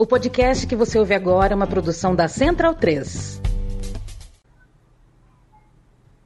O 0.00 0.06
podcast 0.06 0.66
que 0.66 0.74
você 0.74 0.98
ouve 0.98 1.12
agora 1.12 1.52
é 1.52 1.54
uma 1.54 1.66
produção 1.66 2.16
da 2.16 2.26
Central 2.26 2.74
3. 2.74 3.38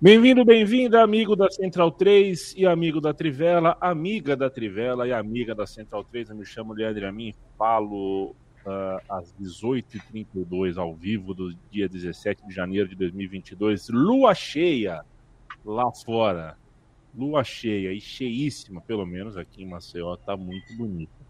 Bem-vindo, 0.01 0.45
bem-vinda, 0.45 1.03
amigo 1.03 1.35
da 1.35 1.51
Central 1.51 1.91
3 1.91 2.55
e 2.57 2.67
amigo 2.67 3.01
da 3.01 3.13
Trivela, 3.13 3.77
amiga 3.81 4.37
da 4.37 4.49
Trivela 4.49 5.09
e 5.09 5.13
amiga 5.13 5.57
da 5.57 5.67
Central 5.67 6.05
3. 6.05 6.31
Eu 6.31 6.37
me 6.37 6.47
chamo 6.47 6.73
Leandro 6.73 7.09
Amin, 7.09 7.35
falo 7.59 8.37
uh, 8.65 9.01
às 9.09 9.35
18h32 9.43 10.79
ao 10.79 10.95
vivo 10.95 11.35
do 11.35 11.53
dia 11.69 11.89
17 11.89 12.47
de 12.47 12.55
janeiro 12.55 12.89
de 12.89 12.95
2022. 12.95 13.89
Lua 13.89 14.37
cheia 14.37 15.05
lá 15.65 15.91
fora. 15.91 16.57
Lua 17.13 17.43
cheia 17.43 17.93
e 17.93 18.01
cheíssima, 18.01 18.81
pelo 18.81 19.05
menos 19.05 19.37
aqui 19.37 19.65
em 19.65 19.67
Maceió, 19.67 20.15
tá 20.15 20.37
muito 20.37 20.77
bonita. 20.77 21.25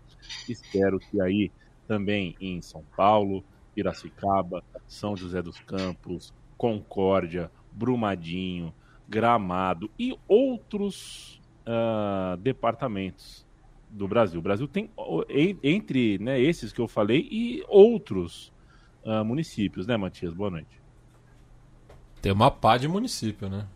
Espero 0.47 0.99
que 0.99 1.23
aí 1.23 1.51
também 1.87 2.37
em 2.41 2.61
São 2.61 2.85
Paulo, 2.97 3.45
Piracicaba, 3.75 4.63
São 4.87 5.17
José 5.17 5.43
dos 5.43 5.59
Campos, 5.61 6.33
Concórdia, 6.57 7.51
Brumadinho, 7.73 8.73
Gramado 9.09 9.91
e 9.99 10.17
outros 10.27 11.41
uh, 11.67 12.37
departamentos 12.39 13.47
do 13.91 14.09
Brasil. 14.09 14.41
O 14.41 14.43
Brasil 14.43 14.67
tem, 14.67 14.91
entre 15.63 16.19
né, 16.19 16.41
esses 16.41 16.73
que 16.73 16.81
eu 16.81 16.89
falei, 16.89 17.29
e 17.31 17.63
outros 17.69 18.53
uh, 19.05 19.25
municípios, 19.25 19.87
né, 19.87 19.97
Matias? 19.97 20.33
Boa 20.33 20.51
noite. 20.51 20.81
Tem 22.21 22.33
uma 22.33 22.51
pá 22.51 22.79
de 22.79 22.89
município, 22.89 23.49
né? 23.49 23.67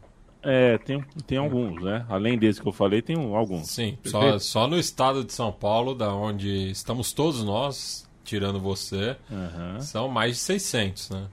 É, 0.43 0.79
tem, 0.79 1.05
tem 1.27 1.39
alguns, 1.39 1.83
né? 1.83 2.07
Além 2.09 2.39
desse 2.39 2.61
que 2.61 2.69
eu 2.69 2.73
falei, 2.73 3.03
tem 3.03 3.17
alguns. 3.35 3.71
Sim, 3.71 3.99
só, 4.05 4.39
só 4.39 4.67
no 4.67 4.79
estado 4.79 5.25
de 5.25 5.33
São 5.33 5.53
Paulo, 5.53 5.95
da 5.95 6.15
onde 6.15 6.71
estamos 6.71 7.13
todos 7.13 7.43
nós, 7.43 8.09
tirando 8.25 8.61
você, 8.61 9.17
uhum. 9.31 9.81
são 9.81 10.09
mais 10.09 10.37
de 10.37 10.43
600, 10.43 11.11
né? 11.11 11.29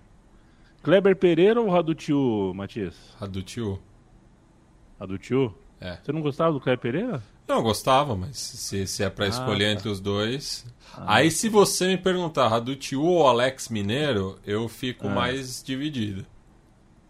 Kleber 0.81 1.15
Pereira 1.15 1.61
ou 1.61 1.69
Radutiu, 1.69 2.53
Matias? 2.55 2.95
Radutiu. 3.19 3.79
Radutiu? 4.99 5.53
É. 5.79 5.97
Você 6.03 6.11
não 6.11 6.21
gostava 6.21 6.53
do 6.53 6.59
Kleber 6.59 6.79
Pereira? 6.79 7.23
Não, 7.47 7.61
gostava, 7.61 8.15
mas 8.15 8.37
se, 8.37 8.87
se 8.87 9.03
é 9.03 9.09
para 9.09 9.25
ah, 9.25 9.29
escolher 9.29 9.65
tá. 9.65 9.71
entre 9.73 9.89
os 9.89 9.99
dois. 9.99 10.65
Ah. 10.95 11.15
Aí, 11.15 11.29
se 11.29 11.47
você 11.47 11.87
me 11.87 11.97
perguntar 11.97 12.47
Radutiu 12.47 13.03
ou 13.03 13.27
Alex 13.27 13.69
Mineiro, 13.69 14.39
eu 14.45 14.67
fico 14.67 15.07
ah. 15.07 15.11
mais 15.11 15.63
dividido. 15.63 16.25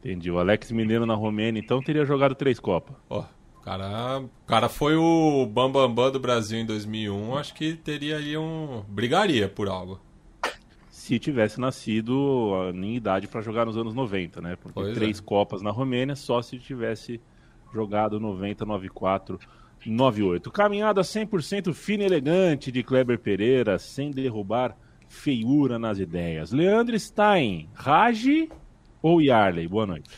Entendi. 0.05 0.29
O 0.29 0.37
Alex 0.37 0.71
Mineiro 0.71 1.03
na 1.03 1.15
Romênia, 1.15 1.59
então, 1.59 1.81
teria 1.81 2.05
jogado 2.05 2.35
três 2.35 2.59
Copas. 2.59 2.95
Ó, 3.09 3.21
o 3.21 3.61
cara, 3.61 4.23
cara 4.45 4.69
foi 4.69 4.95
o 4.95 5.47
Bambambam 5.47 5.87
Bam 5.87 5.95
Bam 5.95 6.11
do 6.11 6.19
Brasil 6.19 6.59
em 6.59 6.65
2001. 6.65 7.35
Acho 7.35 7.55
que 7.55 7.73
teria 7.73 8.17
aí 8.17 8.37
um. 8.37 8.83
brigaria 8.87 9.49
por 9.49 9.67
algo. 9.67 9.99
Se 10.91 11.17
tivesse 11.17 11.59
nascido 11.59 12.71
em 12.75 12.95
idade 12.95 13.27
para 13.27 13.41
jogar 13.41 13.65
nos 13.65 13.77
anos 13.77 13.95
90, 13.95 14.41
né? 14.41 14.55
Porque 14.55 14.79
pois 14.79 14.93
três 14.93 15.19
é. 15.19 15.23
Copas 15.23 15.63
na 15.63 15.71
Romênia 15.71 16.15
só 16.15 16.39
se 16.39 16.59
tivesse 16.59 17.19
jogado 17.73 18.19
90, 18.19 18.63
94, 18.63 19.39
98. 19.83 20.51
Caminhada 20.51 21.01
100% 21.01 21.73
fina 21.73 22.03
e 22.03 22.05
elegante 22.05 22.71
de 22.71 22.83
Kleber 22.83 23.19
Pereira, 23.19 23.79
sem 23.79 24.11
derrubar 24.11 24.77
feiura 25.07 25.79
nas 25.79 25.97
ideias. 25.97 26.51
Leandro 26.51 26.97
Stein, 26.99 27.69
Rage 27.73 28.49
ou 29.05 29.21
Yarley? 29.21 29.67
Boa 29.67 29.85
noite. 29.85 30.09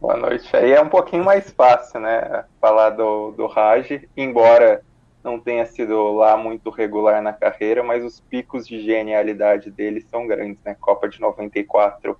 Boa 0.00 0.16
noite. 0.16 0.48
Aí 0.56 0.70
é 0.70 0.80
um 0.80 0.88
pouquinho 0.88 1.24
mais 1.24 1.50
fácil, 1.50 1.98
né? 1.98 2.44
Falar 2.60 2.90
do, 2.90 3.32
do 3.32 3.48
Raj, 3.48 4.06
embora 4.16 4.80
não 5.24 5.40
tenha 5.40 5.66
sido 5.66 6.12
lá 6.12 6.36
muito 6.36 6.70
regular 6.70 7.20
na 7.20 7.32
carreira, 7.32 7.82
mas 7.82 8.04
os 8.04 8.20
picos 8.20 8.64
de 8.64 8.80
genialidade 8.80 9.72
dele 9.72 10.00
são 10.02 10.24
grandes, 10.24 10.62
né? 10.64 10.76
Copa 10.78 11.08
de 11.08 11.20
94 11.20 12.16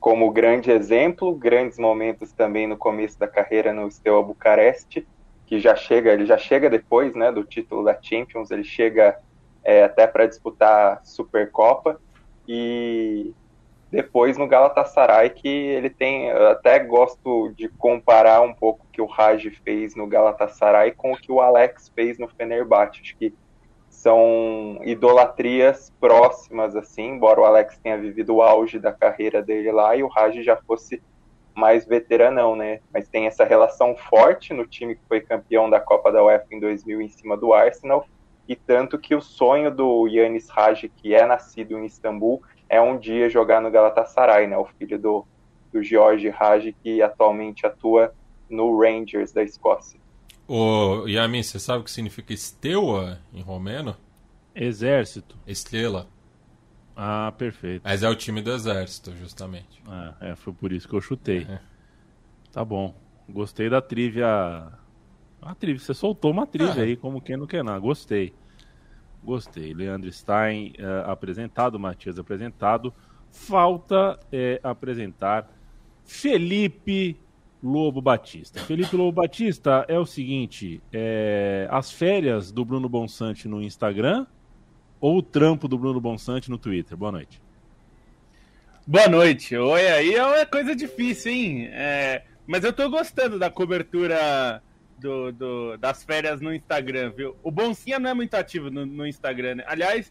como 0.00 0.32
grande 0.32 0.72
exemplo, 0.72 1.32
grandes 1.32 1.78
momentos 1.78 2.32
também 2.32 2.66
no 2.66 2.76
começo 2.76 3.16
da 3.16 3.28
carreira 3.28 3.72
no 3.72 3.88
Steaua 3.90 4.22
Bucareste, 4.22 5.06
que 5.46 5.60
já 5.60 5.76
chega, 5.76 6.12
ele 6.12 6.26
já 6.26 6.36
chega 6.36 6.68
depois, 6.68 7.14
né, 7.14 7.30
do 7.30 7.44
título 7.44 7.84
da 7.84 7.96
Champions, 8.02 8.50
ele 8.50 8.64
chega 8.64 9.16
é, 9.62 9.84
até 9.84 10.06
para 10.06 10.26
disputar 10.26 11.00
Supercopa 11.04 11.98
e 12.46 13.32
depois 13.94 14.36
no 14.36 14.48
Galatasaray, 14.48 15.30
que 15.30 15.46
ele 15.48 15.88
tem, 15.88 16.28
até 16.32 16.80
gosto 16.80 17.52
de 17.56 17.68
comparar 17.68 18.40
um 18.40 18.52
pouco 18.52 18.84
o 18.84 18.92
que 18.92 19.00
o 19.00 19.06
Raj 19.06 19.48
fez 19.64 19.94
no 19.94 20.04
Galatasaray 20.04 20.90
com 20.90 21.12
o 21.12 21.16
que 21.16 21.30
o 21.30 21.40
Alex 21.40 21.92
fez 21.94 22.18
no 22.18 22.26
Fenerbahçe. 22.26 23.00
Acho 23.00 23.16
que 23.16 23.32
são 23.88 24.80
idolatrias 24.82 25.92
próximas, 26.00 26.74
assim, 26.74 27.10
embora 27.10 27.40
o 27.40 27.44
Alex 27.44 27.78
tenha 27.78 27.96
vivido 27.96 28.34
o 28.34 28.42
auge 28.42 28.80
da 28.80 28.92
carreira 28.92 29.40
dele 29.40 29.70
lá 29.70 29.94
e 29.94 30.02
o 30.02 30.08
Raj 30.08 30.42
já 30.42 30.56
fosse 30.56 31.00
mais 31.54 31.86
veteranão, 31.86 32.56
né? 32.56 32.80
Mas 32.92 33.06
tem 33.06 33.28
essa 33.28 33.44
relação 33.44 33.94
forte 33.94 34.52
no 34.52 34.66
time 34.66 34.96
que 34.96 35.06
foi 35.06 35.20
campeão 35.20 35.70
da 35.70 35.78
Copa 35.78 36.10
da 36.10 36.24
UEFA 36.24 36.46
em 36.50 36.58
2000 36.58 37.00
em 37.00 37.08
cima 37.08 37.36
do 37.36 37.54
Arsenal, 37.54 38.04
e 38.48 38.56
tanto 38.56 38.98
que 38.98 39.14
o 39.14 39.20
sonho 39.20 39.70
do 39.70 40.08
Yanis 40.08 40.48
Raj, 40.48 40.90
que 40.96 41.14
é 41.14 41.24
nascido 41.24 41.78
em 41.78 41.86
Istambul, 41.86 42.42
é 42.68 42.80
um 42.80 42.98
dia 42.98 43.28
jogar 43.28 43.60
no 43.60 43.70
Galatasaray, 43.70 44.46
né? 44.46 44.56
O 44.56 44.64
filho 44.64 44.98
do, 44.98 45.26
do 45.72 45.82
George 45.82 46.28
Raj, 46.28 46.74
que 46.82 47.02
atualmente 47.02 47.66
atua 47.66 48.14
no 48.48 48.78
Rangers 48.78 49.32
da 49.32 49.42
Escócia. 49.42 49.98
Ô, 50.46 51.06
Yamin, 51.06 51.42
você 51.42 51.58
sabe 51.58 51.80
o 51.80 51.84
que 51.84 51.90
significa 51.90 52.32
Esteua 52.32 53.18
em 53.32 53.40
romeno? 53.40 53.96
Exército. 54.54 55.36
Estrela. 55.46 56.06
Ah, 56.96 57.32
perfeito. 57.36 57.82
Mas 57.84 58.02
é 58.02 58.08
o 58.08 58.14
time 58.14 58.40
do 58.40 58.52
exército, 58.52 59.12
justamente. 59.16 59.82
Ah, 59.86 60.14
é, 60.20 60.36
foi 60.36 60.52
por 60.52 60.72
isso 60.72 60.88
que 60.88 60.94
eu 60.94 61.00
chutei. 61.00 61.46
É. 61.48 61.58
Tá 62.52 62.64
bom. 62.64 62.94
Gostei 63.28 63.68
da 63.68 63.80
trivia. 63.80 64.68
A 65.42 65.54
trivia, 65.54 65.80
você 65.80 65.94
soltou 65.94 66.30
uma 66.30 66.46
trivia 66.46 66.82
é. 66.82 66.84
aí, 66.84 66.96
como 66.96 67.20
quem 67.20 67.36
não 67.36 67.46
quer 67.46 67.64
nada. 67.64 67.78
Gostei. 67.80 68.32
Gostei. 69.24 69.72
Leandro 69.72 70.12
Stein 70.12 70.74
uh, 70.78 71.10
apresentado, 71.10 71.78
Matias 71.78 72.18
apresentado. 72.18 72.92
Falta 73.30 74.20
é, 74.30 74.60
apresentar 74.62 75.50
Felipe 76.04 77.18
Lobo 77.62 78.00
Batista. 78.02 78.60
Felipe 78.60 78.94
Lobo 78.94 79.22
Batista 79.22 79.84
é 79.88 79.98
o 79.98 80.04
seguinte: 80.04 80.82
é, 80.92 81.66
as 81.70 81.90
férias 81.90 82.52
do 82.52 82.64
Bruno 82.64 82.88
Bonsante 82.88 83.48
no 83.48 83.62
Instagram 83.62 84.26
ou 85.00 85.18
o 85.18 85.22
trampo 85.22 85.66
do 85.66 85.78
Bruno 85.78 86.00
Bonsante 86.00 86.50
no 86.50 86.58
Twitter? 86.58 86.96
Boa 86.96 87.10
noite. 87.10 87.40
Boa 88.86 89.08
noite. 89.08 89.56
Oi, 89.56 89.88
aí 89.88 90.14
é 90.14 90.24
uma 90.24 90.44
coisa 90.44 90.76
difícil, 90.76 91.32
hein? 91.32 91.68
É, 91.72 92.22
mas 92.46 92.62
eu 92.64 92.72
tô 92.72 92.90
gostando 92.90 93.38
da 93.38 93.50
cobertura 93.50 94.62
do, 95.04 95.30
do, 95.32 95.76
das 95.76 96.02
férias 96.02 96.40
no 96.40 96.54
Instagram, 96.54 97.10
viu? 97.10 97.36
O 97.42 97.50
Boncinha 97.50 97.98
não 97.98 98.08
é 98.08 98.14
muito 98.14 98.32
ativo 98.34 98.70
no, 98.70 98.86
no 98.86 99.06
Instagram, 99.06 99.56
né? 99.56 99.64
Aliás, 99.66 100.10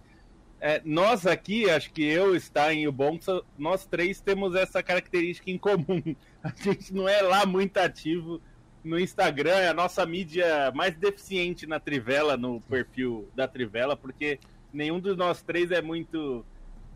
é, 0.61 0.79
nós 0.85 1.25
aqui, 1.25 1.67
acho 1.67 1.91
que 1.91 2.03
eu, 2.03 2.39
Stein 2.39 2.83
e 2.83 2.87
o 2.87 2.91
Bonsa, 2.91 3.41
nós 3.57 3.87
três 3.87 4.21
temos 4.21 4.53
essa 4.53 4.83
característica 4.83 5.49
em 5.49 5.57
comum. 5.57 6.15
A 6.43 6.53
gente 6.55 6.93
não 6.93 7.09
é 7.09 7.23
lá 7.23 7.43
muito 7.43 7.75
ativo 7.77 8.39
no 8.83 8.99
Instagram, 8.99 9.55
é 9.55 9.69
a 9.69 9.73
nossa 9.73 10.05
mídia 10.05 10.71
mais 10.75 10.93
deficiente 10.95 11.65
na 11.65 11.79
Trivela, 11.79 12.35
no 12.35 12.59
perfil 12.61 13.29
da 13.33 13.47
Trivela, 13.47 13.95
porque 13.95 14.39
nenhum 14.73 14.99
dos 14.99 15.15
nós 15.15 15.41
três 15.41 15.71
é 15.71 15.81
muito 15.81 16.45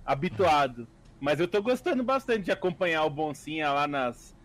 habituado. 0.06 0.86
Mas 1.18 1.40
eu 1.40 1.48
tô 1.48 1.62
gostando 1.64 2.04
bastante 2.04 2.44
de 2.44 2.52
acompanhar 2.52 3.06
o 3.06 3.10
Boncinha 3.10 3.72
lá 3.72 3.88
nas, 3.88 4.36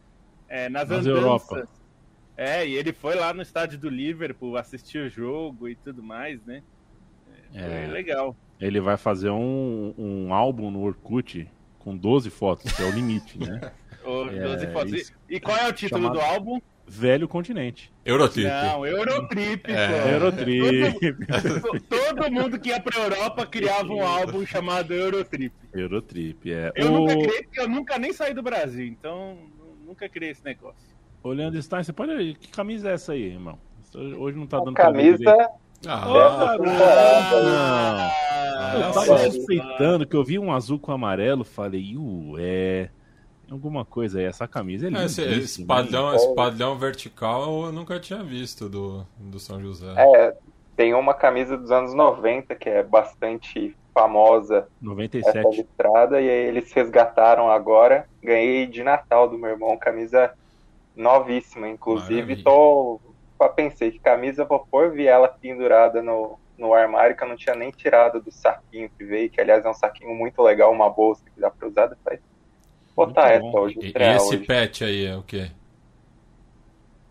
é, 0.49 0.69
nas, 0.69 0.89
nas 0.89 1.01
andanças. 1.01 1.51
Europa. 1.51 1.82
É, 2.43 2.67
e 2.67 2.75
ele 2.75 2.93
foi 2.93 3.15
lá 3.15 3.33
no 3.33 3.41
estádio 3.41 3.79
do 3.79 3.89
Liverpool 3.89 4.57
assistir 4.57 4.99
o 4.99 5.09
jogo 5.09 5.69
e 5.69 5.77
tudo 5.77 6.03
mais, 6.03 6.45
né? 6.45 6.61
É, 7.55 7.85
é 7.85 7.87
legal. 7.87 8.37
Ele 8.61 8.81
vai 8.81 8.97
fazer 8.97 9.31
um, 9.31 9.95
um 9.97 10.35
álbum 10.35 10.69
no 10.69 10.83
Orkut 10.83 11.49
com 11.79 11.97
12 11.97 12.31
fotos, 12.31 12.73
que 12.73 12.83
é 12.83 12.85
o 12.85 12.91
limite, 12.91 13.39
né? 13.39 13.73
o, 14.05 14.25
12 14.25 14.67
é, 14.67 14.71
fotos. 14.73 15.13
E, 15.29 15.37
e 15.37 15.41
qual 15.41 15.57
é 15.57 15.69
o 15.69 15.73
título 15.73 16.11
do 16.11 16.21
álbum? 16.21 16.61
Velho 16.85 17.29
Continente. 17.29 17.93
Eurotrip. 18.05 18.49
Não, 18.49 18.85
Eurotrip, 18.85 19.71
é. 19.71 20.15
Eurotrip. 20.15 21.27
Todo, 21.63 21.81
todo, 21.81 22.33
mundo 22.33 22.59
que 22.59 22.71
ia 22.71 22.81
pra 22.81 23.05
Europa 23.05 23.47
criava 23.47 23.93
um 23.93 24.05
álbum 24.05 24.45
chamado 24.45 24.93
Eurotrip. 24.93 25.55
Eurotrip, 25.73 26.53
é. 26.53 26.73
Eu 26.75 26.93
o... 26.93 26.99
nunca 26.99 27.15
criei, 27.15 27.43
porque 27.45 27.61
eu 27.61 27.69
nunca 27.69 27.99
nem 27.99 28.13
saí 28.13 28.35
do 28.35 28.43
Brasil, 28.43 28.85
então 28.85 29.39
nunca 29.87 30.09
criei 30.09 30.33
esse 30.33 30.45
negócio. 30.45 30.92
Olhando 31.23 31.63
Stein, 31.63 31.85
você 31.85 31.93
pode. 31.93 32.35
Que 32.35 32.49
camisa 32.49 32.91
é 32.91 32.95
essa 32.95 33.13
aí, 33.13 33.23
irmão? 33.23 33.57
Hoje 33.95 34.39
não 34.39 34.47
tá 34.47 34.59
dando 34.59 34.75
camisa. 34.75 35.51
Ah, 35.87 36.07
oh, 36.07 36.63
não. 36.63 38.11
Eu 38.81 38.93
tava 38.93 39.19
suspeitando 39.31 40.07
que 40.07 40.17
eu 40.17 40.25
vi 40.25 40.39
um 40.39 40.51
azul 40.53 40.79
com 40.79 40.93
amarelo, 40.93 41.45
falei, 41.45 41.95
ué. 41.97 42.91
Alguma 43.51 43.85
coisa 43.85 44.19
aí, 44.19 44.25
essa 44.25 44.49
camisa 44.49 44.87
é 44.87 44.89
linda. 44.89 45.05
Esse, 45.05 45.23
esse, 45.23 45.67
padrão, 45.67 46.15
esse 46.15 46.35
padrão 46.35 46.79
vertical 46.79 47.67
eu 47.67 47.73
nunca 47.73 48.01
tinha 48.01 48.23
visto 48.23 48.67
do, 48.67 49.07
do 49.19 49.39
São 49.39 49.61
José. 49.61 49.93
É, 49.95 50.35
tem 50.75 50.95
uma 50.95 51.13
camisa 51.13 51.59
dos 51.59 51.71
anos 51.71 51.93
90 51.93 52.55
que 52.55 52.71
é 52.71 52.83
bastante 52.83 53.77
famosa 53.93 54.67
97. 54.81 55.39
essa 55.39 55.49
listrada 55.51 56.19
e 56.19 56.31
aí 56.31 56.49
eles 56.49 56.73
resgataram 56.73 57.51
agora. 57.51 58.09
Ganhei 58.23 58.67
de 58.67 58.83
Natal 58.83 59.29
do 59.29 59.37
meu 59.37 59.51
irmão, 59.51 59.77
camisa 59.77 60.33
novíssima, 60.97 61.69
inclusive 61.69 62.15
Maravilha. 62.23 62.45
tô 62.45 63.01
pensei 63.57 63.91
que 63.91 63.99
camisa 63.99 64.45
vou 64.45 64.61
pôr, 64.61 64.93
vi 64.93 65.07
ela 65.07 65.27
pendurada 65.27 66.01
no, 66.01 66.39
no 66.57 66.73
armário 66.73 67.17
que 67.17 67.25
eu 67.25 67.29
não 67.29 67.37
tinha 67.37 67.57
nem 67.57 67.71
tirado 67.73 68.21
do 68.23 68.31
saquinho 68.31 68.89
que 68.97 69.05
veio, 69.05 69.29
que 69.29 69.41
aliás 69.41 69.65
é 69.65 69.69
um 69.69 69.75
saquinho 69.75 70.15
muito 70.15 70.41
legal, 70.43 70.71
uma 70.73 70.89
bolsa 70.89 71.25
que 71.35 71.41
dá 71.41 71.51
pra 71.51 71.67
usar 71.69 71.87
depois. 71.87 72.21
Botar 72.95 73.23
Muito 73.23 73.33
essa 73.33 73.41
bom. 73.51 73.59
hoje, 73.61 73.79
E, 73.81 73.93
esse 74.17 74.37
hoje. 74.37 74.47
pet 74.47 74.85
aí 74.85 75.07
é 75.07 75.17
o 75.17 75.23
quê? 75.23 75.51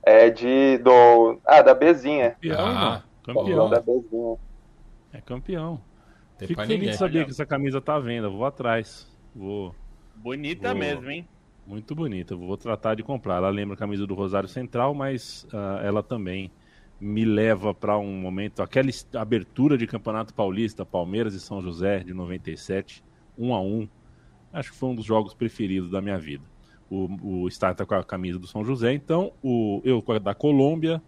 É 0.04 0.30
de 0.30 0.78
do 0.80 1.40
ah 1.46 1.62
da 1.62 1.74
Bezinha, 1.74 2.32
Campeão, 2.32 2.58
Ah. 2.66 3.04
Campeão 3.24 3.70
da 3.70 3.80
Bezinha. 3.82 4.38
É 5.14 5.22
campeão. 5.22 5.82
Tem 6.38 6.48
Fico 6.48 6.62
feliz 6.66 6.92
de 6.92 6.98
saber 6.98 7.26
que 7.26 7.32
essa 7.32 7.46
camisa 7.46 7.82
tá 7.82 7.96
à 7.96 8.00
venda. 8.00 8.30
Vou 8.30 8.46
atrás. 8.46 9.08
Vou. 9.36 9.76
Bonita 10.16 10.74
Boa. 10.74 10.76
mesmo, 10.76 11.10
hein? 11.12 11.28
Muito 11.72 11.96
bonita. 11.96 12.36
Vou 12.36 12.58
tratar 12.58 12.96
de 12.96 13.02
comprar. 13.02 13.38
Ela 13.38 13.50
lembra 13.50 13.76
a 13.76 13.78
camisa 13.78 14.06
do 14.06 14.14
Rosário 14.14 14.50
Central, 14.50 14.94
mas 14.94 15.48
ah, 15.54 15.80
ela 15.82 16.04
também 16.04 16.52
me 17.00 17.24
leva 17.24 17.74
para 17.74 17.98
um 17.98 18.12
momento. 18.12 18.62
Aquela 18.62 18.90
abertura 19.16 19.78
de 19.78 19.88
Campeonato 19.88 20.34
Paulista, 20.34 20.86
Palmeiras 20.86 21.34
e 21.34 21.40
São 21.40 21.62
José, 21.62 22.00
de 22.00 22.14
97, 22.14 23.02
1 23.38 23.54
a 23.54 23.62
1 23.62 23.88
Acho 24.52 24.74
que 24.74 24.78
foi 24.78 24.90
um 24.90 24.96
dos 24.96 25.06
jogos 25.06 25.34
preferidos 25.34 25.90
da 25.90 26.02
minha 26.02 26.20
vida. 26.20 26.44
O, 26.90 27.46
o 27.46 27.50
Star 27.50 27.74
tá 27.74 27.86
com 27.86 27.96
a 27.96 28.04
camisa 28.04 28.38
do 28.38 28.48
São 28.48 28.66
José, 28.66 28.92
então 28.92 29.32
o, 29.42 29.82
eu 29.86 30.02
com 30.02 30.12
a 30.12 30.20
da 30.20 30.36
Colômbia, 30.36 31.02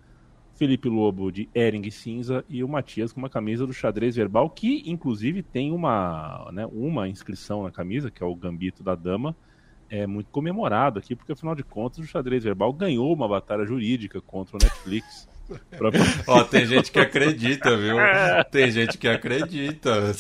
Felipe 0.56 0.88
Lobo 0.88 1.30
de 1.30 1.50
Ering 1.54 1.92
Cinza 1.92 2.46
e 2.48 2.64
o 2.64 2.70
Matias 2.70 3.12
com 3.12 3.20
uma 3.20 3.30
camisa 3.30 3.68
do 3.68 3.74
xadrez 3.74 4.16
verbal, 4.16 4.50
que 4.50 4.82
inclusive 4.90 5.44
tem 5.44 5.74
uma, 5.74 6.50
né, 6.54 6.66
uma 6.72 7.10
inscrição 7.10 7.64
na 7.64 7.70
camisa, 7.70 8.10
que 8.10 8.24
é 8.24 8.26
o 8.26 8.34
Gambito 8.34 8.82
da 8.82 8.96
Dama, 8.96 9.36
é 9.94 10.08
muito 10.08 10.32
comemorado 10.32 10.98
aqui, 10.98 11.16
porque 11.16 11.34
afinal 11.34 11.54
de 11.54 11.64
contas 11.64 12.00
o 12.00 12.08
xadrez 12.08 12.44
verbal 12.44 12.74
ganhou 12.74 13.14
uma 13.14 13.28
batalha 13.28 13.64
jurídica 13.64 14.20
contra 14.20 14.58
o 14.58 14.60
Netflix. 14.62 15.30
Pra- 15.78 15.92
Ó, 16.26 16.44
tem 16.46 16.66
gente 16.66 16.92
que 16.92 16.98
acredita, 17.00 17.76
viu? 17.78 17.98
Tem 18.50 18.72
gente 18.72 18.98
que 18.98 19.08
acredita. 19.08 19.92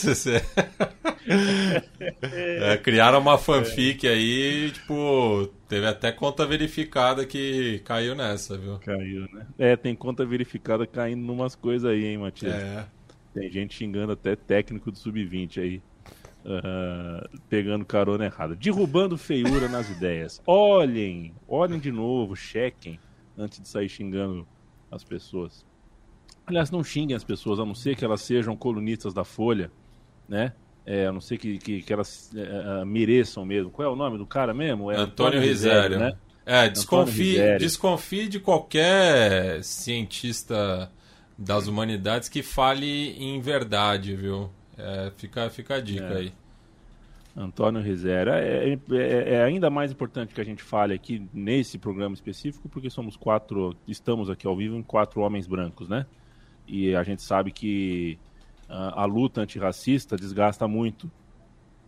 É, 2.21 2.77
criaram 2.77 3.19
uma 3.19 3.37
fanfic 3.37 4.05
aí, 4.05 4.69
tipo, 4.71 5.47
teve 5.69 5.87
até 5.87 6.11
conta 6.11 6.45
verificada 6.45 7.25
que 7.25 7.79
caiu 7.85 8.13
nessa, 8.13 8.57
viu? 8.57 8.77
Caiu, 8.79 9.21
né? 9.33 9.47
É, 9.57 9.75
tem 9.77 9.95
conta 9.95 10.25
verificada 10.25 10.85
caindo 10.85 11.21
numas 11.25 11.55
coisas 11.55 11.89
aí, 11.89 12.05
hein, 12.05 12.17
Matias? 12.17 12.53
É. 12.53 12.85
Tem 13.33 13.49
gente 13.49 13.73
xingando 13.73 14.11
até 14.11 14.35
técnico 14.35 14.91
do 14.91 14.97
sub-20 14.97 15.61
aí. 15.61 15.81
Ah, 16.45 17.29
pegando 17.49 17.85
carona 17.85 18.25
errada. 18.25 18.55
Derrubando 18.55 19.17
feiura 19.17 19.67
nas 19.67 19.89
ideias. 19.89 20.41
Olhem, 20.45 21.33
olhem 21.47 21.79
de 21.79 21.91
novo, 21.91 22.35
chequem 22.35 22.99
antes 23.37 23.59
de 23.59 23.67
sair 23.67 23.89
xingando 23.89 24.47
as 24.91 25.03
pessoas. 25.03 25.65
Aliás, 26.45 26.69
não 26.69 26.83
xinguem 26.83 27.15
as 27.15 27.23
pessoas, 27.23 27.59
a 27.59 27.65
não 27.65 27.73
ser 27.73 27.95
que 27.95 28.03
elas 28.03 28.21
sejam 28.21 28.55
colunistas 28.55 29.13
da 29.13 29.23
Folha, 29.23 29.71
né? 30.27 30.53
É, 30.85 31.07
a 31.07 31.13
não 31.13 31.21
ser 31.21 31.37
que, 31.37 31.57
que, 31.57 31.81
que 31.81 31.93
elas 31.93 32.29
é, 32.35 32.81
é, 32.81 32.85
mereçam 32.85 33.45
mesmo. 33.45 33.71
Qual 33.71 33.87
é 33.87 33.91
o 33.91 33.95
nome 33.95 34.17
do 34.17 34.25
cara 34.25 34.53
mesmo? 34.53 34.91
É 34.91 34.97
Antônio 34.97 35.39
Risério. 35.39 35.97
né? 35.97 36.13
É, 36.45 36.67
desconfie, 36.67 37.57
desconfie 37.57 38.27
de 38.27 38.37
qualquer 38.37 39.63
cientista 39.63 40.91
das 41.37 41.67
humanidades 41.67 42.27
que 42.27 42.43
fale 42.43 43.11
em 43.17 43.39
verdade, 43.39 44.13
viu? 44.13 44.49
É, 44.77 45.11
fica, 45.17 45.49
fica 45.49 45.75
a 45.75 45.81
dica 45.81 46.05
É. 46.05 46.17
aí. 46.17 46.33
Antônio 47.35 47.81
Rizera. 47.81 48.39
É, 48.39 48.73
é- 48.73 49.33
é 49.35 49.43
ainda 49.43 49.69
mais 49.69 49.91
importante 49.91 50.33
que 50.33 50.41
a 50.41 50.43
gente 50.43 50.61
fale 50.61 50.93
aqui 50.93 51.27
nesse 51.33 51.77
programa 51.77 52.13
específico, 52.13 52.69
porque 52.69 52.89
somos 52.89 53.17
quatro, 53.17 53.75
estamos 53.87 54.29
aqui 54.29 54.45
ao 54.45 54.55
vivo 54.55 54.75
em 54.75 54.83
quatro 54.83 55.21
homens 55.21 55.47
brancos, 55.47 55.89
né? 55.89 56.05
E 56.67 56.95
a 56.95 57.03
gente 57.03 57.21
sabe 57.23 57.51
que 57.51 58.19
ah, 58.69 59.01
a 59.01 59.05
luta 59.05 59.41
antirracista 59.41 60.15
desgasta 60.15 60.67
muito 60.67 61.11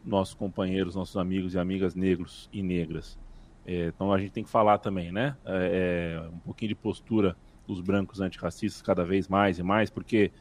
nossos 0.03 0.33
companheiros, 0.33 0.95
nossos 0.95 1.15
amigos 1.17 1.53
e 1.53 1.59
amigas 1.59 1.95
negros 1.95 2.49
e 2.51 2.61
negras. 2.61 3.17
É, 3.65 3.87
então 3.87 4.11
a 4.11 4.19
gente 4.19 4.31
tem 4.31 4.43
que 4.43 4.49
falar 4.49 4.77
também, 4.79 5.11
né? 5.11 5.35
É, 5.45 6.19
é, 6.23 6.27
um 6.29 6.39
pouquinho 6.39 6.69
de 6.69 6.75
postura 6.75 7.35
dos 7.67 7.81
brancos 7.81 8.19
antirracistas 8.19 8.81
cada 8.81 9.03
vez 9.03 9.27
mais 9.27 9.57
e 9.57 9.63
mais, 9.63 9.89
porque 9.89 10.31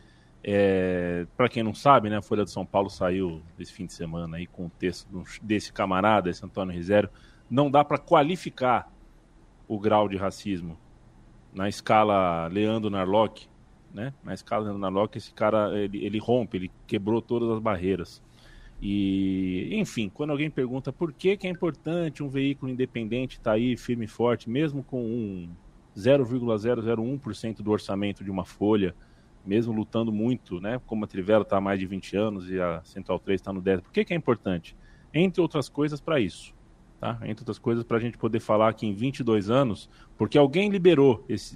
é, 0.47 1.27
para 1.39 1.49
quem 1.49 1.63
não 1.63 1.73
sabe, 1.73 2.11
né, 2.11 2.19
a 2.19 2.23
Folha 2.23 2.45
de 2.45 2.51
São 2.51 2.67
Paulo 2.67 2.91
saiu 2.91 3.43
esse 3.59 3.73
fim 3.73 3.87
de 3.87 3.95
semana 3.95 4.37
aí 4.37 4.47
com 4.47 4.67
o 4.67 4.71
texto 4.71 5.09
desse 5.43 5.73
camarada, 5.73 6.29
esse 6.29 6.45
Antônio 6.45 6.75
Rizério. 6.75 7.09
Não 7.49 7.71
dá 7.71 7.83
para 7.83 7.97
qualificar 7.97 8.93
o 9.67 9.79
grau 9.79 10.07
de 10.07 10.19
racismo 10.19 10.79
na 11.51 11.67
escala 11.67 12.47
Leandro 12.49 12.91
Narlock, 12.91 13.49
né? 13.93 14.13
Na 14.23 14.35
escala 14.35 14.65
Leandro 14.65 14.81
Narlock, 14.81 15.17
esse 15.17 15.33
cara 15.33 15.73
ele, 15.79 16.05
ele 16.05 16.19
rompe, 16.19 16.59
ele 16.59 16.71
quebrou 16.87 17.23
todas 17.23 17.49
as 17.49 17.59
barreiras. 17.59 18.23
E, 18.83 19.71
enfim, 19.73 20.11
quando 20.13 20.31
alguém 20.31 20.51
pergunta 20.51 20.93
por 20.93 21.11
que, 21.11 21.39
que 21.39 21.47
é 21.47 21.51
importante 21.51 22.23
um 22.23 22.29
veículo 22.29 22.71
independente 22.71 23.39
estar 23.39 23.53
aí 23.53 23.79
firme 23.79 24.05
e 24.05 24.09
forte, 24.09 24.51
mesmo 24.51 24.83
com 24.83 25.03
um 25.03 25.49
0,001% 25.97 27.63
do 27.63 27.71
orçamento 27.71 28.23
de 28.23 28.31
uma 28.31 28.45
folha, 28.45 28.95
mesmo 29.45 29.73
lutando 29.73 30.11
muito, 30.13 30.61
né? 30.61 30.81
Como 30.87 31.05
a 31.05 31.09
Trivela 31.09 31.43
está 31.43 31.59
há 31.59 31.61
mais 31.61 31.79
de 31.79 31.87
20 31.87 32.17
anos 32.17 32.51
e 32.51 32.61
a 32.61 32.81
Central 32.85 33.19
3 33.19 33.41
está 33.41 33.53
no 33.53 33.61
10. 33.61 33.81
Por 33.83 33.93
que, 33.93 34.05
que 34.05 34.15
é 34.15 34.17
importante? 34.17 34.77
Entre 35.13 35.41
outras 35.41 35.69
coisas, 35.69 36.01
para 36.01 36.19
isso. 36.21 36.53
Tá? 37.01 37.19
Entre 37.25 37.43
outras 37.43 37.59
coisas, 37.59 37.85
para 37.85 37.99
a 37.99 38.01
gente 38.01 38.17
poder 38.17 38.41
falar 38.41 38.73
que 38.73 38.87
em 38.87 38.95
22 38.95 39.51
anos, 39.51 39.91
porque 40.17 40.39
alguém 40.39 40.71
liberou, 40.71 41.23
esse, 41.29 41.55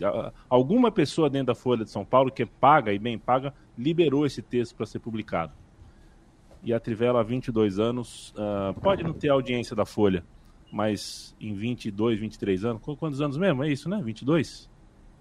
alguma 0.51 0.91
pessoa 0.91 1.31
dentro 1.31 1.47
da 1.47 1.55
Folha 1.55 1.85
de 1.85 1.91
São 1.91 2.05
Paulo, 2.05 2.31
que 2.31 2.43
é 2.43 2.47
paga 2.47 2.93
e 2.93 2.99
bem 2.99 3.19
paga, 3.19 3.55
liberou 3.77 4.27
esse 4.27 4.43
texto 4.43 4.75
para 4.75 4.85
ser 4.85 4.99
publicado. 4.99 5.53
E 6.63 6.75
a 6.75 6.81
Trivela, 6.81 7.21
há 7.21 7.23
22 7.23 7.79
anos, 7.79 8.35
ah, 8.37 8.75
pode 8.83 9.03
não 9.03 9.13
ter 9.15 9.29
audiência 9.31 9.75
da 9.75 9.87
Folha, 9.87 10.25
mas 10.71 11.35
em 11.41 11.55
22, 11.55 12.19
23 12.21 12.65
anos, 12.65 12.83
qu- 12.83 12.97
quantos 12.97 13.23
anos 13.23 13.39
mesmo? 13.39 13.63
É 13.65 13.71
isso, 13.71 13.89
né? 13.89 14.03
22? 14.03 14.69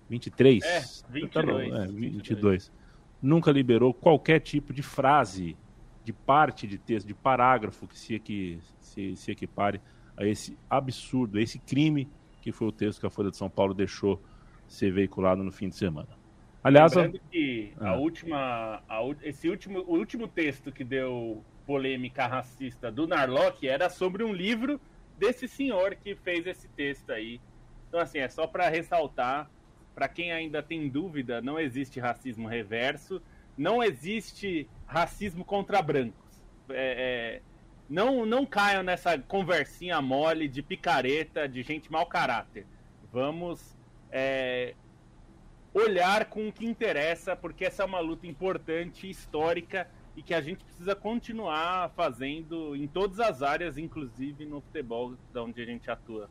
23? 0.10 0.64
É, 0.64 0.80
Tá 0.82 1.42
bom, 1.44 1.58
22. 1.58 1.74
é, 1.74 1.88
22. 1.88 2.72
Nunca 3.22 3.52
liberou 3.52 3.94
qualquer 3.94 4.40
tipo 4.40 4.74
de 4.74 4.82
frase, 4.84 5.58
de 6.04 6.14
parte 6.14 6.68
de 6.68 6.78
texto, 6.78 7.08
de 7.08 7.14
parágrafo 7.14 7.88
que 7.88 7.98
se, 7.98 8.16
equi, 8.16 8.60
se, 8.80 9.16
se 9.16 9.32
equipare 9.32 9.82
a 10.16 10.26
esse 10.26 10.58
absurdo, 10.70 11.38
a 11.38 11.42
esse 11.42 11.60
crime 11.60 12.10
que 12.42 12.52
foi 12.52 12.68
o 12.68 12.72
texto 12.72 13.00
que 13.02 13.06
a 13.06 13.10
Folha 13.10 13.30
de 13.30 13.38
São 13.38 13.50
Paulo 13.50 13.74
deixou 13.74 14.24
ser 14.68 14.92
veiculado 14.92 15.44
no 15.44 15.52
fim 15.52 15.68
de 15.70 15.76
semana. 15.76 16.10
Aliás, 16.64 16.96
a- 16.96 17.02
Lembrando 17.02 17.22
que 17.32 17.74
a 17.80 17.90
Ah. 17.90 17.96
última, 17.98 18.84
a 18.88 19.00
esse 19.24 19.50
último, 19.50 19.80
o 19.82 19.98
último 19.98 20.28
texto 20.28 20.72
que 20.72 20.84
deu 20.84 21.44
polêmica 21.66 22.26
racista 22.28 22.90
do 22.92 23.06
Narlock 23.08 23.68
era 23.68 23.90
sobre 23.90 24.24
um 24.24 24.32
livro 24.34 24.80
desse 25.18 25.48
senhor 25.48 25.96
que 25.96 26.16
fez 26.16 26.46
esse 26.48 26.68
texto 26.70 27.12
aí. 27.12 27.42
Então, 27.90 28.00
assim, 28.00 28.20
é 28.20 28.30
só 28.30 28.48
para 28.48 28.70
ressaltar, 28.70 29.50
para 29.98 30.08
quem 30.08 30.32
ainda 30.32 30.62
tem 30.62 30.88
dúvida, 30.88 31.42
não 31.42 31.60
existe 31.60 32.00
racismo 32.00 32.48
reverso, 32.48 33.20
não 33.58 33.84
existe 33.84 34.70
racismo 34.86 35.44
contra 35.44 35.82
brancos. 35.82 36.40
É, 36.70 37.40
é, 37.40 37.42
não, 37.90 38.24
não 38.24 38.46
caiam 38.46 38.84
nessa 38.84 39.18
conversinha 39.18 40.00
mole 40.00 40.48
de 40.48 40.62
picareta, 40.62 41.50
de 41.50 41.64
gente 41.64 41.92
mau 41.92 42.06
caráter. 42.06 42.68
Vamos 43.12 43.76
é, 44.12 44.76
olhar 45.74 46.26
com 46.26 46.48
o 46.48 46.54
que 46.54 46.64
interessa, 46.64 47.36
porque 47.36 47.66
essa 47.66 47.82
é 47.82 47.86
uma 47.88 48.00
luta 48.00 48.28
importante, 48.28 49.10
histórica 49.10 49.90
e 50.16 50.22
que 50.22 50.36
a 50.36 50.42
gente 50.42 50.64
precisa 50.64 50.96
continuar 50.96 51.90
fazendo 51.96 52.76
em 52.76 52.86
todas 52.86 53.20
as 53.20 53.42
áreas, 53.42 53.80
inclusive 53.80 54.46
no 54.46 54.62
futebol, 54.62 55.16
da 55.34 55.42
onde 55.42 55.60
a 55.60 55.66
gente 55.66 55.90
atua. 55.90 56.30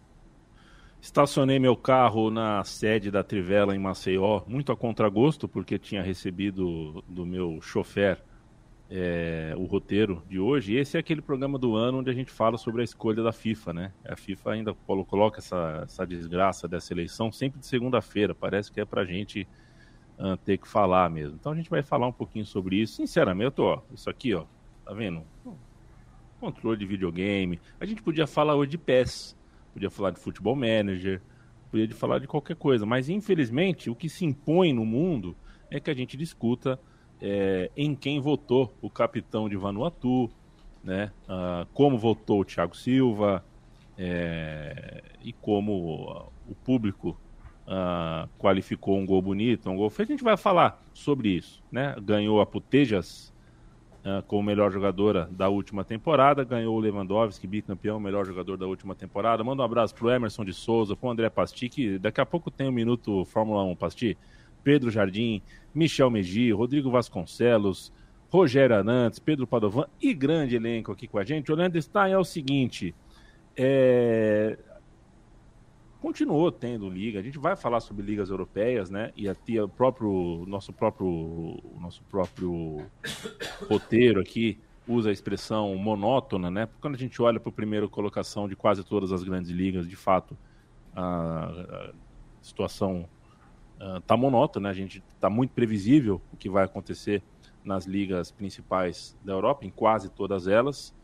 Estacionei 1.00 1.58
meu 1.58 1.76
carro 1.76 2.30
na 2.30 2.64
sede 2.64 3.10
da 3.10 3.22
Trivela 3.22 3.74
em 3.76 3.78
Maceió, 3.78 4.42
muito 4.46 4.72
a 4.72 4.76
contragosto, 4.76 5.46
porque 5.46 5.78
tinha 5.78 6.02
recebido 6.02 7.02
do 7.06 7.24
meu 7.24 7.60
chofer 7.62 8.20
é, 8.90 9.54
o 9.56 9.64
roteiro 9.64 10.22
de 10.28 10.38
hoje. 10.40 10.72
E 10.74 10.76
esse 10.78 10.96
é 10.96 11.00
aquele 11.00 11.22
programa 11.22 11.58
do 11.58 11.76
ano 11.76 11.98
onde 11.98 12.10
a 12.10 12.14
gente 12.14 12.30
fala 12.30 12.58
sobre 12.58 12.80
a 12.82 12.84
escolha 12.84 13.22
da 13.22 13.32
FIFA, 13.32 13.72
né? 13.72 13.92
A 14.04 14.16
FIFA 14.16 14.52
ainda 14.52 14.74
colo- 14.74 15.04
coloca 15.04 15.38
essa, 15.38 15.82
essa 15.84 16.06
desgraça 16.06 16.66
dessa 16.66 16.92
eleição 16.92 17.30
sempre 17.30 17.60
de 17.60 17.66
segunda-feira. 17.66 18.34
Parece 18.34 18.72
que 18.72 18.80
é 18.80 18.84
pra 18.84 19.04
gente 19.04 19.46
ah, 20.18 20.36
ter 20.44 20.58
que 20.58 20.66
falar 20.68 21.08
mesmo. 21.10 21.36
Então 21.36 21.52
a 21.52 21.56
gente 21.56 21.70
vai 21.70 21.82
falar 21.82 22.08
um 22.08 22.12
pouquinho 22.12 22.46
sobre 22.46 22.76
isso. 22.76 22.96
Sinceramente, 22.96 23.60
ó, 23.60 23.80
isso 23.94 24.10
aqui, 24.10 24.34
ó, 24.34 24.44
tá 24.84 24.92
vendo? 24.92 25.22
Controle 26.40 26.76
de 26.78 26.86
videogame. 26.86 27.60
A 27.80 27.86
gente 27.86 28.02
podia 28.02 28.26
falar 28.26 28.54
hoje 28.56 28.72
de 28.72 28.78
PES, 28.78 29.35
podia 29.76 29.90
falar 29.90 30.10
de 30.10 30.18
futebol 30.18 30.56
manager, 30.56 31.20
podia 31.70 31.94
falar 31.94 32.18
de 32.18 32.26
qualquer 32.26 32.56
coisa, 32.56 32.86
mas 32.86 33.10
infelizmente 33.10 33.90
o 33.90 33.94
que 33.94 34.08
se 34.08 34.24
impõe 34.24 34.72
no 34.72 34.86
mundo 34.86 35.36
é 35.70 35.78
que 35.78 35.90
a 35.90 35.94
gente 35.94 36.16
discuta 36.16 36.80
é, 37.20 37.70
em 37.76 37.94
quem 37.94 38.18
votou 38.18 38.74
o 38.80 38.88
capitão 38.88 39.50
de 39.50 39.56
Vanuatu, 39.56 40.30
né? 40.82 41.12
Uh, 41.24 41.66
como 41.74 41.98
votou 41.98 42.40
o 42.40 42.44
Thiago 42.44 42.74
Silva 42.74 43.44
é, 43.98 45.02
e 45.22 45.34
como 45.34 46.30
o 46.48 46.54
público 46.54 47.10
uh, 47.66 48.26
qualificou 48.38 48.96
um 48.96 49.04
gol 49.04 49.20
bonito, 49.20 49.68
um 49.68 49.76
gol 49.76 49.90
feio. 49.90 50.08
A 50.08 50.12
gente 50.12 50.24
vai 50.24 50.38
falar 50.38 50.82
sobre 50.94 51.28
isso, 51.28 51.62
né? 51.70 51.94
Ganhou 52.00 52.40
a 52.40 52.46
Putejas 52.46 53.30
uh, 54.06 54.22
como 54.26 54.42
melhor 54.42 54.70
jogadora 54.70 55.28
da 55.32 55.48
última 55.48 55.84
temporada, 55.84 56.44
ganhou 56.44 56.76
o 56.76 56.78
Lewandowski, 56.78 57.46
bicampeão, 57.46 57.98
melhor 57.98 58.24
jogador 58.24 58.56
da 58.56 58.66
última 58.66 58.94
temporada. 58.94 59.42
Manda 59.42 59.62
um 59.62 59.64
abraço 59.64 59.94
pro 59.94 60.08
Emerson 60.10 60.44
de 60.44 60.54
Souza, 60.54 60.94
pro 60.94 61.10
André 61.10 61.28
Pasti, 61.28 61.68
que 61.68 61.98
daqui 61.98 62.20
a 62.20 62.26
pouco 62.26 62.50
tem 62.50 62.68
um 62.68 62.72
minuto 62.72 63.24
Fórmula 63.24 63.64
1 63.64 63.74
Pasti. 63.74 64.16
Pedro 64.62 64.90
Jardim, 64.90 65.42
Michel 65.72 66.10
Meji, 66.10 66.50
Rodrigo 66.50 66.90
Vasconcelos, 66.90 67.92
Rogério 68.28 68.74
Anantes, 68.74 69.20
Pedro 69.20 69.46
Padovan 69.46 69.86
e 70.02 70.12
grande 70.12 70.56
elenco 70.56 70.90
aqui 70.90 71.06
com 71.06 71.18
a 71.18 71.24
gente. 71.24 71.52
O 71.52 71.54
Leandro 71.54 71.80
Stein 71.80 72.12
é 72.12 72.18
o 72.18 72.24
seguinte: 72.24 72.92
é... 73.56 74.58
continuou 76.00 76.50
tendo 76.52 76.88
liga. 76.88 77.18
A 77.18 77.22
gente 77.22 77.38
vai 77.38 77.56
falar 77.56 77.80
sobre 77.80 78.04
ligas 78.04 78.30
europeias, 78.30 78.90
né? 78.90 79.12
E 79.16 79.28
até 79.28 79.62
o 79.62 79.68
próprio 79.68 80.44
nosso 80.46 80.72
próprio 80.72 81.58
nosso 81.80 82.02
próprio 82.04 82.86
roteiro 83.68 84.20
aqui 84.20 84.58
usa 84.88 85.10
a 85.10 85.12
expressão 85.12 85.74
monótona, 85.76 86.50
né? 86.50 86.66
Porque 86.66 86.80
quando 86.80 86.94
a 86.94 86.98
gente 86.98 87.20
olha 87.20 87.40
para 87.40 87.50
a 87.50 87.52
primeira 87.52 87.88
colocação 87.88 88.48
de 88.48 88.54
quase 88.54 88.84
todas 88.84 89.12
as 89.12 89.24
grandes 89.24 89.50
ligas, 89.50 89.88
de 89.88 89.96
fato 89.96 90.36
a, 90.94 91.46
a 91.46 91.90
situação 92.40 93.08
está 93.98 94.14
uh, 94.14 94.18
monótona, 94.18 94.68
né? 94.68 94.70
a 94.70 94.74
gente 94.74 95.02
está 95.14 95.28
muito 95.28 95.50
previsível 95.50 96.20
o 96.32 96.36
que 96.36 96.48
vai 96.48 96.64
acontecer 96.64 97.22
nas 97.62 97.84
ligas 97.84 98.30
principais 98.30 99.16
da 99.24 99.32
Europa, 99.32 99.66
em 99.66 99.70
quase 99.70 100.08
todas 100.08 100.46
elas. 100.46 100.94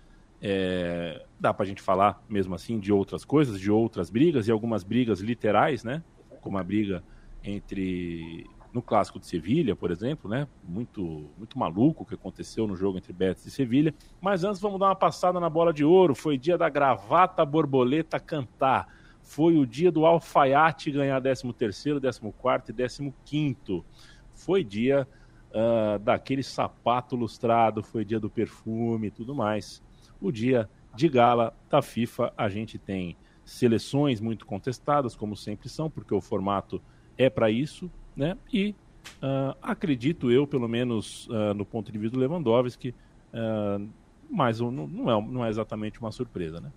É, 0.45 1.25
dá 1.39 1.55
para 1.55 1.63
a 1.63 1.67
gente 1.67 1.81
falar, 1.81 2.21
mesmo 2.29 2.53
assim, 2.53 2.81
de 2.81 2.93
outras 2.93 3.25
coisas, 3.25 3.61
de 3.61 3.71
outras 3.71 4.11
brigas, 4.11 4.49
e 4.49 4.51
algumas 4.51 4.83
brigas 4.83 5.21
literais, 5.21 5.85
né? 5.85 6.03
Como 6.41 6.59
a 6.59 6.65
briga 6.65 7.03
entre. 7.45 8.51
No 8.73 8.81
clássico 8.81 9.21
de 9.21 9.27
Sevilha, 9.27 9.77
por 9.77 9.91
exemplo, 9.91 10.31
né? 10.31 10.49
Muito, 10.67 11.31
muito 11.37 11.59
maluco 11.59 12.03
o 12.03 12.07
que 12.07 12.15
aconteceu 12.15 12.67
no 12.67 12.75
jogo 12.75 12.97
entre 12.97 13.13
Betis 13.13 13.45
e 13.45 13.51
Sevilha. 13.51 13.95
Mas 14.19 14.45
antes 14.45 14.63
vamos 14.63 14.81
dar 14.81 14.87
uma 14.87 14.97
passada 14.97 15.39
na 15.39 15.51
bola 15.51 15.75
de 15.75 15.85
ouro. 15.85 16.15
Foi 16.15 16.39
dia 16.39 16.57
da 16.57 16.71
gravata 16.71 17.45
borboleta 17.45 18.19
cantar. 18.19 18.89
Foi 19.21 19.59
o 19.59 19.67
dia 19.67 19.93
do 19.93 20.07
alfaiate 20.07 20.91
ganhar 20.91 21.21
13 21.21 21.53
terceiro, 21.53 22.01
14 22.01 22.33
quarto 22.39 22.71
e 22.71 22.75
15 22.75 23.13
quinto. 23.27 23.85
Foi 24.33 24.65
dia 24.65 25.07
uh, 25.51 25.99
daquele 25.99 26.43
sapato 26.43 27.15
lustrado, 27.15 27.83
foi 27.83 28.07
dia 28.07 28.19
do 28.19 28.31
perfume 28.31 29.09
e 29.09 29.11
tudo 29.11 29.35
mais. 29.35 29.83
O 30.23 30.31
dia 30.31 30.71
de 30.95 31.09
gala 31.09 31.53
da 31.69 31.83
FIFA, 31.83 32.33
a 32.37 32.49
gente 32.49 32.79
tem 32.79 33.17
seleções 33.45 34.21
muito 34.21 34.47
contestadas, 34.47 35.17
como 35.17 35.37
sempre 35.37 35.69
são, 35.69 35.91
porque 35.91 36.15
o 36.15 36.21
formato 36.21 36.81
é 37.19 37.29
para 37.29 37.51
isso, 37.51 37.91
né? 38.17 38.39
E 38.53 38.75
uh, 39.23 39.57
acredito 39.61 40.31
eu, 40.31 40.47
pelo 40.47 40.69
menos 40.69 41.27
uh, 41.29 41.53
no 41.55 41.65
ponto 41.65 41.91
de 41.91 41.99
vista 41.99 42.17
do 42.17 42.21
Lewandowski, 42.21 42.95
uh, 43.35 43.89
mas 44.31 44.61
não, 44.61 44.71
não, 44.71 45.11
é, 45.11 45.23
não 45.23 45.45
é 45.45 45.49
exatamente 45.49 46.01
uma 46.01 46.13
surpresa, 46.13 46.61
né? 46.61 46.71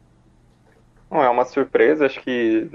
Não 1.10 1.24
é 1.24 1.30
uma 1.30 1.46
surpresa, 1.46 2.06
acho 2.06 2.20
que 2.22 2.70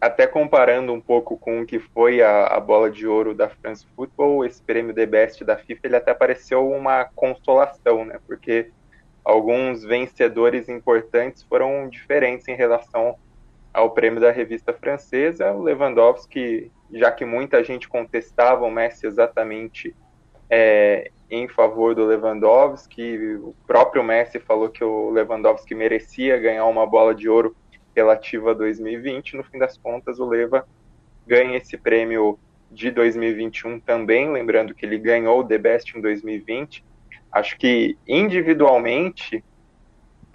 até 0.00 0.26
comparando 0.26 0.92
um 0.92 1.00
pouco 1.00 1.36
com 1.36 1.60
o 1.60 1.66
que 1.66 1.78
foi 1.78 2.22
a, 2.22 2.46
a, 2.46 2.60
bola 2.60 2.90
de 2.90 3.06
ouro 3.06 3.34
da 3.34 3.48
France 3.48 3.86
Football, 3.94 4.44
esse 4.44 4.62
prêmio 4.62 4.94
The 4.94 5.06
Best 5.06 5.44
da 5.44 5.56
FIFA, 5.56 5.80
ele 5.84 5.96
até 5.96 6.14
pareceu 6.14 6.68
uma 6.70 7.04
consolação, 7.04 8.04
né? 8.04 8.18
Porque 8.26 8.70
alguns 9.26 9.82
vencedores 9.82 10.68
importantes 10.68 11.42
foram 11.42 11.88
diferentes 11.88 12.46
em 12.46 12.54
relação 12.54 13.16
ao 13.74 13.90
prêmio 13.90 14.20
da 14.20 14.30
revista 14.30 14.72
francesa. 14.72 15.50
O 15.50 15.62
Lewandowski, 15.62 16.70
já 16.92 17.10
que 17.10 17.24
muita 17.24 17.64
gente 17.64 17.88
contestava 17.88 18.64
o 18.64 18.70
Messi 18.70 19.04
exatamente 19.04 19.92
é, 20.48 21.10
em 21.28 21.48
favor 21.48 21.92
do 21.92 22.06
Lewandowski, 22.06 23.34
o 23.42 23.52
próprio 23.66 24.04
Messi 24.04 24.38
falou 24.38 24.68
que 24.68 24.84
o 24.84 25.10
Lewandowski 25.10 25.74
merecia 25.74 26.38
ganhar 26.38 26.66
uma 26.66 26.86
bola 26.86 27.12
de 27.12 27.28
ouro 27.28 27.56
relativa 27.96 28.52
a 28.52 28.54
2020. 28.54 29.36
No 29.36 29.42
fim 29.42 29.58
das 29.58 29.76
contas, 29.76 30.20
o 30.20 30.24
Leva 30.24 30.64
ganha 31.26 31.56
esse 31.56 31.76
prêmio 31.76 32.38
de 32.70 32.92
2021 32.92 33.80
também, 33.80 34.30
lembrando 34.30 34.72
que 34.72 34.86
ele 34.86 34.98
ganhou 34.98 35.40
o 35.40 35.44
The 35.44 35.58
Best 35.58 35.98
em 35.98 36.00
2020. 36.00 36.84
Acho 37.36 37.58
que 37.58 37.98
individualmente, 38.08 39.44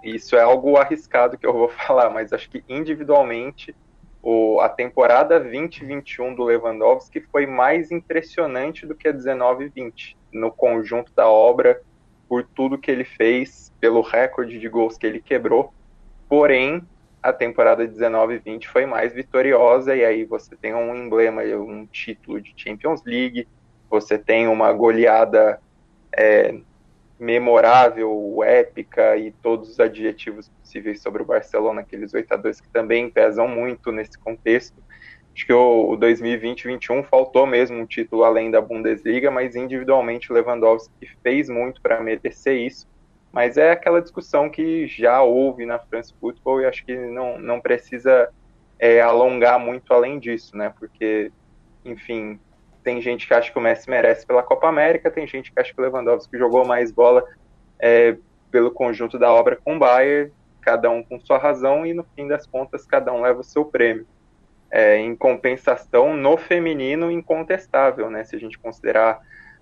isso 0.03 0.35
é 0.35 0.41
algo 0.41 0.77
arriscado 0.77 1.35
que 1.35 1.47
eu 1.47 1.51
vou 1.51 1.67
falar, 1.87 2.11
mas 2.11 2.31
acho 2.31 2.47
que 2.47 2.63
individualmente 2.69 3.75
o, 4.21 4.59
a 4.59 4.69
temporada 4.69 5.39
2021 5.39 6.35
do 6.35 6.43
Lewandowski 6.43 7.19
foi 7.21 7.47
mais 7.47 7.89
impressionante 7.89 8.85
do 8.85 8.93
que 8.93 9.07
a 9.07 9.13
19-20 9.13 10.15
no 10.31 10.51
conjunto 10.51 11.11
da 11.15 11.27
obra, 11.27 11.81
por 12.29 12.43
tudo 12.43 12.77
que 12.77 12.91
ele 12.91 13.03
fez, 13.03 13.73
pelo 13.79 14.01
recorde 14.01 14.59
de 14.59 14.69
gols 14.69 14.95
que 14.95 15.07
ele 15.07 15.19
quebrou. 15.19 15.73
Porém, 16.29 16.83
a 17.23 17.33
temporada 17.33 17.87
19 17.87 18.35
e 18.35 18.37
20 18.37 18.69
foi 18.69 18.85
mais 18.85 19.11
vitoriosa, 19.11 19.95
e 19.95 20.05
aí 20.05 20.23
você 20.23 20.55
tem 20.55 20.75
um 20.75 20.95
emblema, 20.95 21.41
um 21.41 21.83
título 21.87 22.39
de 22.39 22.53
Champions 22.55 23.03
League, 23.03 23.47
você 23.89 24.19
tem 24.19 24.47
uma 24.47 24.71
goleada 24.71 25.59
é, 26.15 26.61
memorável, 27.21 28.39
épica 28.43 29.15
e 29.15 29.31
todos 29.31 29.69
os 29.69 29.79
adjetivos 29.79 30.49
possíveis 30.49 31.03
sobre 31.03 31.21
o 31.21 31.25
Barcelona, 31.25 31.81
aqueles 31.81 32.15
8 32.15 32.33
a 32.33 32.35
2 32.35 32.61
que 32.61 32.69
também 32.69 33.11
pesam 33.11 33.47
muito 33.47 33.91
nesse 33.91 34.17
contexto. 34.17 34.81
Acho 35.35 35.45
que 35.45 35.53
o, 35.53 35.95
2020-21 35.99 37.03
faltou 37.03 37.45
mesmo 37.45 37.77
um 37.77 37.85
título 37.85 38.23
além 38.23 38.49
da 38.49 38.59
Bundesliga, 38.59 39.29
mas 39.29 39.55
individualmente 39.55 40.31
o 40.31 40.33
Lewandowski 40.33 41.07
fez 41.21 41.47
muito 41.47 41.79
para 41.79 42.01
merecer 42.01 42.57
isso. 42.57 42.87
Mas 43.31 43.55
é 43.55 43.71
aquela 43.71 44.01
discussão 44.01 44.49
que 44.49 44.87
já 44.87 45.21
houve 45.21 45.63
na 45.63 45.77
France 45.77 46.11
Football 46.19 46.61
e 46.61 46.65
acho 46.65 46.83
que 46.83 46.97
não, 46.97 47.37
não 47.37 47.61
precisa 47.61 48.29
é, 48.79 48.99
alongar 48.99 49.59
muito 49.59 49.93
além 49.93 50.17
disso, 50.17 50.57
né? 50.57 50.73
Porque, 50.77 51.31
enfim, 51.85 52.39
tem 52.83 53.01
gente 53.01 53.27
que 53.27 53.33
acha 53.33 53.51
que 53.51 53.57
o 53.57 53.61
Messi 53.61 53.89
merece 53.89 54.25
pela 54.25 54.43
Copa 54.43 54.67
América, 54.67 55.11
tem 55.11 55.27
gente 55.27 55.51
que 55.51 55.59
acha 55.59 55.73
que 55.73 55.79
o 55.79 55.83
Lewandowski 55.83 56.37
jogou 56.37 56.65
mais 56.65 56.91
bola 56.91 57.23
é, 57.79 58.17
pelo 58.49 58.71
conjunto 58.71 59.17
da 59.17 59.31
obra 59.31 59.55
com 59.55 59.75
o 59.75 59.79
Bayern, 59.79 60.31
cada 60.61 60.89
um 60.89 61.03
com 61.03 61.19
sua 61.19 61.37
razão 61.37 61.85
e 61.85 61.93
no 61.93 62.05
fim 62.15 62.27
das 62.27 62.45
contas 62.45 62.85
cada 62.85 63.11
um 63.11 63.21
leva 63.21 63.41
o 63.41 63.43
seu 63.43 63.65
prêmio. 63.65 64.05
É, 64.69 64.97
em 64.97 65.15
compensação, 65.15 66.15
no 66.15 66.37
feminino, 66.37 67.11
incontestável, 67.11 68.09
né? 68.09 68.23
Se 68.23 68.37
a 68.37 68.39
gente 68.39 68.57
considerar 68.57 69.19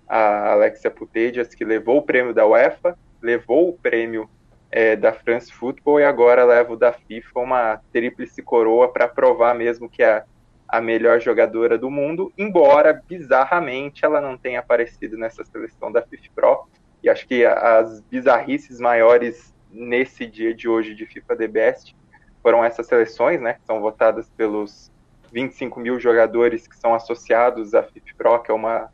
a 0.08 0.52
Alexia 0.52 0.90
Putellas, 0.90 1.52
que 1.52 1.64
levou 1.64 1.98
o 1.98 2.02
prêmio 2.02 2.32
da 2.32 2.46
UEFA, 2.46 2.96
levou 3.20 3.68
o 3.68 3.72
prêmio 3.72 4.30
é, 4.70 4.94
da 4.94 5.12
France 5.12 5.52
Football 5.52 6.00
e 6.00 6.04
agora 6.04 6.44
leva 6.44 6.72
o 6.72 6.76
da 6.76 6.92
FIFA, 6.92 7.40
uma 7.40 7.80
tríplice 7.92 8.40
coroa 8.40 8.92
para 8.92 9.08
provar 9.08 9.54
mesmo 9.54 9.88
que 9.88 10.02
é 10.02 10.24
a 10.70 10.80
melhor 10.80 11.20
jogadora 11.20 11.76
do 11.76 11.90
mundo, 11.90 12.32
embora 12.36 13.02
bizarramente 13.06 14.04
ela 14.04 14.20
não 14.20 14.36
tenha 14.36 14.60
aparecido 14.60 15.16
nessa 15.16 15.44
seleção 15.44 15.90
da 15.90 16.02
FIFA 16.02 16.28
Pro. 16.34 16.68
E 17.02 17.08
acho 17.08 17.26
que 17.26 17.44
as 17.44 18.00
bizarrices 18.02 18.78
maiores 18.78 19.54
nesse 19.70 20.26
dia 20.26 20.54
de 20.54 20.68
hoje 20.68 20.94
de 20.94 21.06
FIFA 21.06 21.36
The 21.36 21.48
Best 21.48 21.96
foram 22.42 22.64
essas 22.64 22.86
seleções, 22.86 23.40
né, 23.40 23.54
que 23.54 23.66
são 23.66 23.80
votadas 23.80 24.28
pelos 24.30 24.90
25 25.32 25.78
mil 25.78 26.00
jogadores 26.00 26.66
que 26.66 26.76
são 26.76 26.94
associados 26.94 27.74
à 27.74 27.82
FIFA 27.82 28.14
Pro, 28.16 28.42
que 28.42 28.50
é 28.50 28.54
uma 28.54 28.90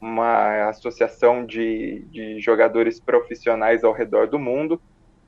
uma 0.00 0.68
associação 0.68 1.44
de, 1.44 2.04
de 2.10 2.38
jogadores 2.40 3.00
profissionais 3.00 3.82
ao 3.82 3.92
redor 3.92 4.28
do 4.28 4.38
mundo. 4.38 4.80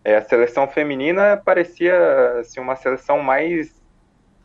É, 0.05 0.17
a 0.17 0.23
seleção 0.23 0.67
feminina 0.69 1.37
parecia 1.37 2.39
assim, 2.39 2.61
uma 2.61 2.77
seleção 2.77 3.21
mais 3.21 3.80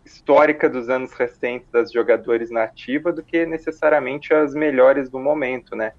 histórica 0.06 0.70
dos 0.70 0.90
anos 0.90 1.12
recentes 1.14 1.68
das 1.72 1.92
jogadores 1.92 2.52
na 2.52 2.64
ativa 2.64 3.12
do 3.12 3.24
que 3.24 3.46
necessariamente 3.46 4.34
as 4.34 4.54
melhores 4.54 5.10
do 5.10 5.20
momento, 5.20 5.76
né? 5.76 5.94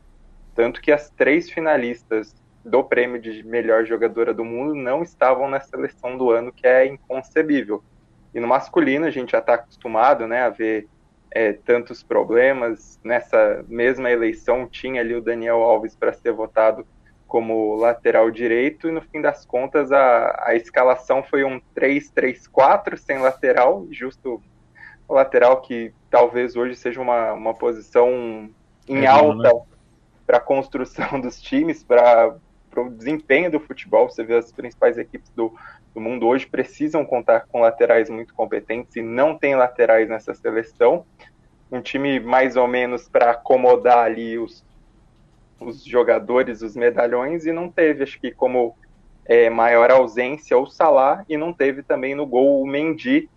Tanto 0.55 0.81
que 0.81 0.93
as 0.93 1.11
três 1.11 1.51
finalistas 1.51 2.35
do 2.65 2.83
prêmio 2.83 3.21
de 3.21 3.43
melhor 3.45 3.85
jogadora 3.85 4.33
do 4.33 4.45
mundo 4.45 4.75
não 4.75 5.03
estavam 5.03 5.49
na 5.49 5.61
seleção 5.61 6.17
do 6.17 6.31
ano, 6.31 6.53
que 6.53 6.67
é 6.67 6.87
inconcebível. 6.87 7.83
E 8.35 8.41
no 8.41 8.47
masculino 8.47 9.07
a 9.07 9.11
gente 9.11 9.33
já 9.33 9.39
está 9.39 9.55
acostumado, 9.55 10.27
né, 10.27 10.43
a 10.43 10.51
ver 10.51 10.89
é, 11.31 11.53
tantos 11.53 12.03
problemas. 12.03 12.99
Nessa 13.05 13.65
mesma 13.69 14.11
eleição 14.11 14.67
tinha 14.67 15.01
ali 15.01 15.15
o 15.15 15.21
Daniel 15.21 15.63
Alves 15.63 15.95
para 15.95 16.13
ser 16.13 16.33
votado 16.33 16.87
como 17.27 17.75
lateral 17.75 18.31
direito 18.31 18.89
e 18.89 18.93
no 18.93 19.01
fim 19.01 19.21
das 19.21 19.45
contas 19.45 19.91
a, 19.91 20.45
a 20.47 20.55
escalação 20.55 21.23
foi 21.23 21.45
um 21.45 21.61
3-3-4 21.77 22.97
sem 22.97 23.19
lateral, 23.19 23.87
justo 23.91 24.41
o 25.09 25.15
lateral 25.15 25.61
que 25.61 25.93
talvez 26.11 26.57
hoje 26.57 26.75
seja 26.77 27.01
uma, 27.01 27.33
uma 27.33 27.55
posição 27.55 28.51
em 28.89 29.05
é 29.05 29.07
alta 29.07 29.53
né? 29.53 29.63
para 30.27 30.39
a 30.39 30.41
construção 30.41 31.21
dos 31.21 31.41
times, 31.41 31.83
para 31.83 32.37
o 32.77 32.91
desempenho 32.91 33.51
do 33.51 33.61
futebol. 33.61 34.09
Você 34.09 34.25
vê 34.25 34.37
as 34.37 34.53
principais 34.53 34.99
equipes 34.99 35.31
do, 35.31 35.55
do 35.95 36.01
mundo 36.01 36.27
hoje 36.27 36.47
precisam 36.47 37.05
contar 37.05 37.47
com 37.47 37.61
laterais 37.61 38.11
muito 38.11 38.35
competentes 38.35 38.97
e 38.97 39.03
não 39.03 39.39
tem 39.39 39.55
laterais 39.55 40.09
nessa 40.09 40.35
seleção. 40.35 41.05
Um 41.71 41.81
time 41.81 42.21
mais 42.21 42.57
ou 42.57 42.67
menos 42.67 43.09
para 43.09 43.33
acomodar 43.33 43.99
ali 43.99 44.39
os, 44.39 44.65
os 45.61 45.85
jogadores, 45.85 46.63
os 46.63 46.77
medalhões, 46.77 47.47
e 47.47 47.53
não 47.53 47.71
teve, 47.71 48.03
acho 48.03 48.21
que 48.21 48.31
como 48.31 48.77
é, 49.25 49.51
maior 49.51 49.91
ausência 49.91 50.57
o 50.57 50.67
Salah, 50.67 51.25
e 51.29 51.37
não 51.37 51.53
teve 51.53 51.83
também 51.83 52.15
no 52.15 52.27
gol 52.27 52.63
o 52.63 52.67
Mendy, 52.67 53.29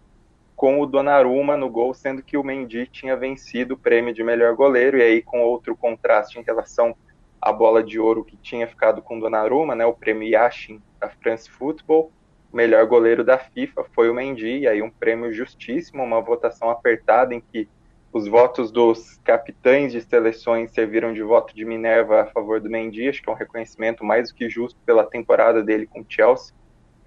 com 0.56 0.82
o 0.82 0.86
Donnarumma 0.86 1.56
no 1.56 1.70
gol, 1.70 1.94
sendo 1.94 2.22
que 2.22 2.38
o 2.38 2.44
Mendy 2.44 2.86
tinha 2.88 3.16
vencido 3.16 3.76
o 3.76 3.78
prêmio 3.78 4.14
de 4.14 4.24
melhor 4.24 4.56
goleiro, 4.56 4.98
e 4.98 5.02
aí 5.02 5.22
com 5.22 5.42
outro 5.42 5.76
contraste 5.76 6.38
em 6.38 6.44
relação 6.44 6.96
à 7.42 7.54
bola 7.54 7.82
de 7.82 7.98
ouro 7.98 8.26
que 8.26 8.36
tinha 8.36 8.68
ficado 8.68 9.02
com 9.02 9.18
o 9.18 9.22
Donnarumma, 9.22 9.74
né, 9.74 9.86
o 9.86 9.94
prêmio 9.94 10.28
Yashin 10.28 10.82
da 11.00 11.08
France 11.10 11.50
Football, 11.50 12.12
o 12.52 12.58
melhor 12.58 12.86
goleiro 12.88 13.24
da 13.24 13.38
FIFA 13.38 13.86
foi 13.96 14.10
o 14.10 14.14
Mendy, 14.14 14.60
e 14.60 14.68
aí 14.68 14.82
um 14.82 14.90
prêmio 14.90 15.32
justíssimo, 15.32 16.04
uma 16.04 16.20
votação 16.20 16.70
apertada 16.70 17.34
em 17.34 17.40
que 17.40 17.70
os 18.12 18.28
votos 18.28 18.72
dos 18.72 19.20
capitães 19.24 19.92
de 19.92 20.02
seleções 20.02 20.72
serviram 20.72 21.14
de 21.14 21.22
voto 21.22 21.56
de 21.56 21.64
Minerva 21.64 22.22
a 22.22 22.26
favor 22.28 22.60
do 22.60 22.70
Mendy, 22.70 23.10
acho 23.10 23.22
que 23.22 23.30
é 23.30 23.32
um 23.32 23.36
reconhecimento 23.36 24.04
mais 24.04 24.30
do 24.30 24.36
que 24.36 24.50
justo 24.50 24.80
pela 24.86 25.04
temporada 25.04 25.64
dele 25.64 25.86
com 25.86 26.02
o 26.02 26.06
Chelsea 26.08 26.54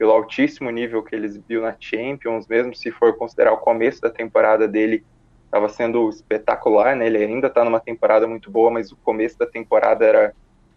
pelo 0.03 0.11
altíssimo 0.11 0.69
nível 0.69 1.01
que 1.01 1.15
ele 1.15 1.27
exibiu 1.27 1.63
na 1.63 1.77
Champions, 1.79 2.49
mesmo 2.49 2.75
se 2.75 2.91
for 2.91 3.17
considerar 3.17 3.53
o 3.53 3.59
começo 3.59 4.01
da 4.01 4.11
temporada 4.11 4.67
dele, 4.67 5.05
estava 5.45 5.69
sendo 5.69 6.09
espetacular, 6.09 6.97
né? 6.97 7.07
Ele 7.07 7.19
ainda 7.19 7.47
está 7.47 7.65
numa 7.65 7.79
temporada 7.79 8.27
muito 8.27 8.51
boa, 8.51 8.69
mas 8.69 8.91
o 8.91 8.97
começo 8.97 9.39
da 9.39 9.47
temporada 9.47 10.05
era 10.05 10.35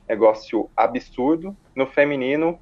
negócio 0.08 0.70
absurdo. 0.78 1.58
No 1.76 1.88
feminino, 1.88 2.60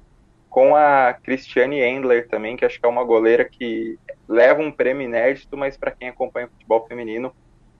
com 0.48 0.74
a 0.74 1.12
Christiane 1.12 1.82
Endler 1.82 2.28
também, 2.28 2.56
que 2.56 2.64
acho 2.64 2.80
que 2.80 2.86
é 2.86 2.88
uma 2.88 3.04
goleira 3.04 3.44
que 3.44 3.98
leva 4.26 4.62
um 4.62 4.72
prêmio 4.72 5.04
inédito, 5.04 5.58
mas 5.58 5.76
para 5.76 5.90
quem 5.90 6.08
acompanha 6.08 6.46
o 6.46 6.50
futebol 6.50 6.86
feminino, 6.86 7.30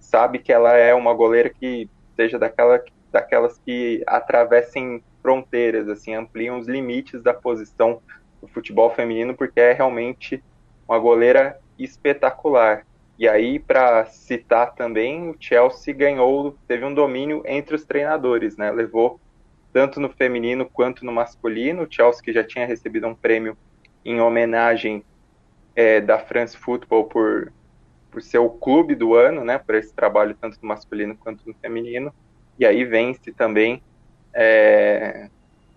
sabe 0.04 0.38
que 0.38 0.52
ela 0.52 0.72
é 0.74 0.94
uma 0.94 1.12
goleira 1.14 1.48
que 1.48 1.88
seja 2.14 2.38
daquela, 2.38 2.82
daquelas 3.10 3.58
que 3.58 4.02
atravessem 4.06 5.02
fronteiras, 5.22 5.88
assim, 5.88 6.14
ampliam 6.14 6.58
os 6.58 6.68
limites 6.68 7.22
da 7.22 7.32
posição 7.32 8.00
do 8.40 8.46
futebol 8.46 8.90
feminino, 8.90 9.34
porque 9.34 9.58
é 9.58 9.72
realmente 9.72 10.42
uma 10.86 10.98
goleira 10.98 11.58
espetacular. 11.78 12.86
E 13.18 13.28
aí, 13.28 13.58
para 13.58 14.04
citar 14.06 14.74
também, 14.74 15.30
o 15.30 15.36
Chelsea 15.38 15.94
ganhou, 15.94 16.56
teve 16.68 16.84
um 16.84 16.92
domínio 16.92 17.42
entre 17.46 17.74
os 17.74 17.84
treinadores, 17.84 18.56
né? 18.56 18.70
Levou 18.70 19.20
tanto 19.72 20.00
no 20.00 20.08
feminino 20.10 20.68
quanto 20.70 21.04
no 21.04 21.12
masculino. 21.12 21.82
O 21.82 21.86
Chelsea 21.88 22.22
que 22.22 22.32
já 22.32 22.44
tinha 22.44 22.66
recebido 22.66 23.06
um 23.06 23.14
prêmio 23.14 23.56
em 24.04 24.20
homenagem 24.20 25.04
é, 25.74 26.00
da 26.00 26.18
France 26.18 26.56
Football 26.56 27.04
por, 27.04 27.52
por 28.14 28.22
ser 28.22 28.38
o 28.38 28.48
clube 28.48 28.94
do 28.94 29.14
ano, 29.14 29.44
né? 29.44 29.58
Por 29.58 29.74
esse 29.74 29.92
trabalho 29.92 30.36
tanto 30.40 30.56
no 30.62 30.68
masculino 30.68 31.16
quanto 31.16 31.42
no 31.44 31.52
feminino. 31.54 32.14
E 32.56 32.64
aí 32.64 32.84
vence 32.84 33.32
também 33.32 33.82
é, 34.32 35.28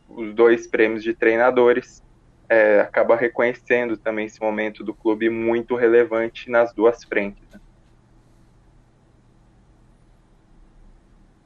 os 0.07 0.35
dois 0.35 0.67
prêmios 0.67 1.03
de 1.03 1.15
treinadores 1.15 2.03
é, 2.47 2.81
acaba 2.81 3.15
reconhecendo 3.15 3.97
também 3.97 4.27
esse 4.27 4.39
momento 4.39 4.83
do 4.83 4.93
clube 4.93 5.31
muito 5.31 5.75
relevante 5.75 6.47
nas 6.49 6.71
duas 6.71 7.03
frentes. 7.03 7.43
Né? 7.51 7.59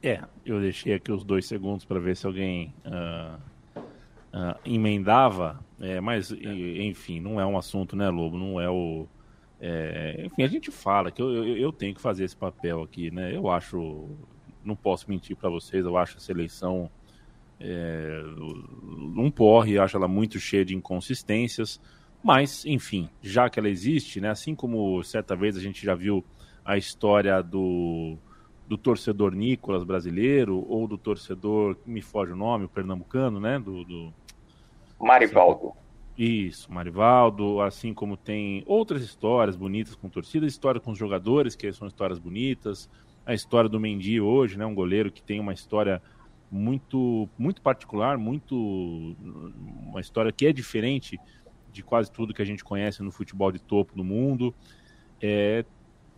É, 0.04 0.22
eu 0.46 0.60
deixei 0.60 0.94
aqui 0.94 1.10
os 1.10 1.24
dois 1.24 1.46
segundos 1.46 1.86
para 1.86 2.00
ver 2.00 2.18
se 2.18 2.28
alguém 2.28 2.74
uh, 2.86 3.40
uh, 3.78 4.60
emendava, 4.66 5.64
é, 5.80 6.02
mas 6.02 6.32
enfim, 6.32 7.22
não 7.22 7.40
é 7.40 7.46
um 7.46 7.58
assunto, 7.58 7.96
né, 7.96 8.10
Lobo? 8.10 8.38
Não 8.38 8.60
é 8.60 8.70
o. 8.70 9.08
É, 9.64 10.24
enfim, 10.26 10.42
a 10.42 10.48
gente 10.48 10.72
fala 10.72 11.12
que 11.12 11.22
eu, 11.22 11.32
eu, 11.32 11.56
eu, 11.56 11.72
tenho 11.72 11.94
que 11.94 12.02
fazer 12.02 12.24
esse 12.24 12.36
papel 12.36 12.82
aqui, 12.82 13.12
né? 13.12 13.36
Eu 13.36 13.48
acho, 13.48 14.10
não 14.64 14.76
posso 14.76 15.08
mentir 15.08 15.36
para 15.36 15.52
vocês, 15.52 15.86
eu 15.86 15.96
acho 15.96 16.18
essa 16.18 16.32
eleição 16.32 16.90
é, 17.60 18.24
um 19.16 19.30
porre, 19.30 19.78
acho 19.78 19.96
ela 19.96 20.08
muito 20.08 20.40
cheia 20.40 20.66
de 20.66 20.76
inconsistências, 20.76 21.80
mas, 22.24 22.66
enfim, 22.66 23.08
já 23.22 23.50
que 23.50 23.60
ela 23.60 23.70
existe, 23.70 24.20
né, 24.20 24.30
assim 24.30 24.56
como 24.56 25.04
certa 25.04 25.36
vez 25.36 25.56
a 25.56 25.62
gente 25.62 25.86
já 25.86 25.94
viu 25.94 26.24
a 26.66 26.76
história 26.78 27.42
do, 27.42 28.18
do 28.68 28.78
torcedor 28.78 29.34
Nicolas 29.34 29.84
brasileiro, 29.84 30.66
ou 30.68 30.88
do 30.88 30.98
torcedor, 30.98 31.78
me 31.86 32.02
foge 32.02 32.32
o 32.32 32.36
nome, 32.36 32.66
o 32.66 32.70
pernambucano, 32.70 33.40
né, 33.40 33.60
do... 33.60 33.84
do 33.84 34.14
Marivaldo. 35.00 35.68
Assim, 35.68 35.78
isso, 36.18 36.72
Marivaldo, 36.72 37.62
assim 37.62 37.94
como 37.94 38.18
tem 38.18 38.64
outras 38.66 39.02
histórias 39.02 39.56
bonitas 39.56 39.96
com 39.96 40.10
torcida, 40.10 40.46
história 40.46 40.80
com 40.80 40.92
os 40.92 40.98
jogadores, 40.98 41.56
que 41.56 41.72
são 41.72 41.88
histórias 41.88 42.20
bonitas, 42.20 42.90
a 43.26 43.34
história 43.34 43.70
do 43.70 43.80
Mendy 43.80 44.20
hoje, 44.20 44.58
né, 44.58 44.66
um 44.66 44.76
goleiro 44.76 45.12
que 45.12 45.22
tem 45.22 45.40
uma 45.40 45.54
história 45.54 46.02
muito 46.52 47.30
muito 47.38 47.62
particular, 47.62 48.18
muito 48.18 49.16
uma 49.88 50.02
história 50.02 50.32
que 50.32 50.46
é 50.46 50.52
diferente 50.52 51.18
de 51.72 51.82
quase 51.82 52.12
tudo 52.12 52.34
que 52.34 52.42
a 52.42 52.46
gente 52.46 52.64
conhece 52.64 53.02
no 53.02 53.12
futebol 53.12 53.52
de 53.52 53.60
topo 53.60 53.96
no 53.96 54.04
mundo. 54.04 54.54
É, 55.22 55.64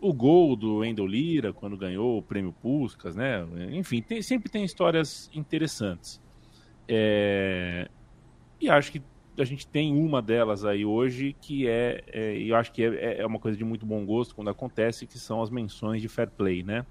o 0.00 0.12
gol 0.12 0.56
do 0.56 0.78
Wendel 0.78 1.06
Lira 1.06 1.52
quando 1.52 1.76
ganhou 1.76 2.18
o 2.18 2.22
prêmio 2.22 2.52
Puskas, 2.52 3.14
né? 3.14 3.46
Enfim, 3.70 4.02
tem, 4.02 4.20
sempre 4.22 4.50
tem 4.50 4.64
histórias 4.64 5.30
interessantes. 5.32 6.20
É, 6.88 7.88
e 8.60 8.68
acho 8.68 8.90
que 8.90 9.00
a 9.38 9.44
gente 9.44 9.66
tem 9.66 9.92
uma 9.96 10.22
delas 10.22 10.64
aí 10.64 10.84
hoje 10.84 11.34
que 11.40 11.66
é, 11.68 12.04
é 12.08 12.36
eu 12.38 12.54
acho 12.56 12.72
que 12.72 12.84
é, 12.84 13.20
é 13.20 13.26
uma 13.26 13.38
coisa 13.38 13.56
de 13.56 13.64
muito 13.64 13.84
bom 13.84 14.04
gosto 14.04 14.34
quando 14.34 14.50
acontece, 14.50 15.06
que 15.06 15.18
são 15.18 15.42
as 15.42 15.50
menções 15.50 16.00
de 16.00 16.08
fair 16.08 16.30
play, 16.30 16.62
né? 16.62 16.86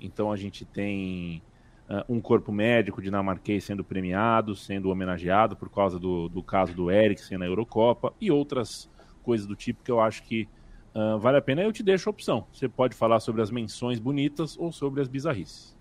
Então 0.00 0.32
a 0.32 0.36
gente 0.36 0.64
tem 0.64 1.42
uh, 1.88 2.04
um 2.12 2.20
corpo 2.20 2.50
médico 2.52 3.00
dinamarquês 3.00 3.64
sendo 3.64 3.84
premiado, 3.84 4.54
sendo 4.56 4.90
homenageado 4.90 5.56
por 5.56 5.70
causa 5.70 5.98
do, 5.98 6.28
do 6.28 6.42
caso 6.42 6.74
do 6.74 6.90
Eriksen 6.90 7.38
na 7.38 7.46
Eurocopa 7.46 8.12
e 8.20 8.30
outras 8.30 8.90
coisas 9.22 9.46
do 9.46 9.54
tipo 9.54 9.82
que 9.82 9.90
eu 9.90 10.00
acho 10.00 10.22
que 10.22 10.48
uh, 10.94 11.18
vale 11.18 11.38
a 11.38 11.42
pena. 11.42 11.62
Eu 11.62 11.72
te 11.72 11.82
deixo 11.82 12.08
a 12.08 12.12
opção. 12.12 12.46
Você 12.52 12.68
pode 12.68 12.94
falar 12.94 13.20
sobre 13.20 13.42
as 13.42 13.50
menções 13.50 13.98
bonitas 13.98 14.56
ou 14.58 14.72
sobre 14.72 15.00
as 15.00 15.08
bizarrices. 15.08 15.76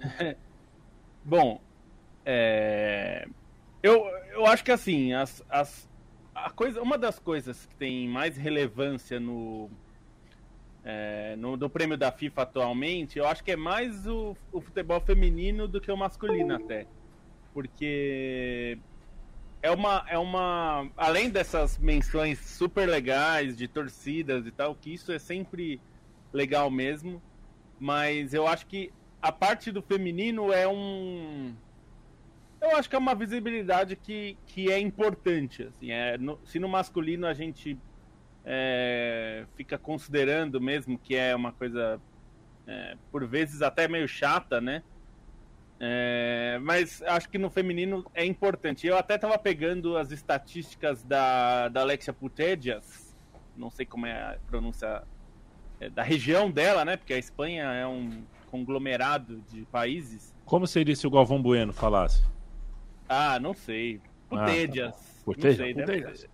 Bom, 1.24 1.60
é... 2.24 3.28
eu, 3.82 4.06
eu 4.32 4.46
acho 4.46 4.64
que 4.64 4.70
assim, 4.70 5.12
as, 5.12 5.42
as, 5.48 5.88
a 6.34 6.50
coisa, 6.50 6.80
uma 6.80 6.96
das 6.96 7.18
coisas 7.18 7.66
que 7.66 7.74
tem 7.76 8.08
mais 8.08 8.36
relevância 8.36 9.18
no, 9.18 9.70
é, 10.84 11.36
no, 11.36 11.56
do 11.56 11.68
prêmio 11.68 11.96
da 11.96 12.10
FIFA 12.10 12.42
atualmente, 12.42 13.18
eu 13.18 13.26
acho 13.26 13.42
que 13.42 13.52
é 13.52 13.56
mais 13.56 14.06
o, 14.06 14.36
o 14.50 14.60
futebol 14.60 15.00
feminino 15.00 15.68
do 15.68 15.80
que 15.80 15.90
o 15.90 15.96
masculino 15.96 16.54
até. 16.54 16.86
Porque 17.52 18.78
é 19.62 19.70
uma, 19.70 20.04
é 20.08 20.18
uma. 20.18 20.90
Além 20.96 21.30
dessas 21.30 21.78
menções 21.78 22.38
super 22.40 22.88
legais 22.88 23.56
de 23.56 23.68
torcidas 23.68 24.44
e 24.46 24.50
tal, 24.50 24.74
que 24.74 24.92
isso 24.92 25.12
é 25.12 25.18
sempre 25.18 25.80
legal 26.32 26.70
mesmo. 26.70 27.22
Mas 27.78 28.34
eu 28.34 28.46
acho 28.46 28.66
que 28.66 28.92
a 29.20 29.30
parte 29.30 29.70
do 29.70 29.80
feminino 29.80 30.52
é 30.52 30.66
um. 30.66 31.54
Eu 32.62 32.76
acho 32.76 32.88
que 32.88 32.94
é 32.94 32.98
uma 32.98 33.14
visibilidade 33.14 33.96
que, 33.96 34.38
que 34.46 34.70
é 34.70 34.78
importante. 34.78 35.64
Assim, 35.64 35.90
é, 35.90 36.16
no, 36.16 36.38
se 36.44 36.60
no 36.60 36.68
masculino 36.68 37.26
a 37.26 37.34
gente 37.34 37.76
é, 38.44 39.44
fica 39.56 39.76
considerando 39.76 40.60
mesmo 40.60 40.96
que 40.96 41.16
é 41.16 41.34
uma 41.34 41.50
coisa, 41.50 42.00
é, 42.64 42.96
por 43.10 43.26
vezes, 43.26 43.62
até 43.62 43.88
meio 43.88 44.06
chata, 44.06 44.60
né? 44.60 44.84
É, 45.80 46.60
mas 46.62 47.02
acho 47.02 47.28
que 47.28 47.36
no 47.36 47.50
feminino 47.50 48.08
é 48.14 48.24
importante. 48.24 48.86
Eu 48.86 48.96
até 48.96 49.16
estava 49.16 49.36
pegando 49.36 49.96
as 49.96 50.12
estatísticas 50.12 51.02
da, 51.02 51.68
da 51.68 51.80
Alexia 51.80 52.12
Putellas, 52.12 53.12
não 53.56 53.70
sei 53.70 53.84
como 53.84 54.06
é 54.06 54.12
a 54.12 54.38
pronúncia 54.46 55.02
é, 55.80 55.90
da 55.90 56.04
região 56.04 56.48
dela, 56.48 56.84
né? 56.84 56.96
Porque 56.96 57.12
a 57.12 57.18
Espanha 57.18 57.64
é 57.64 57.84
um 57.84 58.22
conglomerado 58.52 59.42
de 59.50 59.62
países. 59.64 60.32
Como 60.44 60.64
seria 60.68 60.94
se 60.94 61.08
o 61.08 61.10
Galvão 61.10 61.42
Bueno 61.42 61.72
falasse? 61.72 62.22
Ah, 63.12 63.38
não 63.38 63.54
sei. 63.54 64.00
Putellas. 64.28 64.94
Ah, 65.26 65.32
tá 65.32 65.48
não 65.48 65.54
sei, 65.54 65.74
Putellas. 65.74 66.28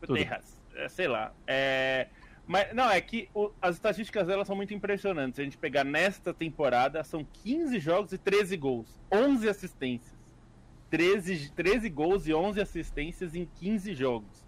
Putellas. 0.00 0.62
É, 0.74 0.88
sei 0.88 1.06
lá. 1.06 1.32
É, 1.46 2.08
mas, 2.46 2.72
não, 2.74 2.90
é 2.90 3.00
que 3.00 3.28
o, 3.34 3.50
as 3.60 3.76
estatísticas 3.76 4.26
delas 4.26 4.46
são 4.46 4.56
muito 4.56 4.74
impressionantes. 4.74 5.36
Se 5.36 5.42
a 5.42 5.44
gente 5.44 5.58
pegar 5.58 5.84
nesta 5.84 6.32
temporada, 6.32 7.04
são 7.04 7.26
15 7.44 7.78
jogos 7.78 8.12
e 8.12 8.18
13 8.18 8.56
gols. 8.56 9.00
11 9.12 9.48
assistências. 9.48 10.16
13, 10.90 11.52
13 11.52 11.88
gols 11.88 12.26
e 12.26 12.34
11 12.34 12.60
assistências 12.60 13.34
em 13.34 13.48
15 13.60 13.94
jogos 13.94 14.44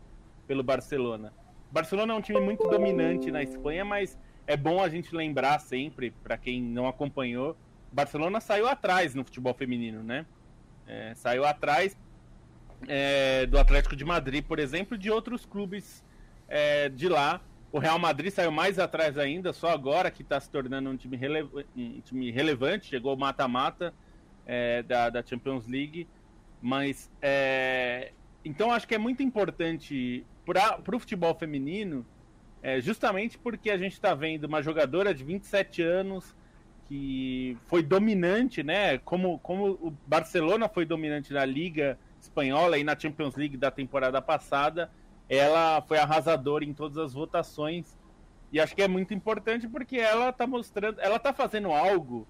pelo 0.47 0.63
Barcelona. 0.63 1.33
Barcelona 1.71 2.13
é 2.13 2.17
um 2.17 2.21
time 2.21 2.41
muito 2.41 2.69
dominante 2.69 3.31
na 3.31 3.43
Espanha, 3.43 3.85
mas 3.85 4.19
é 4.47 4.57
bom 4.57 4.83
a 4.83 4.89
gente 4.89 5.15
lembrar 5.15 5.59
sempre, 5.59 6.11
para 6.23 6.37
quem 6.37 6.63
não 6.63 6.87
acompanhou, 6.87 7.57
Barcelona 7.91 8.41
saiu 8.41 8.69
atrás 8.69 9.15
no 9.15 9.25
futebol 9.25 9.55
feminino, 9.55 10.03
né? 10.03 10.27
É, 10.87 11.15
saiu 11.15 11.45
atrás 11.45 11.97
é, 12.87 13.47
do 13.47 13.59
Atlético 13.59 13.97
de 13.97 14.05
Madrid, 14.05 14.45
por 14.45 14.59
exemplo, 14.59 14.97
de 14.99 15.11
outros 15.11 15.45
clubes 15.47 16.05
é, 16.49 16.89
de 16.89 17.09
lá. 17.09 17.41
O 17.73 17.79
Real 17.79 17.99
Madrid 17.99 18.31
saiu 18.31 18.53
mais 18.53 18.79
atrás 18.79 19.19
ainda, 19.19 19.53
só 19.53 19.71
agora 19.71 20.11
que 20.11 20.23
está 20.23 20.39
se 20.39 20.49
tornando 20.49 20.91
um 20.91 20.97
time, 20.97 21.19
um 21.77 22.01
time 22.01 22.31
relevante. 22.31 22.87
Chegou 22.87 23.17
mata-mata 23.17 23.93
é, 24.47 24.83
da, 24.83 25.11
da, 25.11 25.25
Champions 25.25 25.67
League. 25.67 26.07
Mas, 26.63 27.11
é, 27.21 28.13
então, 28.45 28.71
acho 28.71 28.87
que 28.87 28.95
é 28.95 28.99
muito 28.99 29.23
importante 29.23 30.25
para 30.45 30.79
o 30.95 30.99
futebol 30.99 31.35
feminino, 31.35 32.07
é, 32.63 32.81
justamente 32.81 33.37
porque 33.37 33.71
a 33.71 33.77
gente 33.77 33.93
está 33.93 34.15
vendo 34.15 34.45
uma 34.45 34.63
jogadora 34.63 35.13
de 35.13 35.25
27 35.25 35.83
anos 35.83 36.35
que 36.89 37.57
foi 37.67 37.83
dominante, 37.83 38.63
né? 38.63 38.99
Como, 38.99 39.39
como 39.39 39.73
o 39.73 39.95
Barcelona 40.07 40.69
foi 40.69 40.85
dominante 40.85 41.33
na 41.33 41.45
Liga 41.45 41.99
Espanhola 42.21 42.79
e 42.79 42.85
na 42.85 42.99
Champions 42.99 43.37
League 43.37 43.57
da 43.57 43.71
temporada 43.71 44.21
passada, 44.21 44.91
ela 45.29 45.83
foi 45.83 45.99
arrasadora 45.99 46.65
em 46.65 46.73
todas 46.73 46.99
as 46.99 47.13
votações. 47.13 47.99
E 48.53 48.61
acho 48.61 48.75
que 48.75 48.83
é 48.83 48.89
muito 48.89 49.15
importante 49.15 49.67
porque 49.69 49.97
ela 49.97 50.29
está 50.29 50.47
mostrando, 50.47 51.01
ela 51.01 51.17
está 51.17 51.33
fazendo 51.33 51.73
algo, 51.73 52.27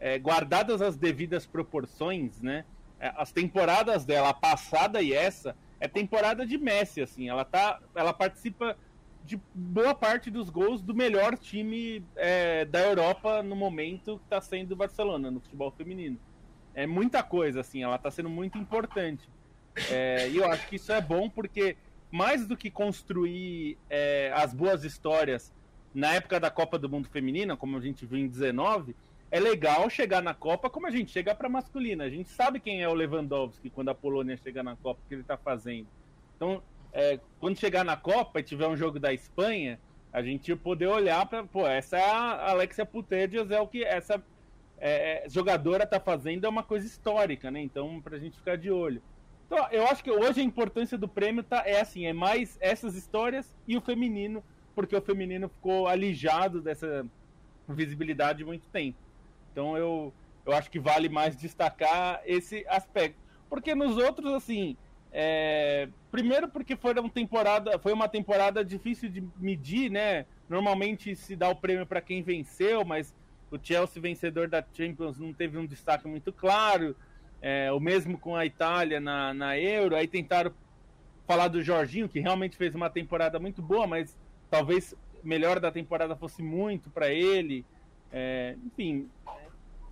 é, 0.00 0.18
guardadas 0.18 0.82
as 0.82 0.96
devidas 0.96 1.46
proporções, 1.46 2.40
né? 2.40 2.64
É, 3.00 3.12
as 3.16 3.30
temporadas 3.30 4.04
dela, 4.04 4.30
a 4.30 4.34
passada 4.34 5.00
e 5.00 5.12
essa, 5.12 5.54
é 5.78 5.86
temporada 5.86 6.46
de 6.46 6.58
Messi, 6.58 7.00
assim. 7.00 7.28
Ela 7.28 7.44
tá, 7.44 7.80
ela 7.94 8.12
participa 8.12 8.76
de 9.28 9.38
boa 9.54 9.94
parte 9.94 10.30
dos 10.30 10.48
gols 10.48 10.80
do 10.80 10.94
melhor 10.94 11.36
time 11.36 12.02
é, 12.16 12.64
da 12.64 12.80
Europa 12.80 13.42
no 13.42 13.54
momento 13.54 14.16
que 14.16 14.24
está 14.24 14.40
sendo 14.40 14.72
o 14.72 14.76
Barcelona 14.76 15.30
no 15.30 15.38
futebol 15.38 15.70
feminino. 15.70 16.18
É 16.74 16.86
muita 16.86 17.22
coisa, 17.22 17.60
assim, 17.60 17.82
ela 17.82 17.96
está 17.96 18.10
sendo 18.10 18.30
muito 18.30 18.56
importante. 18.56 19.28
É, 19.90 20.30
e 20.30 20.38
eu 20.38 20.50
acho 20.50 20.66
que 20.66 20.76
isso 20.76 20.90
é 20.90 21.00
bom 21.00 21.28
porque, 21.28 21.76
mais 22.10 22.46
do 22.46 22.56
que 22.56 22.70
construir 22.70 23.76
é, 23.90 24.32
as 24.34 24.54
boas 24.54 24.82
histórias 24.82 25.52
na 25.94 26.14
época 26.14 26.40
da 26.40 26.50
Copa 26.50 26.78
do 26.78 26.88
Mundo 26.88 27.06
Feminina, 27.10 27.54
como 27.54 27.76
a 27.76 27.80
gente 27.82 28.06
viu 28.06 28.18
em 28.18 28.26
19, 28.26 28.96
é 29.30 29.38
legal 29.38 29.90
chegar 29.90 30.22
na 30.22 30.32
Copa 30.32 30.70
como 30.70 30.86
a 30.86 30.90
gente 30.90 31.10
chega 31.10 31.34
para 31.34 31.50
masculina. 31.50 32.04
A 32.04 32.08
gente 32.08 32.30
sabe 32.30 32.60
quem 32.60 32.82
é 32.82 32.88
o 32.88 32.94
Lewandowski 32.94 33.68
quando 33.68 33.90
a 33.90 33.94
Polônia 33.94 34.38
chega 34.38 34.62
na 34.62 34.74
Copa, 34.74 35.02
o 35.04 35.06
que 35.06 35.14
ele 35.14 35.20
está 35.20 35.36
fazendo. 35.36 35.86
Então, 36.34 36.62
é, 36.92 37.18
quando 37.40 37.58
chegar 37.58 37.84
na 37.84 37.96
Copa 37.96 38.40
e 38.40 38.42
tiver 38.42 38.66
um 38.66 38.76
jogo 38.76 38.98
da 38.98 39.12
Espanha, 39.12 39.78
a 40.12 40.22
gente 40.22 40.54
poder 40.56 40.86
olhar 40.86 41.26
para, 41.26 41.44
pô, 41.44 41.66
essa 41.66 41.98
é 41.98 42.10
a 42.10 42.50
Alexia 42.50 42.86
Putellas, 42.86 43.50
é 43.50 43.60
o 43.60 43.66
que 43.66 43.84
essa 43.84 44.22
é, 44.78 45.24
é, 45.24 45.28
jogadora 45.28 45.86
tá 45.86 46.00
fazendo, 46.00 46.46
é 46.46 46.48
uma 46.48 46.62
coisa 46.62 46.86
histórica, 46.86 47.50
né? 47.50 47.60
Então, 47.60 48.00
pra 48.00 48.18
gente 48.18 48.38
ficar 48.38 48.56
de 48.56 48.70
olho. 48.70 49.02
Então, 49.46 49.66
eu 49.70 49.86
acho 49.86 50.02
que 50.02 50.10
hoje 50.10 50.40
a 50.40 50.44
importância 50.44 50.98
do 50.98 51.08
prêmio 51.08 51.42
tá, 51.42 51.62
é 51.66 51.80
assim, 51.80 52.06
é 52.06 52.12
mais 52.12 52.58
essas 52.60 52.94
histórias 52.94 53.56
e 53.66 53.76
o 53.76 53.80
feminino, 53.80 54.42
porque 54.74 54.94
o 54.94 55.00
feminino 55.00 55.48
ficou 55.48 55.88
alijado 55.88 56.60
dessa 56.60 57.06
visibilidade 57.68 58.44
muito 58.44 58.66
tempo. 58.68 58.98
Então 59.52 59.76
eu, 59.76 60.12
eu 60.46 60.52
acho 60.52 60.70
que 60.70 60.78
vale 60.78 61.08
mais 61.08 61.36
destacar 61.36 62.22
esse 62.24 62.64
aspecto. 62.68 63.18
Porque 63.48 63.74
nos 63.74 63.96
outros, 63.96 64.32
assim, 64.34 64.76
é, 65.12 65.88
primeiro 66.10 66.48
porque 66.48 66.76
temporada, 67.12 67.78
foi 67.78 67.92
uma 67.92 68.08
temporada 68.08 68.64
difícil 68.64 69.08
de 69.08 69.24
medir, 69.38 69.90
né? 69.90 70.26
Normalmente 70.48 71.14
se 71.16 71.34
dá 71.34 71.48
o 71.48 71.56
prêmio 71.56 71.86
para 71.86 72.00
quem 72.00 72.22
venceu, 72.22 72.84
mas 72.84 73.14
o 73.50 73.58
Chelsea 73.62 74.00
vencedor 74.00 74.48
da 74.48 74.64
Champions 74.72 75.18
não 75.18 75.32
teve 75.32 75.58
um 75.58 75.66
destaque 75.66 76.06
muito 76.06 76.32
claro. 76.32 76.94
É, 77.40 77.70
o 77.72 77.78
mesmo 77.78 78.18
com 78.18 78.34
a 78.34 78.44
Itália 78.44 79.00
na, 79.00 79.32
na 79.32 79.58
Euro. 79.58 79.94
Aí 79.94 80.08
tentaram 80.08 80.52
falar 81.26 81.48
do 81.48 81.62
Jorginho, 81.62 82.08
que 82.08 82.20
realmente 82.20 82.56
fez 82.56 82.74
uma 82.74 82.90
temporada 82.90 83.38
muito 83.38 83.62
boa, 83.62 83.86
mas 83.86 84.18
talvez 84.50 84.94
melhor 85.22 85.60
da 85.60 85.70
temporada 85.70 86.16
fosse 86.16 86.42
muito 86.42 86.90
para 86.90 87.12
ele. 87.12 87.64
É, 88.10 88.56
enfim, 88.64 89.08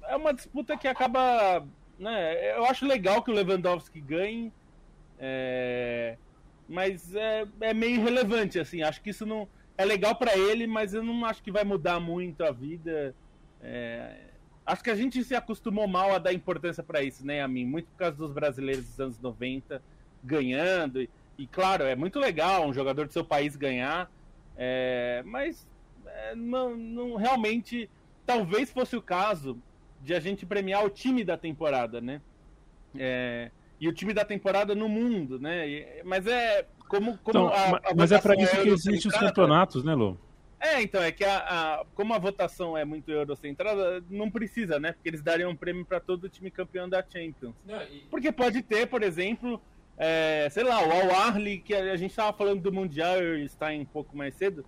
é 0.03 0.17
uma 0.17 0.33
disputa 0.33 0.77
que 0.77 0.89
acaba. 0.89 1.65
Né, 1.99 2.57
eu 2.57 2.67
acho 2.67 2.87
legal 2.87 3.23
que 3.23 3.31
o 3.31 3.35
Lewandowski 3.35 4.01
ganhe 4.01 4.53
é... 5.19 6.17
Mas 6.69 7.15
é, 7.15 7.47
é 7.61 7.75
meio 7.75 7.97
irrelevante, 7.97 8.59
assim. 8.59 8.83
Acho 8.83 9.01
que 9.01 9.11
isso 9.11 9.25
não. 9.25 9.49
É 9.79 9.85
legal 9.85 10.17
para 10.17 10.37
ele, 10.37 10.67
mas 10.67 10.95
eu 10.95 11.03
não 11.03 11.25
acho 11.25 11.43
que 11.43 11.53
vai 11.53 11.65
mudar 11.65 12.01
muito 12.01 12.43
a 12.45 12.51
vida. 12.51 13.15
É... 13.61 14.17
Acho 14.65 14.83
que 14.83 14.91
a 14.91 14.97
gente 14.97 15.23
se 15.23 15.35
acostumou 15.35 15.87
mal 15.87 16.13
a 16.13 16.19
dar 16.19 16.33
importância 16.33 16.83
para 16.83 17.03
isso, 17.03 17.25
né, 17.25 17.41
a 17.41 17.47
mim? 17.47 17.65
Muito 17.65 17.87
por 17.87 17.99
causa 17.99 18.17
dos 18.17 18.33
brasileiros 18.33 18.85
dos 18.85 18.99
anos 18.99 19.21
90 19.21 19.81
ganhando. 20.25 21.01
E, 21.01 21.09
e 21.39 21.47
claro, 21.47 21.85
é 21.85 21.95
muito 21.95 22.19
legal 22.19 22.67
um 22.67 22.73
jogador 22.73 23.07
do 23.07 23.13
seu 23.13 23.25
país 23.25 23.55
ganhar, 23.55 24.11
é... 24.57 25.23
mas 25.25 25.69
é, 26.07 26.35
não, 26.35 26.77
não 26.77 27.17
realmente. 27.17 27.89
Talvez 28.25 28.73
fosse 28.73 28.97
o 28.97 29.03
caso 29.03 29.57
de 30.03 30.13
a 30.13 30.19
gente 30.19 30.45
premiar 30.45 30.85
o 30.85 30.91
time 30.91 31.23
da 31.23 31.37
temporada, 31.37 32.01
né? 32.01 32.21
É, 32.99 33.51
e 33.81 33.89
o 33.89 33.93
time 33.93 34.13
da 34.13 34.25
temporada 34.25 34.75
no 34.75 34.89
mundo, 34.89 35.39
né? 35.39 35.69
E, 35.69 36.03
mas 36.05 36.27
é 36.27 36.67
como, 36.89 37.19
como 37.19 37.47
então, 37.47 37.49
a, 37.49 37.91
a 37.91 37.95
mas 37.95 38.13
é 38.13 38.19
para 38.19 38.35
isso 38.41 38.63
que 38.63 38.69
existem 38.69 39.11
os 39.11 39.19
campeonatos, 39.19 39.85
né, 39.85 39.95
Lu? 39.95 40.19
É, 40.59 40.83
então, 40.83 41.03
é 41.03 41.13
que 41.13 41.25
a, 41.25 41.37
a, 41.39 41.85
como 41.95 42.15
a 42.15 42.19
votação 42.19 42.77
é 42.77 42.85
muito 42.85 43.11
eurocentrada, 43.11 44.03
não 44.09 44.31
precisa, 44.31 44.81
né? 44.81 44.93
Porque 44.93 45.09
eles 45.09 45.23
dariam 45.23 45.51
um 45.51 45.57
prêmio 45.57 45.85
para 45.85 46.01
todo 46.01 46.25
o 46.25 46.29
time 46.29 46.51
campeão 46.51 46.89
da 46.89 47.03
Champions. 47.03 47.55
Não, 47.65 47.83
e... 47.83 48.07
Porque 48.11 48.33
pode 48.33 48.63
ter, 48.63 48.87
por 48.87 49.03
exemplo, 49.03 49.61
é, 49.99 50.49
sei 50.51 50.65
lá, 50.65 50.81
o 50.81 50.91
Al 50.91 51.11
Arli, 51.15 51.59
que 51.59 51.75
a, 51.75 51.93
a 51.93 51.97
gente 51.97 52.11
estava 52.11 52.37
falando 52.37 52.63
do 52.63 52.73
Mundial 52.73 53.23
e 53.23 53.45
está 53.45 53.69
um 53.71 53.85
pouco 53.85 54.17
mais 54.17 54.35
cedo, 54.35 54.65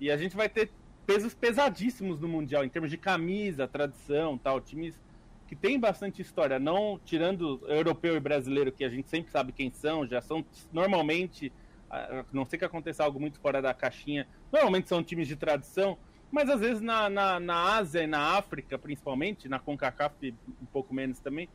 e 0.00 0.10
a 0.10 0.16
gente 0.16 0.36
vai 0.36 0.48
ter 0.48 0.70
pesos 1.04 1.34
pesadíssimos 1.34 2.20
no 2.20 2.28
Mundial, 2.28 2.64
em 2.64 2.68
termos 2.68 2.90
de 2.90 2.96
camisa, 2.96 3.68
tradição 3.68 4.38
tal, 4.38 4.60
times 4.60 4.98
que 5.46 5.54
tem 5.54 5.78
bastante 5.78 6.22
história, 6.22 6.58
não 6.58 6.98
tirando 7.04 7.60
europeu 7.68 8.16
e 8.16 8.20
brasileiro, 8.20 8.72
que 8.72 8.84
a 8.84 8.88
gente 8.88 9.08
sempre 9.08 9.30
sabe 9.30 9.52
quem 9.52 9.70
são, 9.70 10.06
já 10.06 10.20
são 10.20 10.44
normalmente, 10.72 11.52
a 11.90 12.24
não 12.32 12.44
sei 12.44 12.58
que 12.58 12.64
aconteça 12.64 13.04
algo 13.04 13.20
muito 13.20 13.38
fora 13.38 13.60
da 13.60 13.74
caixinha, 13.74 14.26
normalmente 14.52 14.88
são 14.88 15.02
times 15.02 15.28
de 15.28 15.36
tradição, 15.36 15.98
mas 16.30 16.48
às 16.48 16.60
vezes 16.60 16.80
na, 16.80 17.08
na, 17.08 17.38
na 17.38 17.76
Ásia 17.76 18.02
e 18.02 18.06
na 18.06 18.36
África, 18.36 18.78
principalmente, 18.78 19.48
na 19.48 19.58
CONCACAF 19.58 20.34
um 20.60 20.66
pouco 20.66 20.94
menos 20.94 21.20
também, 21.20 21.48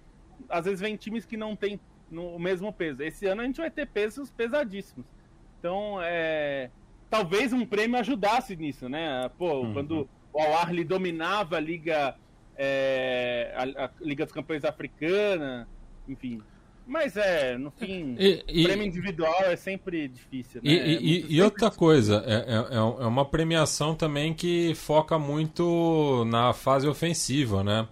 às 0.48 0.66
vezes 0.66 0.80
vem 0.80 0.96
times 0.96 1.26
que 1.26 1.36
não 1.36 1.56
tem 1.56 1.80
no, 2.10 2.36
o 2.36 2.40
mesmo 2.40 2.72
peso. 2.72 3.04
Esse 3.04 3.26
ano 3.26 3.42
a 3.42 3.46
gente 3.46 3.60
vai 3.60 3.70
ter 3.70 3.88
pesos 3.88 4.32
pesadíssimos. 4.32 5.06
Então, 5.60 6.00
é, 6.02 6.70
talvez 7.10 7.52
um 7.52 7.66
prêmio 7.66 8.00
ajudasse 8.00 8.56
nisso, 8.56 8.88
né? 8.88 9.30
Pô, 9.38 9.62
uhum. 9.62 9.74
quando 9.74 10.10
o 10.32 10.40
Al-Ahly 10.40 10.84
dominava 10.84 11.58
a 11.58 11.60
Liga 11.60 12.16
é, 12.62 13.54
a, 13.56 13.86
a, 13.86 13.90
Liga 14.02 14.26
dos 14.26 14.34
Campeões 14.34 14.66
Africana, 14.66 15.66
enfim. 16.10 16.42
Mas 16.86 17.16
é, 17.16 17.58
no 17.58 17.72
fim, 17.72 18.16
e, 18.20 18.44
e, 18.48 18.64
prêmio 18.64 18.86
individual 18.86 19.44
é 19.44 19.56
sempre 19.56 20.10
difícil. 20.10 20.60
Né? 20.62 20.72
E, 20.72 21.20
é 21.20 21.26
e 21.30 21.42
outra 21.42 21.72
coisa, 21.72 22.22
é, 22.28 22.34
é, 22.34 22.78
é, 22.78 22.82
uma 22.82 23.24
premiação 23.24 23.96
também 23.96 24.34
que 24.34 24.74
foca 24.76 25.18
muito 25.18 26.26
na 26.26 26.52
fase 26.52 26.88
ofensiva, 26.88 27.64
né? 27.64 27.88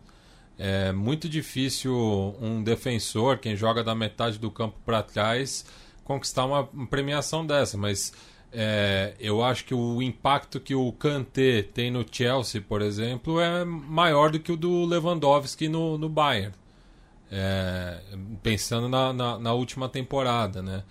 É 0.59 0.91
muito 0.91 1.29
difícil 1.29 1.93
um 2.41 2.63
defensor, 2.63 3.37
quem 3.37 3.55
joga 3.55 3.83
da 3.83 3.93
metade 3.93 4.39
do 4.39 4.49
campo 4.49 4.75
para 4.83 5.03
trás, 5.03 5.63
conquistar 6.03 6.45
uma 6.45 6.65
premiação 6.89 7.45
dessa, 7.45 7.77
mas 7.77 8.11
é, 8.51 9.13
eu 9.19 9.43
acho 9.43 9.65
que 9.65 9.73
o 9.73 10.01
impacto 10.01 10.59
que 10.59 10.73
o 10.73 10.91
Kanté 10.91 11.61
tem 11.61 11.91
no 11.91 12.05
Chelsea, 12.09 12.61
por 12.61 12.81
exemplo, 12.81 13.39
é 13.39 13.65
maior 13.65 14.31
do 14.31 14.39
que 14.39 14.51
o 14.51 14.57
do 14.57 14.85
Lewandowski 14.85 15.67
no, 15.67 15.97
no 15.97 16.09
Bayern. 16.09 16.53
É, 17.29 17.99
pensando 18.41 18.87
na, 18.87 19.11
na, 19.11 19.37
na, 19.37 19.53
última 19.53 19.89
temporada, 19.89 20.61
né? 20.61 20.83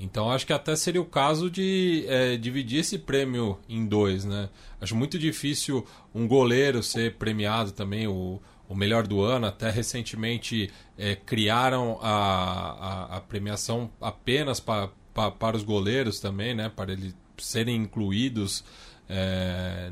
Então 0.00 0.30
acho 0.30 0.46
que 0.46 0.52
até 0.52 0.74
seria 0.74 1.02
o 1.02 1.04
caso 1.04 1.50
de 1.50 2.06
é, 2.08 2.36
dividir 2.38 2.80
esse 2.80 2.98
prêmio 2.98 3.58
em 3.68 3.86
dois, 3.86 4.24
né? 4.24 4.48
Acho 4.80 4.96
muito 4.96 5.18
difícil 5.18 5.86
um 6.14 6.26
goleiro 6.26 6.82
ser 6.82 7.16
premiado 7.16 7.72
também, 7.72 8.06
o, 8.06 8.40
o 8.66 8.74
melhor 8.74 9.06
do 9.06 9.20
ano. 9.20 9.46
Até 9.46 9.70
recentemente 9.70 10.70
é, 10.96 11.14
criaram 11.14 11.98
a, 12.00 13.10
a, 13.10 13.16
a 13.18 13.20
premiação 13.20 13.90
apenas 14.00 14.60
para 14.60 14.88
pa, 15.14 15.30
para 15.30 15.56
os 15.56 15.62
goleiros 15.62 16.20
também, 16.20 16.54
né? 16.54 16.70
Para 16.74 16.92
eles 16.92 17.14
serem 17.38 17.76
incluídos 17.76 18.64
é, 19.08 19.90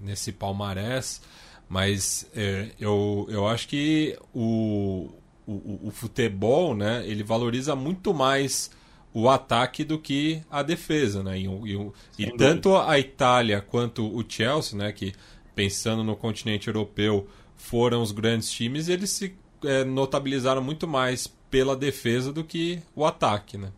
nesse 0.00 0.32
palmarés. 0.32 1.20
Mas 1.68 2.28
é, 2.34 2.70
eu, 2.78 3.26
eu 3.30 3.48
acho 3.48 3.66
que 3.68 4.18
o, 4.34 5.08
o, 5.46 5.88
o, 5.88 5.90
futebol, 5.90 6.74
né? 6.74 7.02
Ele 7.06 7.22
valoriza 7.22 7.74
muito 7.74 8.12
mais 8.12 8.70
o 9.14 9.28
ataque 9.28 9.84
do 9.84 9.98
que 9.98 10.42
a 10.50 10.62
defesa, 10.62 11.22
né? 11.22 11.38
E, 11.38 11.46
e, 11.46 11.92
e 12.18 12.36
tanto 12.36 12.76
a 12.76 12.98
Itália 12.98 13.60
quanto 13.60 14.06
o 14.06 14.24
Chelsea, 14.26 14.76
né? 14.78 14.92
Que 14.92 15.14
pensando 15.54 16.04
no 16.04 16.16
continente 16.16 16.68
europeu 16.68 17.26
foram 17.56 18.02
os 18.02 18.12
grandes 18.12 18.50
times, 18.50 18.88
eles 18.88 19.10
se 19.10 19.34
é, 19.64 19.84
notabilizaram 19.84 20.62
muito 20.62 20.88
mais 20.88 21.26
pela 21.50 21.76
defesa 21.76 22.32
do 22.32 22.42
que 22.42 22.80
o 22.94 23.04
ataque, 23.04 23.56
né? 23.56 23.70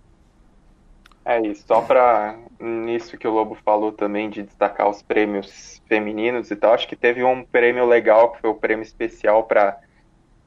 É 1.27 1.41
isso, 1.41 1.67
só 1.67 1.81
para 1.81 2.39
nisso 2.61 3.17
que 3.17 3.27
o 3.27 3.31
Lobo 3.31 3.55
falou 3.65 3.91
também 3.93 4.29
de 4.29 4.43
destacar 4.43 4.89
os 4.91 5.03
prêmios 5.03 5.83
femininos 5.89 6.51
e 6.51 6.57
tal, 6.57 6.75
acho 6.75 6.87
que 6.87 6.95
teve 6.95 7.25
um 7.25 7.43
prêmio 7.43 7.87
legal 7.87 8.33
que 8.33 8.43
foi 8.43 8.51
o 8.51 8.55
prêmio 8.55 8.83
especial 8.83 9.45
para 9.45 9.81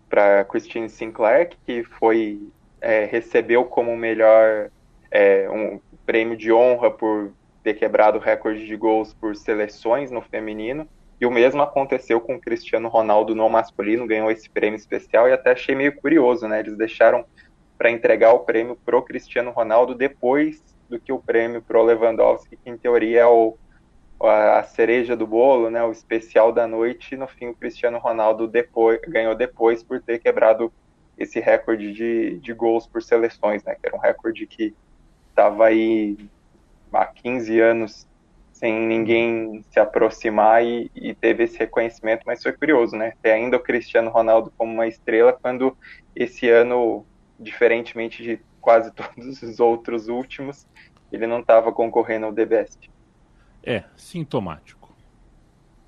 para 0.07 0.45
Christine 0.45 0.87
Sinclair, 0.87 1.49
que 1.65 1.83
foi 1.83 2.39
é, 2.79 3.05
recebeu 3.05 3.65
como 3.65 3.97
melhor 3.97 4.69
é, 5.11 5.49
um 5.49 5.79
prêmio 6.05 6.37
de 6.37 6.51
honra 6.53 6.89
por 6.91 7.33
ter 7.63 7.73
quebrado 7.73 8.17
o 8.17 8.21
recorde 8.21 8.65
de 8.65 8.75
gols 8.77 9.13
por 9.13 9.35
seleções 9.35 10.09
no 10.11 10.21
feminino. 10.21 10.87
E 11.19 11.25
o 11.25 11.31
mesmo 11.31 11.61
aconteceu 11.61 12.21
com 12.21 12.35
o 12.35 12.39
Cristiano 12.39 12.87
Ronaldo 12.87 13.35
no 13.35 13.49
masculino, 13.49 14.07
ganhou 14.07 14.31
esse 14.31 14.49
prêmio 14.49 14.77
especial 14.77 15.27
e 15.27 15.33
até 15.33 15.51
achei 15.51 15.75
meio 15.75 15.93
curioso, 15.99 16.47
né? 16.47 16.59
Eles 16.59 16.77
deixaram 16.77 17.25
para 17.77 17.91
entregar 17.91 18.33
o 18.33 18.39
prêmio 18.39 18.77
pro 18.85 19.01
Cristiano 19.01 19.51
Ronaldo 19.51 19.93
depois 19.93 20.61
do 20.89 20.99
que 20.99 21.11
o 21.11 21.19
prêmio 21.19 21.61
pro 21.61 21.83
Lewandowski, 21.83 22.57
que 22.57 22.69
em 22.69 22.77
teoria 22.77 23.21
é 23.21 23.25
o, 23.25 23.57
a 24.19 24.63
cereja 24.63 25.15
do 25.15 25.27
bolo, 25.27 25.69
né? 25.69 25.83
O 25.83 25.91
especial 25.91 26.51
da 26.51 26.67
noite. 26.67 27.13
E 27.13 27.17
no 27.17 27.27
fim, 27.27 27.47
o 27.47 27.55
Cristiano 27.55 27.97
Ronaldo 27.97 28.47
depois, 28.47 28.99
ganhou 29.07 29.35
depois 29.35 29.83
por 29.83 30.01
ter 30.01 30.19
quebrado 30.19 30.71
esse 31.17 31.39
recorde 31.39 31.93
de, 31.93 32.39
de 32.39 32.53
gols 32.53 32.87
por 32.87 33.01
seleções, 33.01 33.63
né? 33.63 33.75
Que 33.75 33.87
era 33.87 33.95
um 33.95 33.99
recorde 33.99 34.47
que 34.47 34.73
estava 35.29 35.65
aí 35.65 36.17
há 36.91 37.05
15 37.05 37.59
anos 37.59 38.07
sem 38.57 38.73
ninguém 38.87 39.63
se 39.69 39.79
aproximar 39.79 40.65
e, 40.65 40.89
e, 40.95 41.13
teve 41.13 41.43
esse 41.43 41.59
reconhecimento, 41.59 42.23
mas 42.25 42.41
foi 42.41 42.51
curioso, 42.53 42.95
né? 42.95 43.13
Ter 43.21 43.31
ainda 43.31 43.57
o 43.57 43.59
Cristiano 43.59 44.09
Ronaldo 44.09 44.51
como 44.57 44.73
uma 44.73 44.87
estrela, 44.87 45.31
quando 45.31 45.77
esse 46.15 46.49
ano, 46.49 47.05
diferentemente 47.39 48.23
de 48.23 48.39
quase 48.59 48.91
todos 48.95 49.41
os 49.41 49.59
outros 49.59 50.07
últimos, 50.07 50.67
ele 51.11 51.27
não 51.27 51.39
estava 51.39 51.71
concorrendo 51.71 52.25
ao 52.25 52.33
The 52.33 52.45
Best. 52.45 52.89
É, 53.63 53.83
sintomático. 53.95 54.95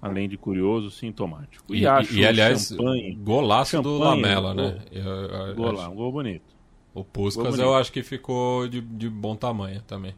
Além 0.01 0.29
de 0.29 0.37
curioso, 0.37 0.89
sintomático. 0.89 1.75
E, 1.75 1.81
e, 1.81 1.87
acho 1.87 2.13
e 2.13 2.25
aliás, 2.25 2.69
champanhe, 2.69 3.15
golaço 3.15 3.71
champanhe, 3.71 3.97
do 3.97 4.03
Lamela, 4.03 4.53
né? 4.53 4.79
Eu, 4.91 5.03
eu, 5.03 5.55
gol 5.55 5.79
um 5.79 5.95
gol 5.95 6.11
bonito. 6.11 6.55
O 6.93 7.03
Puskas 7.03 7.59
eu 7.59 7.75
acho 7.75 7.91
que 7.91 8.01
ficou 8.01 8.67
de, 8.67 8.79
de 8.81 9.09
bom 9.09 9.35
tamanho 9.35 9.81
também. 9.81 10.15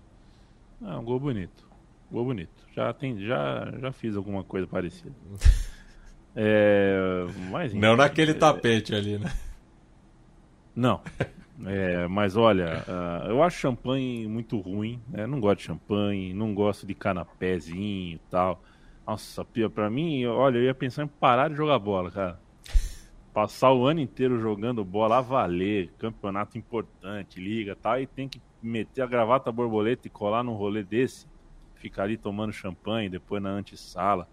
Ah, 0.81 0.99
um 0.99 1.03
gol 1.03 1.19
bonito. 1.19 1.67
Gol 2.11 2.25
bonito. 2.25 2.63
Já, 2.75 2.93
tem, 2.93 3.19
já, 3.25 3.71
já 3.79 3.91
fiz 3.91 4.15
alguma 4.15 4.43
coisa 4.43 4.67
parecida. 4.67 5.13
é, 6.35 7.25
mas, 7.49 7.73
Não 7.73 7.95
naquele 7.95 8.31
é, 8.31 8.35
tapete 8.35 8.93
ali, 8.93 9.17
né? 9.17 9.31
Não. 10.75 11.01
É, 11.65 12.07
mas 12.07 12.35
olha, 12.35 12.83
uh, 12.87 13.29
eu 13.29 13.43
acho 13.43 13.59
champanhe 13.59 14.27
muito 14.27 14.59
ruim. 14.59 14.99
Né? 15.09 15.27
Não 15.27 15.39
gosto 15.39 15.59
de 15.59 15.65
champanhe, 15.65 16.33
não 16.33 16.55
gosto 16.55 16.87
de 16.87 16.95
canapézinho 16.95 18.15
e 18.15 18.21
tal. 18.29 18.63
Nossa, 19.05 19.45
pra 19.73 19.89
mim, 19.89 20.25
olha, 20.25 20.57
eu 20.57 20.63
ia 20.63 20.73
pensar 20.73 21.03
em 21.03 21.07
parar 21.07 21.49
de 21.49 21.55
jogar 21.55 21.77
bola, 21.77 22.09
cara. 22.09 22.39
Passar 23.33 23.71
o 23.71 23.85
ano 23.85 23.99
inteiro 23.99 24.39
jogando 24.39 24.83
bola 24.83 25.19
a 25.19 25.21
valer, 25.21 25.91
campeonato 25.97 26.57
importante, 26.57 27.39
liga 27.39 27.75
tal, 27.75 27.99
e 27.99 28.07
tem 28.07 28.27
que 28.27 28.41
meter 28.61 29.01
a 29.01 29.07
gravata 29.07 29.51
borboleta 29.51 30.07
e 30.07 30.09
colar 30.09 30.43
num 30.43 30.53
rolê 30.53 30.83
desse 30.83 31.27
ficar 31.81 32.03
ali 32.03 32.15
tomando 32.15 32.53
champanhe, 32.53 33.09
depois 33.09 33.41
na 33.41 33.49
antessala. 33.49 34.27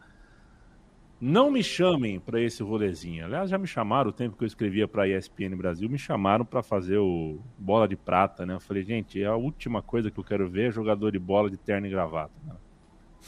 Não 1.20 1.50
me 1.50 1.64
chamem 1.64 2.20
para 2.20 2.40
esse 2.40 2.62
rolezinho. 2.62 3.24
Aliás, 3.24 3.50
já 3.50 3.58
me 3.58 3.66
chamaram 3.66 4.10
o 4.10 4.12
tempo 4.12 4.36
que 4.36 4.44
eu 4.44 4.46
escrevia 4.46 4.86
para 4.86 5.02
a 5.02 5.08
ESPN 5.08 5.56
Brasil, 5.56 5.90
me 5.90 5.98
chamaram 5.98 6.44
para 6.44 6.62
fazer 6.62 6.98
o 6.98 7.40
bola 7.58 7.88
de 7.88 7.96
prata, 7.96 8.46
né? 8.46 8.54
Eu 8.54 8.60
falei, 8.60 8.84
gente, 8.84 9.20
é 9.20 9.26
a 9.26 9.34
última 9.34 9.82
coisa 9.82 10.12
que 10.12 10.18
eu 10.18 10.22
quero 10.22 10.48
ver 10.48 10.68
é 10.68 10.70
jogador 10.70 11.10
de 11.10 11.18
bola 11.18 11.50
de 11.50 11.56
terno 11.56 11.88
e 11.88 11.90
gravata. 11.90 12.32
Né? 12.46 12.54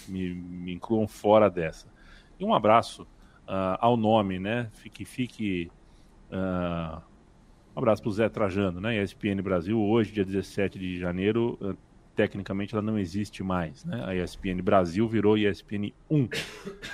Me, 0.07 0.33
me 0.35 0.72
incluam 0.74 1.09
fora 1.09 1.50
dessa. 1.50 1.88
E 2.38 2.44
um 2.44 2.55
abraço 2.55 3.03
uh, 3.03 3.76
ao 3.81 3.96
nome, 3.96 4.38
né? 4.38 4.70
Fique, 4.74 5.05
fique. 5.05 5.70
Uh, 6.31 7.03
um 7.74 7.79
abraço 7.81 8.03
para 8.03 8.09
o 8.09 8.12
Zé 8.12 8.29
Trajano, 8.29 8.81
né? 8.81 9.03
ESPN 9.03 9.42
Brasil, 9.42 9.81
hoje, 9.81 10.12
dia 10.12 10.24
17 10.24 10.79
de 10.79 10.96
janeiro, 10.96 11.59
uh, 11.61 11.76
tecnicamente 12.20 12.74
ela 12.74 12.83
não 12.83 12.98
existe 12.98 13.42
mais. 13.42 13.83
Né? 13.83 14.04
A 14.04 14.14
ESPN 14.14 14.61
Brasil 14.62 15.09
virou 15.09 15.38
ESPN 15.38 15.90
1. 16.11 16.28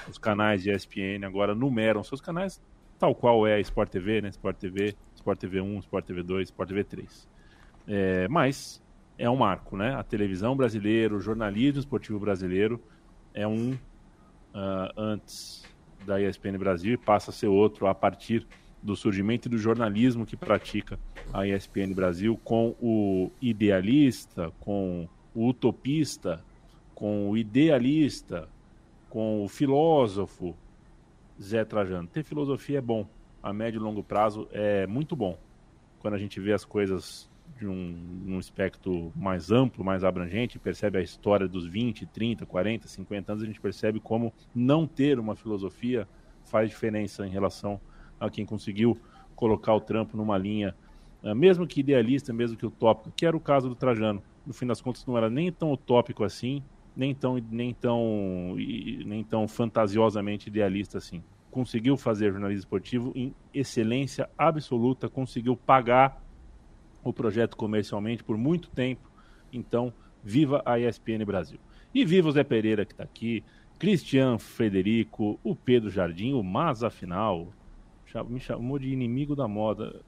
Os 0.08 0.18
canais 0.18 0.62
de 0.62 0.70
ESPN 0.70 1.26
agora 1.26 1.52
numeram 1.52 2.04
seus 2.04 2.20
canais, 2.20 2.62
tal 2.96 3.12
qual 3.12 3.44
é 3.44 3.54
a 3.54 3.60
Sport 3.60 3.90
TV, 3.90 4.20
né? 4.20 4.28
Sport 4.28 4.56
TV, 4.56 4.94
Sport 5.16 5.40
TV 5.40 5.60
1, 5.60 5.80
Sport 5.80 6.06
TV 6.06 6.22
2, 6.22 6.48
Sport 6.48 6.68
TV 6.68 6.84
3. 6.84 7.28
É, 7.88 8.28
mas 8.28 8.80
é 9.18 9.28
um 9.28 9.34
marco, 9.34 9.76
né? 9.76 9.96
A 9.96 10.04
televisão 10.04 10.56
brasileira, 10.56 11.12
o 11.12 11.20
jornalismo 11.20 11.80
esportivo 11.80 12.20
brasileiro 12.20 12.80
é 13.34 13.48
um 13.48 13.72
uh, 13.72 14.92
antes 14.96 15.64
da 16.06 16.22
ESPN 16.22 16.56
Brasil 16.56 16.94
e 16.94 16.96
passa 16.96 17.32
a 17.32 17.34
ser 17.34 17.48
outro 17.48 17.88
a 17.88 17.94
partir 17.94 18.46
do 18.80 18.94
surgimento 18.94 19.48
do 19.48 19.58
jornalismo 19.58 20.24
que 20.24 20.36
pratica 20.36 20.96
a 21.32 21.44
ESPN 21.44 21.92
Brasil 21.92 22.38
com 22.44 22.76
o 22.80 23.32
idealista, 23.42 24.52
com 24.60 25.08
o 25.36 25.48
utopista, 25.48 26.42
com 26.94 27.28
o 27.28 27.36
idealista, 27.36 28.48
com 29.10 29.44
o 29.44 29.48
filósofo 29.48 30.56
Zé 31.40 31.62
Trajano. 31.62 32.08
Ter 32.08 32.24
filosofia 32.24 32.78
é 32.78 32.80
bom, 32.80 33.06
a 33.42 33.52
médio 33.52 33.78
e 33.78 33.82
longo 33.82 34.02
prazo 34.02 34.48
é 34.50 34.86
muito 34.86 35.14
bom. 35.14 35.38
Quando 36.00 36.14
a 36.14 36.18
gente 36.18 36.40
vê 36.40 36.54
as 36.54 36.64
coisas 36.64 37.28
de 37.58 37.66
um, 37.66 38.24
um 38.26 38.38
espectro 38.38 39.12
mais 39.14 39.50
amplo, 39.52 39.84
mais 39.84 40.02
abrangente, 40.02 40.58
percebe 40.58 40.98
a 40.98 41.02
história 41.02 41.46
dos 41.46 41.66
20, 41.66 42.06
30, 42.06 42.46
40, 42.46 42.88
50 42.88 43.32
anos, 43.32 43.44
a 43.44 43.46
gente 43.46 43.60
percebe 43.60 44.00
como 44.00 44.32
não 44.54 44.86
ter 44.86 45.18
uma 45.18 45.36
filosofia 45.36 46.08
faz 46.44 46.70
diferença 46.70 47.26
em 47.26 47.30
relação 47.30 47.78
a 48.18 48.30
quem 48.30 48.46
conseguiu 48.46 48.98
colocar 49.34 49.74
o 49.74 49.80
trampo 49.80 50.16
numa 50.16 50.38
linha, 50.38 50.74
eh, 51.22 51.34
mesmo 51.34 51.66
que 51.66 51.80
idealista, 51.80 52.32
mesmo 52.32 52.56
que 52.56 52.64
utópica, 52.64 53.12
que 53.14 53.26
era 53.26 53.36
o 53.36 53.40
caso 53.40 53.68
do 53.68 53.74
Trajano 53.74 54.22
no 54.46 54.54
fim 54.54 54.66
das 54.66 54.80
contas 54.80 55.04
não 55.04 55.16
era 55.18 55.28
nem 55.28 55.50
tão 55.50 55.72
utópico 55.72 56.22
assim, 56.22 56.62
nem 56.96 57.14
tão, 57.14 57.36
nem 57.50 57.74
tão, 57.74 58.54
nem 59.04 59.24
tão 59.24 59.46
fantasiosamente 59.48 60.48
idealista 60.48 60.98
assim. 60.98 61.22
Conseguiu 61.50 61.96
fazer 61.96 62.30
jornalismo 62.32 62.60
esportivo 62.60 63.12
em 63.14 63.34
excelência 63.52 64.30
absoluta, 64.38 65.08
conseguiu 65.08 65.56
pagar 65.56 66.22
o 67.02 67.12
projeto 67.12 67.56
comercialmente 67.56 68.22
por 68.22 68.36
muito 68.36 68.70
tempo. 68.70 69.10
Então, 69.52 69.92
viva 70.22 70.62
a 70.64 70.78
ESPN 70.78 71.24
Brasil. 71.24 71.58
E 71.94 72.04
viva 72.04 72.28
o 72.28 72.32
Zé 72.32 72.44
Pereira 72.44 72.84
que 72.84 72.92
está 72.92 73.04
aqui, 73.04 73.42
Cristian 73.78 74.38
Frederico, 74.38 75.38
o 75.42 75.54
Pedro 75.54 75.90
Jardim, 75.90 76.32
o 76.32 76.42
Mas 76.42 76.82
afinal, 76.82 77.48
me 78.28 78.40
chamou 78.40 78.78
de 78.78 78.88
inimigo 78.88 79.36
da 79.36 79.46
moda. 79.46 80.00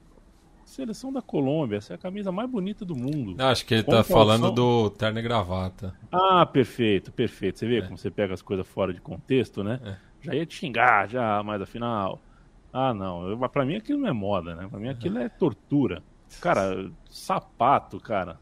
Seleção 0.69 1.11
da 1.11 1.19
Colômbia, 1.19 1.77
essa 1.77 1.93
é 1.93 1.95
a 1.95 1.97
camisa 1.97 2.31
mais 2.31 2.47
bonita 2.47 2.85
do 2.85 2.95
mundo. 2.95 3.41
Acho 3.41 3.65
que 3.65 3.73
ele 3.73 3.81
está 3.81 4.03
falando 4.03 4.51
do 4.51 4.91
terno 4.91 5.17
e 5.17 5.21
gravata. 5.23 5.95
Ah, 6.11 6.45
perfeito, 6.45 7.11
perfeito. 7.11 7.57
Você 7.57 7.67
vê 7.67 7.79
é. 7.79 7.81
como 7.81 7.97
você 7.97 8.11
pega 8.11 8.35
as 8.35 8.41
coisas 8.43 8.67
fora 8.67 8.93
de 8.93 9.01
contexto, 9.01 9.63
né? 9.63 9.79
É. 9.83 9.95
Já 10.21 10.35
ia 10.35 10.45
te 10.45 10.55
xingar, 10.55 11.09
já, 11.09 11.41
mas 11.41 11.59
afinal. 11.59 12.21
Ah, 12.71 12.93
não. 12.93 13.35
Para 13.49 13.65
mim 13.65 13.77
aquilo 13.77 14.01
não 14.01 14.09
é 14.09 14.13
moda, 14.13 14.53
né? 14.53 14.67
Para 14.69 14.79
mim 14.79 14.89
aquilo 14.89 15.17
é 15.17 15.27
tortura. 15.27 16.03
Cara, 16.39 16.91
sapato, 17.09 17.99
cara. 17.99 18.39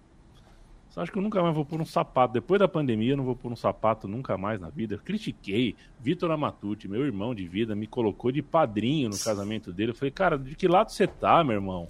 Você 0.89 0.99
acha 0.99 1.11
que 1.11 1.17
eu 1.17 1.23
nunca 1.23 1.41
mais 1.41 1.55
vou 1.55 1.63
pôr 1.63 1.79
um 1.79 1.85
sapato? 1.85 2.33
Depois 2.33 2.59
da 2.59 2.67
pandemia, 2.67 3.13
eu 3.13 3.17
não 3.17 3.23
vou 3.23 3.37
pôr 3.37 3.53
um 3.53 3.55
sapato 3.55 4.05
nunca 4.05 4.37
mais 4.37 4.59
na 4.59 4.69
vida. 4.69 4.95
Eu 4.95 4.99
critiquei. 4.99 5.77
Vitor 5.97 6.29
Amatucci, 6.31 6.89
meu 6.89 7.05
irmão 7.05 7.33
de 7.33 7.47
vida, 7.47 7.73
me 7.73 7.87
colocou 7.87 8.33
de 8.33 8.41
padrinho 8.41 9.09
no 9.09 9.17
casamento 9.17 9.71
dele. 9.71 9.91
Eu 9.91 9.95
falei, 9.95 10.11
cara, 10.11 10.37
de 10.37 10.55
que 10.55 10.67
lado 10.67 10.91
você 10.91 11.07
tá, 11.07 11.41
meu 11.41 11.55
irmão? 11.55 11.87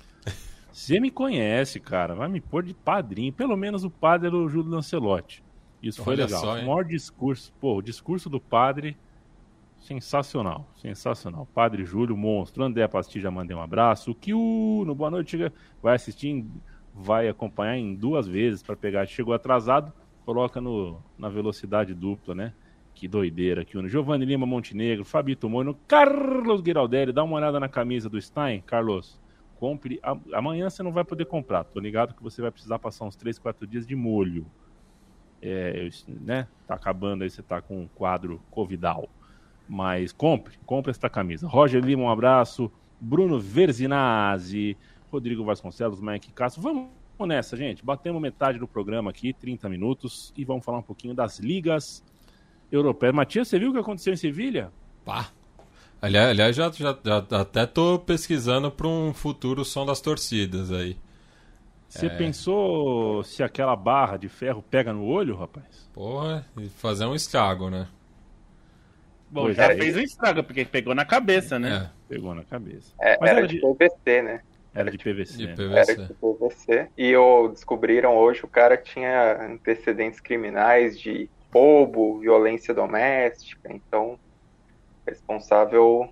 Você 0.78 1.00
me 1.00 1.10
conhece, 1.10 1.80
cara. 1.80 2.14
Vai 2.14 2.30
me 2.30 2.40
pôr 2.40 2.64
de 2.64 2.74
padrinho. 2.74 3.34
Pelo 3.34 3.58
menos 3.58 3.84
o 3.84 3.90
padre 3.90 4.28
era 4.28 4.38
o 4.38 4.48
Júlio 4.48 4.70
Lancelotti. 4.70 5.44
Isso 5.82 6.04
foi 6.04 6.14
Olha 6.14 6.26
legal. 6.26 6.40
Só, 6.40 6.54
o 6.54 6.66
maior 6.66 6.86
discurso. 6.86 7.52
Pô, 7.60 7.78
o 7.78 7.82
discurso 7.82 8.30
do 8.30 8.40
padre. 8.40 8.96
Sensacional, 9.80 10.68
sensacional. 10.76 11.48
Padre 11.54 11.84
Júlio, 11.84 12.16
monstro. 12.16 12.64
André 12.64 12.88
Pastilla, 12.88 13.32
mandei 13.32 13.56
um 13.56 13.62
abraço. 13.62 14.12
O 14.12 14.16
Kiu, 14.16 14.84
no 14.86 14.94
Boa 14.94 15.10
Noite, 15.10 15.52
vai 15.82 15.96
assistir, 15.96 16.46
vai 16.94 17.28
acompanhar 17.28 17.78
em 17.78 17.96
duas 17.96 18.28
vezes 18.28 18.62
para 18.62 18.76
pegar. 18.76 19.06
Chegou 19.08 19.34
atrasado, 19.34 19.92
coloca 20.26 20.62
no, 20.62 21.02
na 21.18 21.30
velocidade 21.30 21.94
dupla, 21.94 22.36
né? 22.36 22.54
Que 22.94 23.08
doideira 23.08 23.62
aqui. 23.62 23.78
No 23.78 23.88
Giovanni 23.88 24.26
Lima 24.26 24.46
Montenegro, 24.46 25.06
Fabito 25.06 25.50
Moino, 25.50 25.78
Carlos 25.88 26.62
Giraldelli. 26.64 27.12
Dá 27.12 27.24
uma 27.24 27.38
olhada 27.38 27.60
na 27.60 27.68
camisa 27.68 28.10
do 28.10 28.20
Stein, 28.22 28.62
Carlos 28.62 29.20
compre. 29.60 30.00
Amanhã 30.34 30.70
você 30.70 30.82
não 30.84 30.92
vai 30.92 31.04
poder 31.04 31.26
comprar. 31.26 31.64
Tô 31.64 31.80
ligado 31.80 32.14
que 32.14 32.24
você 32.24 32.42
vai 32.42 32.52
precisar 32.52 32.80
passar 32.80 33.06
uns 33.06 33.16
3, 33.16 33.38
4 33.40 33.68
dias 33.68 33.86
de 33.86 33.96
molho. 33.96 34.46
É, 35.42 35.90
né? 36.08 36.48
Tá 36.66 36.76
acabando 36.76 37.24
aí, 37.24 37.30
você 37.30 37.44
tá 37.44 37.62
com 37.62 37.82
um 37.82 37.88
quadro 37.88 38.42
covidal. 38.50 39.10
Mas 39.68 40.14
compre, 40.14 40.58
compre 40.66 40.92
esta 40.92 41.10
camisa. 41.10 41.48
Roger 41.48 41.84
Lima, 41.84 42.04
um 42.04 42.10
abraço. 42.10 42.72
Bruno 43.00 43.40
Verzinazzi, 43.40 44.78
Rodrigo 45.12 45.44
Vasconcelos, 45.44 46.02
Mike 46.02 46.32
Castro. 46.32 46.62
Vamos 46.62 46.90
nessa, 47.28 47.56
gente. 47.56 47.84
Batemos 47.84 48.22
metade 48.22 48.58
do 48.58 48.68
programa 48.68 49.10
aqui, 49.10 49.34
30 49.34 49.70
minutos, 49.70 50.34
e 50.36 50.44
vamos 50.44 50.66
falar 50.66 50.80
um 50.80 50.84
pouquinho 50.84 51.14
das 51.14 51.40
ligas 51.40 52.04
europeias. 52.72 53.14
Matias, 53.14 53.48
você 53.48 53.60
viu 53.60 53.70
o 53.70 53.74
que 53.74 53.80
aconteceu 53.80 54.14
em 54.14 54.18
Sevilha? 54.18 54.72
Pá. 55.06 55.32
Aliás, 56.02 56.30
aliás 56.30 56.56
já, 56.56 56.72
já, 56.72 56.98
já 57.04 57.42
até 57.42 57.66
tô 57.66 57.98
pesquisando 58.00 58.72
para 58.72 58.88
um 58.88 59.14
futuro 59.14 59.66
som 59.66 59.86
das 59.86 60.00
torcidas 60.00 60.72
aí. 60.72 60.98
Você 61.88 62.08
é... 62.08 62.10
pensou 62.10 63.24
se 63.24 63.42
aquela 63.42 63.76
barra 63.76 64.18
de 64.18 64.30
ferro 64.30 64.64
pega 64.70 64.94
no 64.94 65.06
olho, 65.06 65.36
rapaz? 65.36 65.90
Porra, 65.94 66.46
e 66.58 66.70
fazer 66.70 67.06
um 67.06 67.16
estrago, 67.16 67.70
né? 67.70 67.88
Bom, 69.30 69.44
pois 69.44 69.58
já 69.58 69.72
é, 69.72 69.76
fez 69.76 69.96
um 69.96 70.02
estrago, 70.02 70.44
porque 70.44 70.64
pegou 70.66 70.94
na 70.94 71.06
cabeça, 71.06 71.58
né? 71.58 71.90
É. 71.92 72.14
Pegou 72.14 72.34
na 72.34 72.44
cabeça. 72.44 72.94
É, 73.02 73.18
Mas 73.20 73.30
era, 73.30 73.40
era 73.40 73.48
de 73.48 73.60
PVC, 73.60 74.22
né? 74.22 74.42
Era 74.74 74.92
de 74.92 74.98
PVC. 74.98 75.38
De 75.38 75.48
PVC. 75.48 75.74
Era 75.74 76.08
de 76.08 76.14
PVC. 76.14 76.88
E 76.98 77.16
o, 77.16 77.48
descobriram 77.48 78.16
hoje 78.16 78.42
o 78.44 78.48
cara 78.48 78.78
tinha 78.78 79.46
antecedentes 79.46 80.20
criminais 80.20 81.00
de 81.00 81.30
roubo, 81.52 82.20
violência 82.20 82.74
doméstica. 82.74 83.74
Então, 83.74 84.20
responsável 85.08 86.10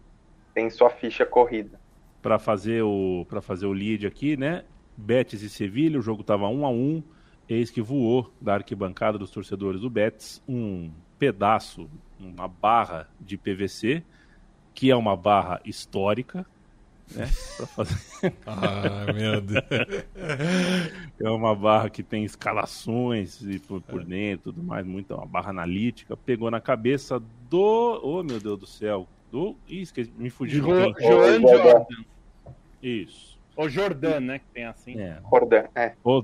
tem 0.54 0.70
sua 0.70 0.90
ficha 0.90 1.26
corrida. 1.26 1.80
Para 2.22 2.40
fazer 2.40 2.82
o 2.82 3.26
para 3.30 3.42
fazer 3.42 3.66
o 3.66 3.74
lead 3.74 4.08
aqui, 4.08 4.38
né? 4.38 4.64
Betis 4.98 5.42
e 5.42 5.50
Sevilha, 5.50 6.00
o 6.00 6.02
jogo 6.02 6.22
estava 6.22 6.48
1 6.48 6.66
a 6.66 6.70
1. 6.70 7.04
Eis 7.48 7.70
que 7.70 7.82
voou 7.82 8.34
da 8.42 8.56
arquibancada 8.56 9.20
dos 9.20 9.30
torcedores 9.30 9.82
do 9.82 9.90
Betis 9.90 10.42
um 10.48 10.90
pedaço, 11.20 11.90
uma 12.20 12.48
barra 12.48 13.08
de 13.20 13.38
PVC, 13.38 14.04
que 14.74 14.90
é 14.90 14.96
uma 14.96 15.16
barra 15.16 15.62
histórica, 15.64 16.46
né? 17.14 17.30
Pra 17.58 17.68
fazer... 17.68 17.96
ah, 18.46 19.14
meu 19.14 19.42
Deus. 19.42 19.64
É 21.20 21.30
uma 21.30 21.56
barra 21.56 21.90
que 21.90 22.02
tem 22.02 22.24
escalações 22.24 23.42
e 23.42 23.60
por, 23.60 23.82
por 23.82 24.02
é. 24.02 24.06
dentro, 24.06 24.52
tudo 24.52 24.64
mais, 24.64 24.86
muito, 24.86 25.14
uma 25.14 25.26
barra 25.26 25.50
analítica. 25.52 26.18
Pegou 26.18 26.50
na 26.50 26.60
cabeça 26.60 27.22
do. 27.50 28.00
Oh, 28.04 28.24
meu 28.24 28.40
Deus 28.40 28.60
do 28.60 28.68
céu. 28.68 29.08
Do. 29.32 29.56
Ih, 29.68 29.82
esqueci, 29.82 30.12
me 30.18 30.30
fugiu. 30.30 30.64
Jo 30.64 30.94
Joan 31.00 31.42
Jordan. 31.42 31.86
Isso. 32.82 33.40
O 33.56 33.70
Jordan, 33.70 34.20
né? 34.20 34.40
Que 34.40 34.46
tem 34.54 34.66
assim. 34.66 35.00
É. 35.00 35.20
Jordan, 35.30 35.64
é. 35.76 35.94
O 36.04 36.22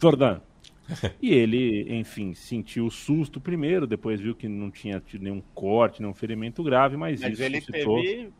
Jordan. 0.00 0.40
E 1.22 1.32
ele, 1.32 1.86
enfim, 1.98 2.34
sentiu 2.34 2.84
o 2.84 2.90
susto 2.90 3.40
primeiro, 3.40 3.86
depois 3.86 4.20
viu 4.20 4.34
que 4.34 4.46
não 4.46 4.70
tinha 4.70 5.00
tido 5.00 5.22
nenhum 5.22 5.42
corte, 5.54 6.02
nenhum 6.02 6.12
ferimento 6.12 6.62
grave, 6.62 6.94
mas, 6.94 7.22
mas 7.22 7.32
isso 7.32 7.42
ele 7.42 7.60
suscitou... 7.62 8.02
teve 8.02 8.32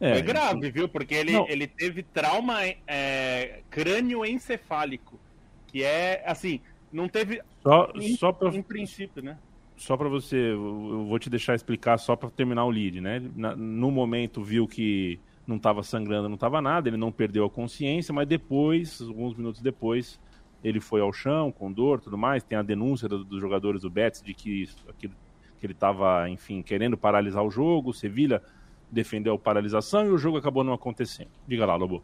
é, 0.00 0.14
Foi 0.14 0.22
grave, 0.22 0.70
viu? 0.70 0.88
Porque 0.88 1.14
ele, 1.14 1.36
ele 1.48 1.66
teve 1.66 2.02
trauma 2.02 2.64
é, 2.86 3.60
crânioencefálico. 3.68 5.20
Que 5.66 5.84
é, 5.84 6.22
assim, 6.26 6.60
não 6.90 7.06
teve. 7.06 7.42
Só, 7.62 7.92
em, 7.94 8.16
só 8.16 8.32
pra, 8.32 8.48
em 8.48 8.62
princípio, 8.62 9.22
né? 9.22 9.36
Só 9.76 9.96
para 9.96 10.08
você, 10.08 10.36
eu 10.36 11.06
vou 11.06 11.18
te 11.18 11.28
deixar 11.28 11.54
explicar 11.54 11.98
só 11.98 12.16
para 12.16 12.30
terminar 12.30 12.64
o 12.64 12.70
lead, 12.70 13.00
né? 13.00 13.22
Na, 13.36 13.54
no 13.54 13.90
momento 13.90 14.42
viu 14.42 14.66
que 14.66 15.20
não 15.46 15.56
estava 15.56 15.82
sangrando, 15.82 16.28
não 16.28 16.34
estava 16.34 16.60
nada, 16.62 16.88
ele 16.88 16.96
não 16.96 17.12
perdeu 17.12 17.44
a 17.44 17.50
consciência, 17.50 18.12
mas 18.12 18.26
depois, 18.26 19.00
alguns 19.00 19.34
minutos 19.34 19.60
depois, 19.60 20.18
ele 20.62 20.80
foi 20.80 21.00
ao 21.00 21.12
chão 21.12 21.52
com 21.52 21.70
dor, 21.70 22.00
tudo 22.00 22.16
mais. 22.16 22.42
Tem 22.42 22.56
a 22.56 22.62
denúncia 22.62 23.08
do, 23.08 23.24
dos 23.24 23.40
jogadores 23.40 23.82
do 23.82 23.90
Betis 23.90 24.22
de 24.22 24.32
que, 24.32 24.68
que, 24.98 25.08
que 25.08 25.66
ele 25.66 25.72
estava, 25.72 26.28
enfim, 26.28 26.62
querendo 26.62 26.96
paralisar 26.96 27.44
o 27.44 27.50
jogo. 27.50 27.92
Sevilha 27.92 28.42
defendeu 28.90 29.34
a 29.34 29.38
paralisação 29.38 30.06
e 30.06 30.10
o 30.10 30.18
jogo 30.18 30.38
acabou 30.38 30.64
não 30.64 30.72
acontecendo. 30.72 31.30
Diga 31.46 31.66
lá, 31.66 31.76
Lobo. 31.76 32.02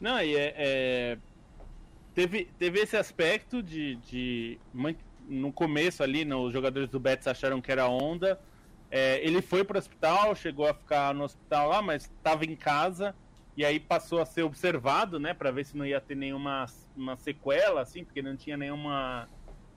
Não, 0.00 0.20
e 0.20 0.36
é, 0.36 0.54
é... 0.56 1.18
Teve, 2.14 2.48
teve 2.58 2.80
esse 2.80 2.96
aspecto 2.96 3.62
de, 3.62 3.96
de. 3.96 4.58
No 5.28 5.52
começo 5.52 6.02
ali, 6.02 6.24
os 6.32 6.52
jogadores 6.52 6.88
do 6.88 6.98
Betis 6.98 7.26
acharam 7.26 7.60
que 7.60 7.70
era 7.70 7.88
onda. 7.88 8.40
É, 8.90 9.24
ele 9.24 9.42
foi 9.42 9.62
para 9.64 9.76
o 9.76 9.78
hospital, 9.78 10.34
chegou 10.34 10.66
a 10.66 10.74
ficar 10.74 11.14
no 11.14 11.24
hospital 11.24 11.68
lá, 11.68 11.82
mas 11.82 12.04
estava 12.04 12.44
em 12.44 12.56
casa 12.56 13.14
e 13.58 13.64
aí 13.64 13.80
passou 13.80 14.20
a 14.20 14.24
ser 14.24 14.44
observado, 14.44 15.18
né, 15.18 15.34
para 15.34 15.50
ver 15.50 15.66
se 15.66 15.76
não 15.76 15.84
ia 15.84 16.00
ter 16.00 16.14
nenhuma 16.14 16.64
uma 16.96 17.16
sequela, 17.16 17.80
assim, 17.80 18.04
porque 18.04 18.22
não 18.22 18.36
tinha 18.36 18.56
nenhuma 18.56 19.28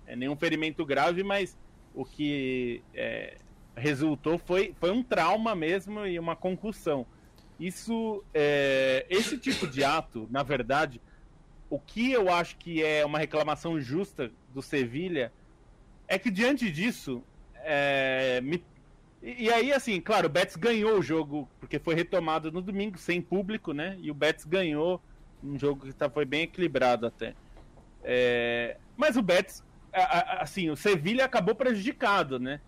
é, 0.05 0.15
nenhum 0.15 0.35
ferimento 0.35 0.85
grave, 0.85 1.23
mas 1.23 1.57
o 1.93 2.05
que 2.05 2.83
é, 2.93 3.37
resultou 3.75 4.37
foi, 4.37 4.75
foi 4.79 4.91
um 4.91 5.03
trauma 5.03 5.55
mesmo 5.55 6.05
e 6.05 6.19
uma 6.19 6.35
concussão. 6.35 7.05
Isso, 7.59 8.23
é, 8.33 9.05
esse 9.09 9.37
tipo 9.37 9.67
de 9.67 9.83
ato, 9.83 10.27
na 10.31 10.43
verdade, 10.43 10.99
o 11.69 11.79
que 11.79 12.11
eu 12.11 12.31
acho 12.31 12.57
que 12.57 12.83
é 12.83 13.05
uma 13.05 13.19
reclamação 13.19 13.79
justa 13.79 14.31
do 14.53 14.61
Sevilha 14.61 15.31
é 16.07 16.17
que 16.17 16.29
diante 16.29 16.69
disso, 16.71 17.23
é, 17.63 18.41
me, 18.41 18.63
e, 19.21 19.49
aí 19.51 19.71
assim, 19.71 20.01
claro, 20.01 20.25
o 20.25 20.29
Betis 20.29 20.55
ganhou 20.55 20.97
o 20.97 21.01
jogo 21.03 21.47
porque 21.59 21.77
foi 21.77 21.93
retomado 21.93 22.51
no 22.51 22.61
domingo 22.61 22.97
sem 22.97 23.21
público, 23.21 23.71
né? 23.71 23.95
E 24.01 24.09
o 24.09 24.13
Betis 24.13 24.45
ganhou 24.45 24.99
um 25.43 25.57
jogo 25.57 25.85
que 25.85 25.93
tá, 25.93 26.09
foi 26.09 26.25
bem 26.25 26.41
equilibrado 26.41 27.05
até. 27.05 27.35
É, 28.03 28.77
mas 28.97 29.15
o 29.15 29.21
Betis, 29.21 29.63
assim, 30.39 30.69
o 30.71 30.75
Sevilha 30.75 31.25
acabou 31.25 31.53
prejudicado, 31.53 32.39
né? 32.39 32.59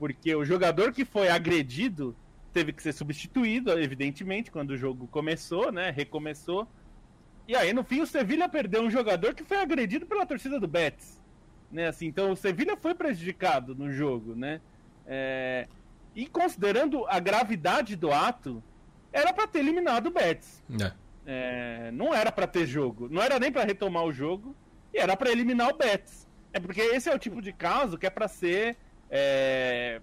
Porque 0.00 0.34
o 0.34 0.46
jogador 0.46 0.92
que 0.92 1.04
foi 1.04 1.28
agredido 1.28 2.16
teve 2.54 2.72
que 2.72 2.82
ser 2.82 2.94
substituído, 2.94 3.70
evidentemente, 3.78 4.50
quando 4.50 4.70
o 4.70 4.76
jogo 4.76 5.06
começou, 5.08 5.70
né? 5.70 5.90
Recomeçou. 5.90 6.66
E 7.46 7.54
aí, 7.54 7.74
no 7.74 7.84
fim, 7.84 8.00
o 8.00 8.06
Sevilha 8.06 8.48
perdeu 8.48 8.82
um 8.82 8.90
jogador 8.90 9.34
que 9.34 9.44
foi 9.44 9.58
agredido 9.58 10.06
pela 10.06 10.24
torcida 10.24 10.58
do 10.58 10.66
Betis. 10.66 11.20
Né? 11.70 11.86
Assim, 11.86 12.06
então, 12.06 12.32
o 12.32 12.36
Sevilha 12.36 12.78
foi 12.78 12.94
prejudicado 12.94 13.74
no 13.74 13.92
jogo, 13.92 14.34
né? 14.34 14.62
É... 15.06 15.68
E 16.16 16.26
considerando 16.26 17.06
a 17.06 17.20
gravidade 17.20 17.94
do 17.94 18.10
ato, 18.10 18.64
era 19.12 19.34
para 19.34 19.46
ter 19.46 19.58
eliminado 19.58 20.06
o 20.06 20.10
Betis. 20.10 20.64
É. 20.80 20.92
É... 21.26 21.90
Não 21.90 22.14
era 22.14 22.32
para 22.32 22.46
ter 22.46 22.66
jogo. 22.66 23.06
Não 23.10 23.20
era 23.20 23.38
nem 23.38 23.52
para 23.52 23.64
retomar 23.64 24.04
o 24.04 24.12
jogo. 24.12 24.56
E 24.94 24.98
era 24.98 25.14
para 25.14 25.30
eliminar 25.30 25.68
o 25.68 25.76
Betis. 25.76 26.26
É 26.54 26.58
porque 26.58 26.80
esse 26.80 27.10
é 27.10 27.14
o 27.14 27.18
tipo 27.18 27.42
de 27.42 27.52
caso 27.52 27.98
que 27.98 28.06
é 28.06 28.10
para 28.10 28.26
ser 28.26 28.78
é, 29.10 30.00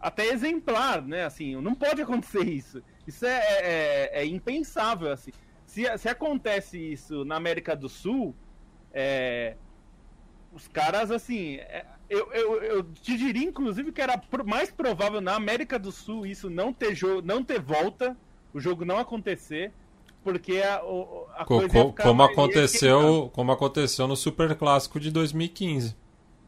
até 0.00 0.26
exemplar, 0.26 1.00
né? 1.00 1.24
Assim, 1.24 1.56
não 1.56 1.74
pode 1.74 2.02
acontecer 2.02 2.46
isso. 2.48 2.82
Isso 3.06 3.24
é, 3.24 3.38
é, 3.38 4.10
é, 4.12 4.22
é 4.22 4.26
impensável, 4.26 5.12
assim. 5.12 5.30
Se, 5.64 5.84
se 5.98 6.08
acontece 6.08 6.78
isso 6.78 7.24
na 7.24 7.36
América 7.36 7.74
do 7.74 7.88
Sul, 7.88 8.34
é, 8.92 9.56
os 10.52 10.68
caras, 10.68 11.10
assim, 11.10 11.56
é, 11.56 11.86
eu, 12.08 12.30
eu, 12.32 12.62
eu, 12.62 12.82
te 12.82 13.16
diria, 13.16 13.44
inclusive, 13.44 13.92
que 13.92 14.00
era 14.00 14.20
mais 14.44 14.70
provável 14.70 15.20
na 15.20 15.34
América 15.34 15.78
do 15.78 15.90
Sul 15.90 16.26
isso 16.26 16.50
não 16.50 16.72
ter, 16.72 16.94
jogo, 16.94 17.22
não 17.22 17.42
ter 17.42 17.60
volta, 17.60 18.16
o 18.52 18.60
jogo 18.60 18.84
não 18.84 18.98
acontecer, 18.98 19.72
porque 20.22 20.58
a, 20.58 20.76
a 21.36 21.44
co, 21.44 21.68
co 21.68 21.92
como 21.92 22.22
aconteceu 22.22 23.30
como 23.32 23.52
aconteceu 23.52 24.06
no 24.06 24.16
Super 24.16 24.54
Clássico 24.54 24.98
de 24.98 25.10
2015 25.10 25.96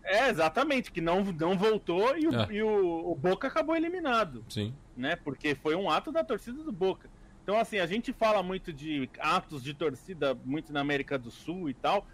é, 0.06 0.28
exatamente, 0.28 0.92
que 0.92 1.00
não, 1.00 1.24
não 1.24 1.58
voltou 1.58 2.16
e, 2.16 2.26
o, 2.28 2.34
é. 2.34 2.46
e 2.52 2.62
o, 2.62 3.10
o, 3.10 3.14
Boca 3.14 3.48
acabou 3.48 3.76
eliminado. 3.76 4.44
Sim. 4.48 4.74
Né? 4.96 5.16
Porque 5.16 5.54
foi 5.54 5.74
um 5.74 5.90
ato 5.90 6.12
da 6.12 6.22
torcida 6.22 6.62
do 6.62 6.72
Boca. 6.72 7.10
Então, 7.42 7.58
assim, 7.58 7.78
a 7.78 7.86
gente 7.86 8.12
fala 8.12 8.42
muito 8.42 8.72
de 8.72 9.08
atos 9.18 9.62
de 9.62 9.74
torcida, 9.74 10.36
muito 10.44 10.72
na 10.72 10.80
América 10.80 11.18
do 11.18 11.30
Sul 11.30 11.68
e 11.68 11.74
tal. 11.74 12.06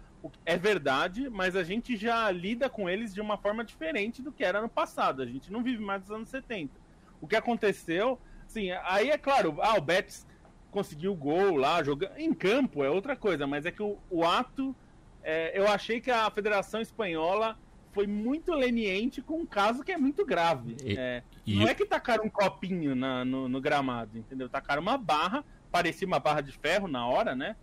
É 0.45 0.57
verdade, 0.57 1.29
mas 1.29 1.55
a 1.55 1.63
gente 1.63 1.97
já 1.97 2.29
lida 2.31 2.69
com 2.69 2.89
eles 2.89 3.13
de 3.13 3.19
uma 3.19 3.37
forma 3.37 3.63
diferente 3.63 4.21
do 4.21 4.31
que 4.31 4.43
era 4.43 4.61
no 4.61 4.69
passado. 4.69 5.21
A 5.21 5.25
gente 5.25 5.51
não 5.51 5.61
vive 5.61 5.83
mais 5.83 6.01
dos 6.01 6.11
anos 6.11 6.29
70. 6.29 6.71
O 7.19 7.27
que 7.27 7.35
aconteceu, 7.35 8.19
assim, 8.45 8.71
aí 8.83 9.09
é 9.09 9.17
claro, 9.17 9.57
ah, 9.61 9.77
o 9.77 9.81
Betis 9.81 10.25
conseguiu 10.71 11.11
o 11.11 11.15
gol 11.15 11.57
lá, 11.57 11.83
jogando 11.83 12.17
em 12.17 12.33
campo 12.33 12.83
é 12.83 12.89
outra 12.89 13.15
coisa, 13.15 13.45
mas 13.45 13.65
é 13.65 13.71
que 13.71 13.83
o, 13.83 13.97
o 14.09 14.25
ato, 14.25 14.75
é, 15.21 15.57
eu 15.57 15.67
achei 15.67 16.01
que 16.01 16.09
a 16.09 16.29
Federação 16.31 16.81
Espanhola 16.81 17.57
foi 17.93 18.07
muito 18.07 18.51
leniente 18.53 19.21
com 19.21 19.39
um 19.39 19.45
caso 19.45 19.83
que 19.83 19.91
é 19.91 19.97
muito 19.97 20.25
grave. 20.25 20.75
E, 20.83 20.97
é, 20.97 21.23
e... 21.45 21.55
Não 21.55 21.67
é 21.67 21.73
que 21.73 21.85
tacaram 21.85 22.25
um 22.25 22.29
copinho 22.29 22.95
na, 22.95 23.23
no, 23.23 23.47
no, 23.47 23.61
gramado, 23.61 24.17
entendeu? 24.17 24.49
Tacaram 24.49 24.81
uma 24.81 24.97
barra, 24.97 25.45
parecia 25.71 26.07
uma 26.07 26.19
barra 26.19 26.41
de 26.41 26.51
ferro 26.51 26.87
na 26.87 27.07
hora, 27.07 27.35
né? 27.35 27.55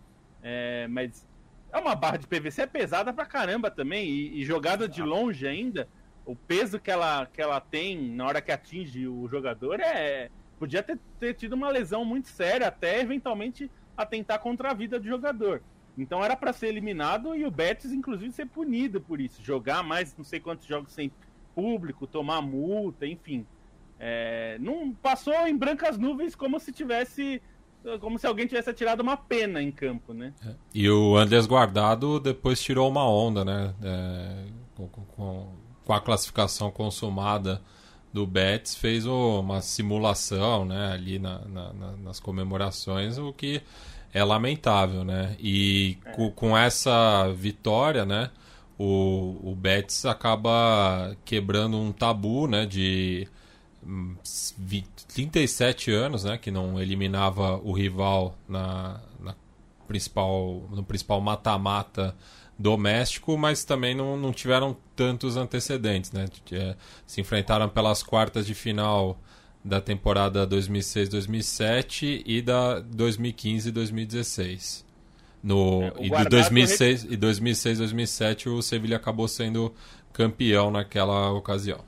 É, 0.43 0.87
mas 0.89 1.28
é 1.72 1.78
uma 1.78 1.95
barra 1.95 2.16
de 2.16 2.26
PVC, 2.26 2.62
é 2.62 2.66
pesada 2.66 3.12
pra 3.12 3.26
caramba 3.26 3.70
também, 3.70 4.09
e, 4.09 4.41
e 4.41 4.45
jogada 4.45 4.89
de 4.89 5.03
longe 5.03 5.47
ainda, 5.47 5.89
o 6.24 6.35
peso 6.35 6.78
que 6.78 6.91
ela, 6.91 7.26
que 7.26 7.43
ela 7.43 7.61
tem 7.61 8.01
na 8.14 8.24
hora 8.26 8.41
que 8.41 8.53
atinge 8.53 9.07
o 9.07 9.28
jogador 9.28 9.81
é. 9.81 10.31
Podia 10.59 10.83
ter, 10.83 10.99
ter 11.18 11.35
tido 11.35 11.55
uma 11.55 11.70
lesão 11.70 12.05
muito 12.05 12.28
séria, 12.28 12.68
até 12.68 13.01
eventualmente 13.01 13.70
atentar 13.97 14.39
contra 14.39 14.70
a 14.70 14.74
vida 14.74 15.01
do 15.01 15.07
jogador. 15.07 15.62
Então 15.97 16.24
era 16.24 16.36
para 16.36 16.53
ser 16.53 16.68
eliminado 16.68 17.34
e 17.34 17.45
o 17.45 17.51
Betis, 17.51 17.93
inclusive, 17.93 18.32
ser 18.32 18.47
punido 18.47 19.01
por 19.01 19.20
isso. 19.20 19.43
Jogar 19.43 19.82
mais 19.82 20.16
não 20.16 20.24
sei 20.24 20.41
quantos 20.41 20.66
jogos 20.66 20.93
sem 20.93 21.11
público, 21.55 22.07
tomar 22.07 22.41
multa, 22.41 23.07
enfim. 23.07 23.47
É, 23.99 24.57
não 24.61 24.93
passou 24.93 25.34
em 25.47 25.57
brancas 25.57 25.99
nuvens 25.99 26.34
como 26.34 26.59
se 26.59 26.72
tivesse 26.72 27.43
como 28.01 28.18
se 28.18 28.26
alguém 28.26 28.47
tivesse 28.47 28.68
atirado 28.68 29.01
uma 29.01 29.16
pena 29.16 29.62
em 29.62 29.70
campo, 29.70 30.12
né? 30.12 30.34
É. 30.47 30.55
E 30.74 30.91
o 30.91 31.16
Andrés 31.16 31.47
Guardado 31.47 32.20
depois 32.20 32.61
tirou 32.62 32.88
uma 32.88 33.09
onda, 33.09 33.45
né? 33.45 33.74
É, 33.82 34.45
com, 34.76 34.88
com, 34.88 35.49
com, 35.84 35.93
a 35.93 36.01
classificação 36.01 36.70
consumada 36.70 37.62
do 38.12 38.26
Betis, 38.26 38.74
fez 38.74 39.07
uma 39.07 39.62
simulação, 39.62 40.64
né? 40.64 40.93
Ali 40.93 41.18
na, 41.18 41.38
na, 41.47 41.72
nas 41.97 42.20
comemorações, 42.20 43.16
o 43.16 43.32
que 43.32 43.62
é 44.13 44.25
lamentável, 44.25 45.05
né? 45.05 45.37
E 45.39 45.99
é. 46.05 46.11
com, 46.13 46.31
com, 46.31 46.57
essa 46.57 47.33
vitória, 47.33 48.05
né? 48.05 48.31
O, 48.79 49.51
o 49.51 49.55
Betis 49.55 50.05
acaba 50.05 51.17
quebrando 51.25 51.77
um 51.77 51.93
tabu, 51.93 52.47
né? 52.47 52.67
De 52.67 53.29
37 55.15 55.91
anos, 55.91 56.25
né, 56.25 56.37
que 56.37 56.51
não 56.51 56.81
eliminava 56.81 57.57
o 57.57 57.73
rival 57.73 58.37
na, 58.47 59.01
na 59.19 59.35
principal, 59.89 60.63
no 60.71 60.85
principal 60.85 61.21
mata-mata 61.21 62.15
doméstico, 62.59 63.39
mas 63.39 63.65
também 63.65 63.95
não, 63.95 64.19
não 64.19 64.33
tiveram 64.33 64.77
tantos 64.95 65.37
antecedentes, 65.37 66.13
né? 66.13 66.27
É, 66.53 66.77
se 67.07 67.21
enfrentaram 67.21 67.69
pelas 67.71 68.03
quartas 68.03 68.47
de 68.47 68.55
final 68.55 69.19
da 69.65 69.81
temporada 69.81 70.47
2006-2007 70.47 72.23
e 72.25 72.43
da 72.43 72.83
2015-2016. 72.83 74.85
No 75.43 75.83
é, 75.83 75.93
e 76.01 76.11
de 76.11 76.29
2006 76.29 77.05
e 77.05 77.17
2006-2007 77.17 78.49
o 78.49 78.61
Sevilla 78.63 78.97
acabou 78.97 79.27
sendo 79.27 79.75
campeão 80.13 80.71
naquela 80.71 81.33
ocasião. 81.33 81.83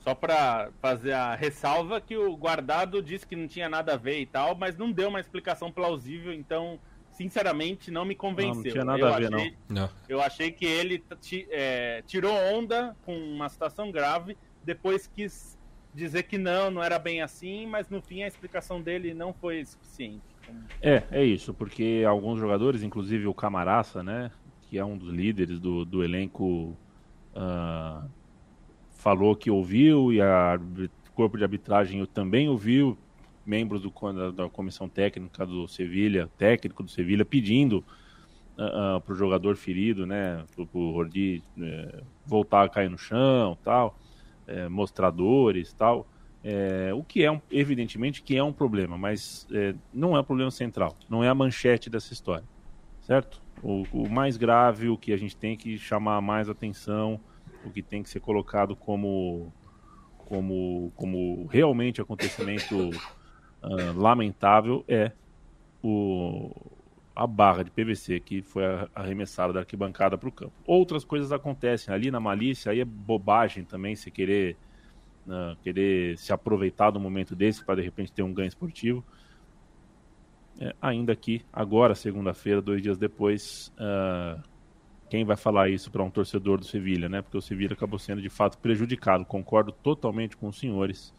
Só 0.00 0.14
para 0.14 0.70
fazer 0.80 1.12
a 1.12 1.34
ressalva 1.34 2.00
que 2.00 2.16
o 2.16 2.36
guardado 2.36 3.02
disse 3.02 3.26
que 3.26 3.36
não 3.36 3.46
tinha 3.46 3.68
nada 3.68 3.94
a 3.94 3.96
ver 3.96 4.20
e 4.20 4.26
tal, 4.26 4.54
mas 4.54 4.76
não 4.76 4.90
deu 4.90 5.08
uma 5.08 5.20
explicação 5.20 5.70
plausível, 5.70 6.32
então, 6.32 6.80
sinceramente, 7.12 7.90
não 7.90 8.06
me 8.06 8.14
convenceu. 8.14 8.54
Não, 8.54 8.62
não 8.62 8.72
tinha 8.72 8.84
nada 8.84 9.00
eu 9.00 9.06
a 9.06 9.18
ver, 9.18 9.34
achei, 9.34 9.54
não. 9.68 9.90
Eu 10.08 10.22
achei 10.22 10.50
que 10.50 10.64
ele 10.64 11.04
é, 11.50 12.02
tirou 12.06 12.32
onda 12.32 12.96
com 13.04 13.14
uma 13.14 13.48
situação 13.50 13.92
grave, 13.92 14.38
depois 14.64 15.06
quis 15.06 15.58
dizer 15.94 16.24
que 16.24 16.38
não, 16.38 16.70
não 16.70 16.82
era 16.82 16.98
bem 16.98 17.22
assim, 17.22 17.66
mas 17.66 17.88
no 17.88 18.00
fim 18.00 18.22
a 18.22 18.28
explicação 18.28 18.80
dele 18.80 19.12
não 19.14 19.32
foi 19.32 19.64
suficiente. 19.64 20.22
É, 20.82 21.02
é 21.10 21.24
isso, 21.24 21.54
porque 21.54 22.04
alguns 22.06 22.38
jogadores, 22.38 22.82
inclusive 22.82 23.26
o 23.26 23.34
Camaraça, 23.34 24.02
né, 24.02 24.30
que 24.62 24.78
é 24.78 24.84
um 24.84 24.96
dos 24.96 25.12
líderes 25.12 25.58
do, 25.58 25.84
do 25.84 26.02
elenco 26.02 26.76
uh, 27.34 28.08
falou 28.90 29.34
que 29.34 29.50
ouviu 29.50 30.12
e 30.12 30.20
a 30.20 30.58
corpo 31.14 31.36
de 31.36 31.44
arbitragem 31.44 32.04
também 32.06 32.48
ouviu 32.48 32.96
membros 33.44 33.82
do, 33.82 33.92
da, 34.12 34.30
da, 34.30 34.48
comissão 34.48 34.88
técnica 34.88 35.44
do 35.44 35.68
Sevilha, 35.68 36.30
técnico 36.38 36.82
do 36.82 36.90
Sevilha, 36.90 37.24
pedindo 37.24 37.78
uh, 38.56 38.62
ah, 38.62 38.96
uh, 38.96 39.00
para 39.00 39.12
o 39.12 39.16
jogador 39.16 39.56
ferido, 39.56 40.06
né, 40.06 40.44
para 40.54 40.62
o 40.72 40.92
Rordi 40.92 41.42
uh, 41.58 42.02
voltar 42.24 42.62
a 42.62 42.68
cair 42.68 42.88
no 42.88 42.96
chão, 42.96 43.58
tal, 43.62 43.98
uh, 44.50 44.70
mostradores, 44.70 45.72
tal. 45.72 46.06
É, 46.42 46.90
o 46.94 47.04
que 47.04 47.22
é, 47.22 47.30
um, 47.30 47.40
evidentemente, 47.50 48.22
que 48.22 48.34
é 48.34 48.42
um 48.42 48.52
problema, 48.52 48.96
mas 48.96 49.46
é, 49.52 49.74
não 49.92 50.16
é 50.16 50.20
um 50.20 50.24
problema 50.24 50.50
central, 50.50 50.96
não 51.06 51.22
é 51.22 51.28
a 51.28 51.34
manchete 51.34 51.90
dessa 51.90 52.14
história, 52.14 52.44
certo? 53.02 53.42
O, 53.62 53.82
o 53.92 54.08
mais 54.08 54.38
grave, 54.38 54.88
o 54.88 54.96
que 54.96 55.12
a 55.12 55.18
gente 55.18 55.36
tem 55.36 55.54
que 55.54 55.76
chamar 55.76 56.18
mais 56.22 56.48
atenção, 56.48 57.20
o 57.62 57.70
que 57.70 57.82
tem 57.82 58.02
que 58.02 58.08
ser 58.08 58.20
colocado 58.20 58.74
como 58.74 59.52
como, 60.30 60.92
como 60.94 61.46
realmente 61.46 62.00
acontecimento 62.00 62.88
uh, 62.88 63.98
lamentável 63.98 64.84
é 64.86 65.10
o, 65.82 66.54
a 67.20 67.26
barra 67.26 67.62
de 67.62 67.70
PVC 67.70 68.18
que 68.18 68.40
foi 68.40 68.62
arremessada 68.94 69.52
da 69.52 69.60
arquibancada 69.60 70.16
para 70.16 70.26
o 70.26 70.32
campo. 70.32 70.54
Outras 70.66 71.04
coisas 71.04 71.30
acontecem 71.30 71.92
ali 71.92 72.10
na 72.10 72.18
malícia, 72.18 72.72
aí 72.72 72.80
é 72.80 72.84
bobagem 72.84 73.62
também 73.62 73.94
se 73.94 74.10
querer, 74.10 74.56
uh, 75.26 75.54
querer 75.62 76.16
se 76.16 76.32
aproveitar 76.32 76.90
do 76.90 76.98
momento 76.98 77.36
desse 77.36 77.62
para 77.62 77.74
de 77.74 77.82
repente 77.82 78.10
ter 78.10 78.22
um 78.22 78.32
ganho 78.32 78.48
esportivo. 78.48 79.04
É, 80.58 80.74
ainda 80.80 81.12
aqui, 81.12 81.44
agora, 81.52 81.94
segunda-feira, 81.94 82.62
dois 82.62 82.80
dias 82.80 82.96
depois, 82.96 83.70
uh, 83.76 84.42
quem 85.10 85.22
vai 85.22 85.36
falar 85.36 85.68
isso 85.68 85.90
para 85.90 86.02
um 86.02 86.08
torcedor 86.08 86.56
do 86.56 86.64
Sevilha, 86.64 87.06
né? 87.06 87.20
Porque 87.20 87.36
o 87.36 87.42
Sevilha 87.42 87.74
acabou 87.74 87.98
sendo 87.98 88.22
de 88.22 88.30
fato 88.30 88.56
prejudicado. 88.56 89.26
Concordo 89.26 89.72
totalmente 89.72 90.38
com 90.38 90.48
os 90.48 90.58
senhores. 90.58 91.14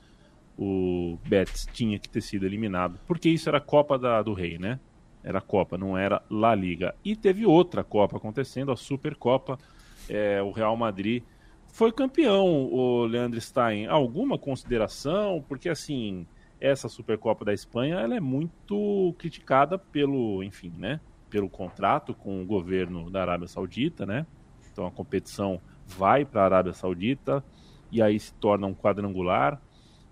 O 0.57 1.19
Betis 1.27 1.67
tinha 1.71 1.99
que 1.99 2.09
ter 2.09 2.21
sido 2.21 2.43
eliminado, 2.43 2.99
porque 3.05 3.29
isso 3.29 3.47
era 3.47 3.61
Copa 3.61 3.99
da, 3.99 4.23
do 4.23 4.33
Rei, 4.33 4.57
né? 4.57 4.79
Era 5.23 5.41
Copa, 5.41 5.77
não 5.77 5.97
era 5.97 6.21
La 6.29 6.55
Liga. 6.55 6.95
E 7.03 7.15
teve 7.15 7.45
outra 7.45 7.83
Copa 7.83 8.17
acontecendo, 8.17 8.71
a 8.71 8.75
Supercopa. 8.75 9.57
É, 10.09 10.41
o 10.41 10.51
Real 10.51 10.75
Madrid 10.75 11.23
foi 11.67 11.91
campeão, 11.91 12.45
o 12.65 13.05
Leandro 13.05 13.39
Stein. 13.39 13.87
Alguma 13.87 14.37
consideração? 14.37 15.43
Porque 15.47 15.69
assim, 15.69 16.25
essa 16.59 16.89
Supercopa 16.89 17.45
da 17.45 17.53
Espanha, 17.53 17.95
ela 17.95 18.15
é 18.15 18.19
muito 18.19 19.15
criticada 19.17 19.77
pelo, 19.77 20.43
enfim, 20.43 20.73
né? 20.77 20.99
pelo 21.31 21.49
contrato 21.49 22.13
com 22.13 22.43
o 22.43 22.45
governo 22.45 23.09
da 23.09 23.21
Arábia 23.21 23.47
Saudita, 23.47 24.05
né? 24.05 24.27
Então 24.71 24.85
a 24.85 24.91
competição 24.91 25.59
vai 25.87 26.25
para 26.25 26.41
a 26.41 26.45
Arábia 26.45 26.73
Saudita 26.73 27.43
e 27.89 28.01
aí 28.01 28.19
se 28.19 28.33
torna 28.33 28.67
um 28.67 28.75
quadrangular 28.75 29.59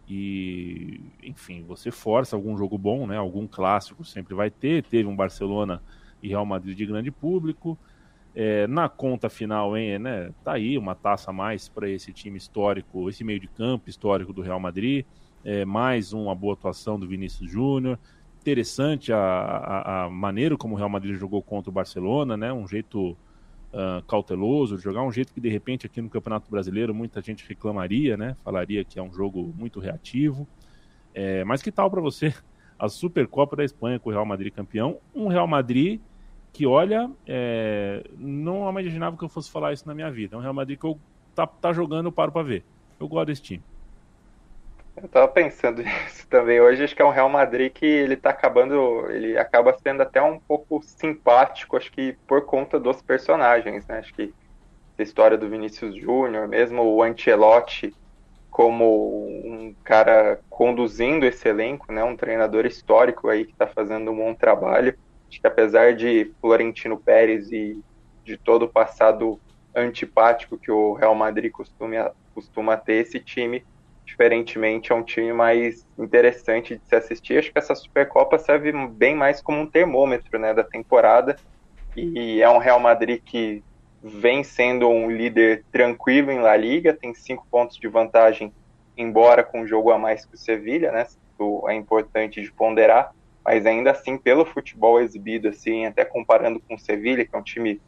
e, 0.10 0.99
enfim, 1.24 1.64
você 1.68 1.91
força 1.91 2.36
algum 2.36 2.57
jogo 2.57 2.78
bom, 2.78 3.05
né? 3.05 3.18
Algum 3.18 3.45
clássico 3.45 4.03
sempre 4.03 4.34
vai 4.34 4.49
ter. 4.49 4.84
Teve 4.84 5.07
um 5.07 5.16
Barcelona 5.16 5.82
e 6.22 6.28
Real 6.30 6.45
Madrid 6.45 6.76
de 6.76 6.86
grande 6.86 7.12
público. 7.12 7.78
É, 8.36 8.68
na 8.68 8.89
conta 8.89 9.30
final, 9.30 9.78
hein, 9.78 9.99
né? 9.99 10.32
Tá 10.43 10.53
aí 10.53 10.78
uma 10.78 10.95
taça 10.95 11.30
a 11.30 11.34
mais 11.34 11.70
para 11.70 11.89
esse 11.89 12.12
time 12.12 12.38
histórico, 12.38 13.10
esse 13.10 13.24
meio 13.24 13.39
de 13.39 13.47
campo 13.47 13.89
histórico 13.89 14.34
do 14.34 14.41
Real 14.41 14.60
Madrid. 14.60 15.05
É, 15.45 15.64
mais 15.64 16.12
uma 16.12 16.34
boa 16.34 16.53
atuação 16.53 16.99
do 16.99 17.07
Vinícius 17.07 17.49
Júnior 17.49 17.97
interessante 18.39 19.12
a, 19.12 19.20
a, 19.20 20.05
a, 20.05 20.10
maneira 20.10 20.57
como 20.57 20.74
o 20.74 20.78
Real 20.78 20.89
Madrid 20.89 21.16
jogou 21.16 21.41
contra 21.41 21.70
o 21.70 21.74
Barcelona, 21.74 22.38
né? 22.38 22.51
Um 22.51 22.68
jeito 22.68 23.18
uh, 23.74 24.03
cauteloso 24.05 24.78
jogar, 24.78 25.03
um 25.03 25.11
jeito 25.11 25.34
que 25.34 25.41
de 25.41 25.49
repente 25.49 25.86
aqui 25.86 26.01
no 26.01 26.09
Campeonato 26.09 26.49
Brasileiro 26.49 26.93
muita 26.93 27.22
gente 27.22 27.47
reclamaria, 27.47 28.17
né? 28.17 28.36
Falaria 28.43 28.84
que 28.84 28.99
é 28.99 29.03
um 29.03 29.11
jogo 29.11 29.53
muito 29.57 29.80
reativo. 29.80 30.47
É, 31.13 31.43
mas 31.43 31.61
que 31.61 31.72
tal 31.72 31.89
para 31.89 32.01
você 32.01 32.34
a 32.78 32.88
Supercopa 32.88 33.55
da 33.55 33.63
Espanha 33.63 33.99
com 33.99 34.09
o 34.09 34.13
Real 34.13 34.26
Madrid 34.26 34.53
campeão? 34.53 34.99
Um 35.13 35.28
Real 35.28 35.47
Madrid 35.47 35.99
que, 36.51 36.65
olha, 36.65 37.09
é, 37.28 38.03
não 38.17 38.70
imaginava 38.70 39.15
que 39.17 39.24
eu 39.24 39.30
fosse 39.30 39.51
falar 39.51 39.74
isso 39.74 39.88
na 39.88 39.93
minha 39.93 40.11
vida. 40.11 40.36
É 40.36 40.39
um 40.39 40.41
Real 40.41 40.53
Madrid 40.53 40.80
que 40.80 40.86
eu 40.86 40.99
tá, 41.36 41.45
tá 41.45 41.72
jogando, 41.74 42.07
eu 42.07 42.11
paro 42.11 42.32
para 42.32 42.43
ver. 42.43 42.63
Eu 42.99 43.07
gosto 43.07 43.28
desse 43.28 43.41
time. 43.41 43.63
Eu 45.02 45.08
tava 45.08 45.28
pensando 45.28 45.82
nisso 45.84 46.28
também. 46.28 46.60
Hoje 46.60 46.84
acho 46.84 46.95
que 46.95 47.02
é 47.02 47.06
um 47.06 47.12
Real 47.12 47.30
Madrid 47.30 47.72
que 47.72 47.86
ele 47.86 48.16
tá 48.16 48.32
acabando, 48.32 49.10
ele 49.10 49.38
acaba 49.38 49.76
sendo 49.82 50.02
até 50.02 50.22
um 50.22 50.39
pouco 50.39 50.82
simpático, 50.82 51.78
acho 51.78 51.91
que 51.91 52.14
por 52.28 52.45
conta 52.45 52.80
dos 52.80 53.02
personagens, 53.02 53.86
né? 53.88 54.00
Acho 54.00 54.14
que 54.14 54.34
a 54.97 55.02
história 55.02 55.38
do 55.38 55.50
Vinícius 55.50 55.95
Júnior, 55.95 56.47
mesmo 56.47 56.84
o 56.84 57.02
Ancelotti 57.02 57.95
como 58.50 59.26
um 59.45 59.74
cara 59.84 60.41
conduzindo 60.50 61.26
esse 61.26 61.47
elenco, 61.47 61.91
né? 61.91 62.04
Um 62.04 62.18
treinador 62.18 62.66
histórico 62.66 63.30
aí 63.30 63.45
que 63.45 63.54
tá 63.54 63.68
fazendo 63.68 64.12
um 64.12 64.18
bom 64.18 64.34
trabalho. 64.34 64.97
Acho 65.30 65.39
que 65.39 65.47
apesar 65.47 65.95
de 65.95 66.34
Florentino 66.41 66.97
Pérez 66.97 67.52
e 67.52 67.80
de 68.26 68.36
todo 68.38 68.64
o 68.64 68.70
passado 68.70 69.39
antipático 69.74 70.58
que 70.58 70.72
o 70.72 70.93
Real 70.93 71.16
Madrid 71.16 71.52
costuma, 71.52 72.12
costuma 72.34 72.76
ter, 72.76 72.95
esse 72.95 73.20
time 73.20 73.64
diferentemente, 74.10 74.91
é 74.91 74.95
um 74.95 75.03
time 75.03 75.32
mais 75.32 75.86
interessante 75.97 76.76
de 76.76 76.82
se 76.88 76.95
assistir. 76.95 77.38
Acho 77.38 77.51
que 77.51 77.60
essa 77.60 77.76
Supercopa 77.76 78.39
serve 78.39 78.72
bem 78.88 79.16
mais 79.16 79.39
como 79.39 79.62
um 79.62 79.68
termômetro 79.68 80.39
né, 80.39 80.51
da 80.51 80.64
temporada. 80.64 81.36
E 81.95 82.41
é 82.41 82.49
um 82.49 82.57
Real 82.57 82.80
Madrid 82.80 83.22
que 83.24 83.64
vem 84.01 84.43
sendo 84.43 84.89
um 84.89 85.12
líder 85.12 85.64
tranquilo 85.72 86.32
em 86.32 86.39
La 86.39 86.57
Liga, 86.57 86.93
tem 86.93 87.14
cinco 87.14 87.45
pontos 87.51 87.78
de 87.78 87.88
vantagem, 87.88 88.51
embora 88.97 89.43
com 89.43 89.62
um 89.62 89.68
jogo 89.68 89.91
a 89.91 89.97
mais 89.99 90.26
que 90.26 90.34
o 90.34 90.38
Sevilha, 90.38 90.91
né? 90.91 91.05
É 91.68 91.74
importante 91.74 92.41
de 92.41 92.51
ponderar, 92.51 93.14
mas 93.45 93.66
ainda 93.66 93.91
assim, 93.91 94.18
pelo 94.18 94.43
futebol 94.43 94.99
exibido, 94.99 95.49
assim, 95.49 95.86
até 95.86 96.03
comparando 96.03 96.60
com 96.60 96.76
o 96.76 96.80
Sevilha, 96.80 97.26
que 97.26 97.36
é 97.36 97.39
um 97.39 97.43
time 97.43 97.80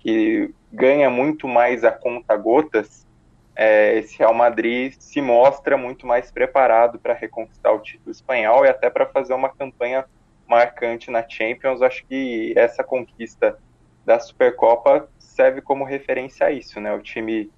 que 0.00 0.52
ganha 0.72 1.08
muito 1.08 1.46
mais 1.46 1.84
a 1.84 1.92
conta 1.92 2.36
gotas, 2.36 3.06
é, 3.54 3.98
esse 3.98 4.18
Real 4.18 4.34
Madrid 4.34 4.94
se 4.98 5.20
mostra 5.20 5.76
muito 5.76 6.06
mais 6.06 6.30
preparado 6.30 6.98
para 6.98 7.14
reconquistar 7.14 7.72
o 7.72 7.80
título 7.80 8.10
espanhol 8.10 8.64
e 8.64 8.68
até 8.68 8.88
para 8.88 9.06
fazer 9.06 9.34
uma 9.34 9.48
campanha 9.48 10.04
marcante 10.48 11.10
na 11.10 11.26
Champions. 11.28 11.82
Acho 11.82 12.04
que 12.06 12.52
essa 12.56 12.82
conquista 12.82 13.58
da 14.04 14.18
Supercopa 14.18 15.08
serve 15.18 15.60
como 15.60 15.84
referência 15.84 16.46
a 16.46 16.50
isso, 16.50 16.80
né? 16.80 16.92
O 16.92 17.00
time 17.00 17.50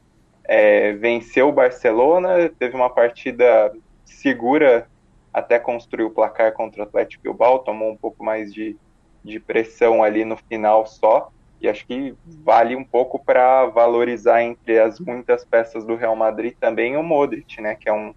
é, 0.44 0.92
venceu 0.92 1.48
o 1.48 1.52
Barcelona, 1.52 2.48
teve 2.58 2.74
uma 2.74 2.90
partida 2.90 3.72
segura 4.04 4.88
até 5.32 5.58
construir 5.58 6.04
o 6.04 6.10
placar 6.10 6.52
contra 6.52 6.80
o 6.80 6.84
Atlético 6.84 7.22
Bilbao, 7.22 7.60
tomou 7.60 7.90
um 7.90 7.96
pouco 7.96 8.22
mais 8.22 8.52
de, 8.52 8.76
de 9.24 9.40
pressão 9.40 10.02
ali 10.02 10.24
no 10.24 10.36
final 10.36 10.86
só, 10.86 11.32
e 11.62 11.68
acho 11.68 11.86
que 11.86 12.12
vale 12.44 12.74
um 12.74 12.82
pouco 12.82 13.24
para 13.24 13.66
valorizar 13.66 14.42
entre 14.42 14.80
as 14.80 14.98
muitas 14.98 15.44
peças 15.44 15.84
do 15.84 15.94
Real 15.94 16.16
Madrid 16.16 16.54
também 16.58 16.96
o 16.96 17.04
Modric, 17.04 17.60
né, 17.60 17.76
que 17.76 17.88
é 17.88 17.92
um 17.92 18.12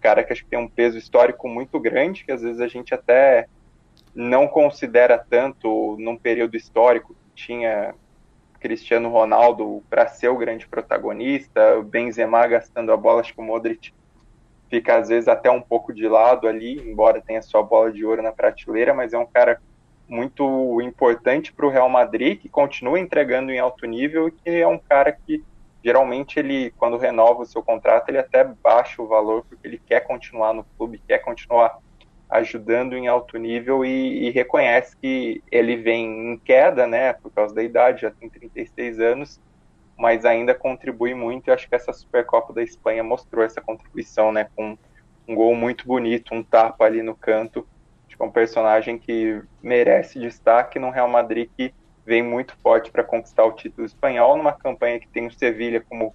cara 0.00 0.22
que 0.22 0.32
acho 0.32 0.44
que 0.44 0.50
tem 0.50 0.58
um 0.60 0.68
peso 0.68 0.96
histórico 0.96 1.48
muito 1.48 1.80
grande, 1.80 2.24
que 2.24 2.30
às 2.30 2.40
vezes 2.40 2.60
a 2.60 2.68
gente 2.68 2.94
até 2.94 3.48
não 4.14 4.46
considera 4.46 5.18
tanto 5.18 5.96
num 5.98 6.16
período 6.16 6.56
histórico 6.56 7.14
que 7.14 7.46
tinha 7.46 7.94
Cristiano 8.60 9.08
Ronaldo 9.08 9.82
para 9.90 10.06
ser 10.06 10.28
o 10.28 10.36
grande 10.36 10.68
protagonista, 10.68 11.76
o 11.78 11.82
Benzema 11.82 12.46
gastando 12.46 12.92
a 12.92 12.96
bola, 12.96 13.22
acho 13.22 13.34
que 13.34 13.40
o 13.40 13.44
Modric 13.44 13.92
fica 14.70 14.98
às 14.98 15.08
vezes 15.08 15.26
até 15.26 15.50
um 15.50 15.60
pouco 15.60 15.92
de 15.92 16.06
lado 16.06 16.46
ali, 16.46 16.78
embora 16.88 17.20
tenha 17.20 17.42
sua 17.42 17.62
bola 17.62 17.90
de 17.90 18.04
ouro 18.04 18.22
na 18.22 18.30
prateleira, 18.30 18.94
mas 18.94 19.12
é 19.12 19.18
um 19.18 19.26
cara 19.26 19.60
muito 20.08 20.80
importante 20.80 21.52
para 21.52 21.66
o 21.66 21.70
Real 21.70 21.88
Madrid, 21.88 22.40
que 22.40 22.48
continua 22.48 22.98
entregando 22.98 23.52
em 23.52 23.58
alto 23.58 23.86
nível 23.86 24.28
e 24.28 24.32
que 24.32 24.50
é 24.50 24.66
um 24.66 24.78
cara 24.78 25.12
que 25.12 25.44
geralmente 25.84 26.38
ele, 26.38 26.70
quando 26.76 26.96
renova 26.96 27.42
o 27.42 27.46
seu 27.46 27.62
contrato, 27.62 28.08
ele 28.08 28.18
até 28.18 28.42
baixa 28.42 29.00
o 29.02 29.06
valor 29.06 29.44
porque 29.48 29.66
ele 29.66 29.78
quer 29.78 30.00
continuar 30.00 30.52
no 30.52 30.64
clube, 30.76 31.02
quer 31.06 31.18
continuar 31.18 31.78
ajudando 32.28 32.94
em 32.94 33.06
alto 33.06 33.38
nível 33.38 33.84
e, 33.84 34.26
e 34.26 34.30
reconhece 34.30 34.96
que 34.96 35.42
ele 35.50 35.76
vem 35.76 36.32
em 36.32 36.38
queda, 36.38 36.86
né, 36.86 37.12
por 37.12 37.30
causa 37.32 37.54
da 37.54 37.62
idade, 37.62 38.02
já 38.02 38.10
tem 38.10 38.28
36 38.28 39.00
anos, 39.00 39.40
mas 39.98 40.24
ainda 40.24 40.54
contribui 40.54 41.12
muito. 41.12 41.48
E 41.48 41.50
acho 41.50 41.68
que 41.68 41.74
essa 41.74 41.92
Supercopa 41.92 42.52
da 42.52 42.62
Espanha 42.62 43.02
mostrou 43.02 43.44
essa 43.44 43.60
contribuição, 43.60 44.30
né? 44.30 44.48
Com 44.54 44.78
um 45.26 45.34
gol 45.34 45.54
muito 45.56 45.86
bonito, 45.86 46.32
um 46.32 46.42
tapa 46.42 46.84
ali 46.84 47.02
no 47.02 47.16
canto. 47.16 47.66
Que 48.18 48.24
é 48.24 48.26
um 48.26 48.30
personagem 48.30 48.98
que 48.98 49.40
merece 49.62 50.18
destaque 50.18 50.78
no 50.78 50.90
Real 50.90 51.08
Madrid 51.08 51.48
que 51.56 51.72
vem 52.04 52.22
muito 52.22 52.56
forte 52.62 52.90
para 52.90 53.04
conquistar 53.04 53.44
o 53.44 53.52
título 53.52 53.86
espanhol 53.86 54.36
numa 54.36 54.52
campanha 54.52 54.98
que 54.98 55.08
tem 55.08 55.26
o 55.26 55.32
Sevilha 55.32 55.84
como 55.88 56.14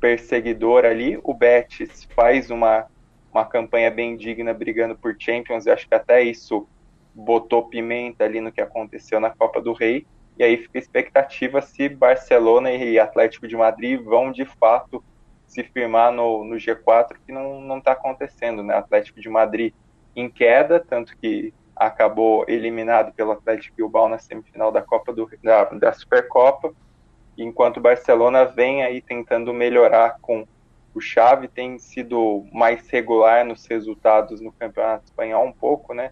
perseguidor 0.00 0.84
ali. 0.84 1.20
O 1.22 1.34
Betis 1.34 2.04
faz 2.14 2.50
uma, 2.50 2.86
uma 3.32 3.44
campanha 3.44 3.90
bem 3.90 4.16
digna 4.16 4.54
brigando 4.54 4.96
por 4.96 5.14
Champions. 5.18 5.66
e 5.66 5.70
acho 5.70 5.86
que 5.86 5.94
até 5.94 6.22
isso 6.22 6.66
botou 7.14 7.68
pimenta 7.68 8.24
ali 8.24 8.40
no 8.40 8.50
que 8.50 8.60
aconteceu 8.60 9.20
na 9.20 9.30
Copa 9.30 9.60
do 9.60 9.72
Rei. 9.72 10.06
E 10.38 10.42
aí 10.42 10.56
fica 10.56 10.78
a 10.78 10.80
expectativa 10.80 11.60
se 11.60 11.88
Barcelona 11.88 12.72
e 12.72 12.98
Atlético 12.98 13.46
de 13.46 13.56
Madrid 13.56 14.00
vão 14.00 14.32
de 14.32 14.44
fato 14.46 15.04
se 15.46 15.62
firmar 15.62 16.10
no, 16.10 16.44
no 16.44 16.56
G4, 16.56 17.16
que 17.26 17.30
não 17.30 17.76
está 17.76 17.92
acontecendo, 17.92 18.62
né? 18.62 18.74
Atlético 18.74 19.20
de 19.20 19.28
Madrid 19.28 19.74
em 20.14 20.28
queda, 20.28 20.80
tanto 20.80 21.16
que 21.16 21.52
acabou 21.74 22.44
eliminado 22.48 23.12
pelo 23.12 23.32
Atlético 23.32 23.76
Bilbao 23.76 24.08
na 24.08 24.18
semifinal 24.18 24.70
da 24.70 24.82
Copa 24.82 25.12
do 25.12 25.28
da, 25.42 25.64
da 25.64 25.92
Supercopa, 25.92 26.72
enquanto 27.36 27.78
o 27.78 27.80
Barcelona 27.80 28.44
vem 28.44 28.82
aí 28.82 29.00
tentando 29.00 29.52
melhorar 29.52 30.18
com 30.20 30.46
o 30.94 31.00
Xavi 31.00 31.48
tem 31.48 31.78
sido 31.78 32.44
mais 32.52 32.86
regular 32.90 33.46
nos 33.46 33.64
resultados 33.66 34.42
no 34.42 34.52
Campeonato 34.52 35.06
Espanhol 35.06 35.46
um 35.46 35.52
pouco, 35.52 35.94
né? 35.94 36.10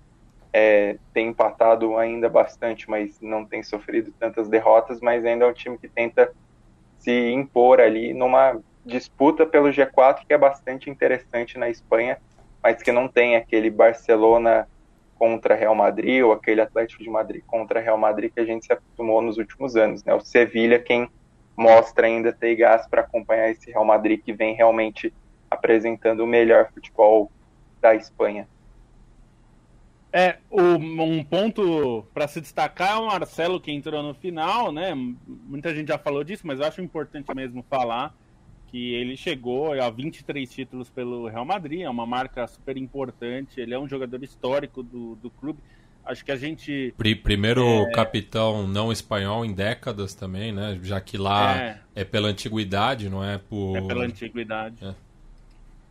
é, 0.52 0.98
tem 1.12 1.28
empatado 1.28 1.96
ainda 1.96 2.28
bastante, 2.28 2.88
mas 2.90 3.20
não 3.20 3.44
tem 3.44 3.62
sofrido 3.62 4.12
tantas 4.18 4.48
derrotas, 4.48 5.00
mas 5.00 5.24
ainda 5.24 5.44
é 5.44 5.48
um 5.48 5.52
time 5.52 5.78
que 5.78 5.88
tenta 5.88 6.32
se 6.98 7.30
impor 7.30 7.80
ali 7.80 8.12
numa 8.12 8.60
disputa 8.84 9.46
pelo 9.46 9.68
G4 9.68 10.26
que 10.26 10.34
é 10.34 10.38
bastante 10.38 10.90
interessante 10.90 11.56
na 11.56 11.68
Espanha, 11.70 12.18
mas 12.62 12.82
que 12.82 12.92
não 12.92 13.08
tem 13.08 13.36
aquele 13.36 13.70
Barcelona 13.70 14.68
contra 15.18 15.54
Real 15.54 15.74
Madrid 15.74 16.22
ou 16.22 16.32
aquele 16.32 16.60
Atlético 16.60 17.02
de 17.02 17.10
Madrid 17.10 17.42
contra 17.46 17.80
Real 17.80 17.98
Madrid 17.98 18.32
que 18.32 18.40
a 18.40 18.44
gente 18.44 18.66
se 18.66 18.72
acostumou 18.72 19.20
nos 19.20 19.36
últimos 19.36 19.76
anos, 19.76 20.02
né? 20.04 20.14
O 20.14 20.20
Sevilha 20.20 20.78
quem 20.78 21.08
mostra 21.56 22.06
ainda 22.06 22.32
ter 22.32 22.56
gás 22.56 22.86
para 22.88 23.02
acompanhar 23.02 23.50
esse 23.50 23.70
Real 23.70 23.84
Madrid 23.84 24.20
que 24.24 24.32
vem 24.32 24.54
realmente 24.54 25.12
apresentando 25.50 26.20
o 26.20 26.26
melhor 26.26 26.70
futebol 26.72 27.30
da 27.80 27.94
Espanha. 27.94 28.48
É, 30.12 30.38
um 30.50 31.22
ponto 31.22 32.04
para 32.12 32.26
se 32.26 32.40
destacar 32.40 32.96
é 32.96 32.96
o 32.96 33.06
Marcelo 33.06 33.60
que 33.60 33.70
entrou 33.70 34.02
no 34.02 34.14
final, 34.14 34.72
né? 34.72 34.92
Muita 35.26 35.74
gente 35.74 35.88
já 35.88 35.98
falou 35.98 36.24
disso, 36.24 36.46
mas 36.46 36.58
eu 36.58 36.66
acho 36.66 36.80
importante 36.80 37.32
mesmo 37.34 37.64
falar 37.68 38.14
que 38.70 38.94
ele 38.94 39.16
chegou 39.16 39.72
a 39.72 39.90
23 39.90 40.48
títulos 40.48 40.88
pelo 40.88 41.26
Real 41.26 41.44
Madrid, 41.44 41.80
é 41.80 41.90
uma 41.90 42.06
marca 42.06 42.46
super 42.46 42.76
importante, 42.76 43.60
ele 43.60 43.74
é 43.74 43.78
um 43.78 43.88
jogador 43.88 44.22
histórico 44.22 44.82
do, 44.82 45.16
do 45.16 45.28
clube. 45.30 45.58
Acho 46.04 46.24
que 46.24 46.32
a 46.32 46.36
gente. 46.36 46.94
Primeiro 46.96 47.62
é... 47.62 47.92
capitão 47.92 48.66
não 48.66 48.90
espanhol 48.90 49.44
em 49.44 49.52
décadas 49.52 50.14
também, 50.14 50.52
né? 50.52 50.78
Já 50.82 51.00
que 51.00 51.18
lá 51.18 51.56
é, 51.56 51.80
é 51.94 52.04
pela 52.04 52.28
antiguidade, 52.28 53.08
não 53.08 53.22
é 53.22 53.38
por. 53.38 53.76
É 53.76 53.80
pela 53.80 54.04
antiguidade. 54.04 54.84
É. 54.84 54.94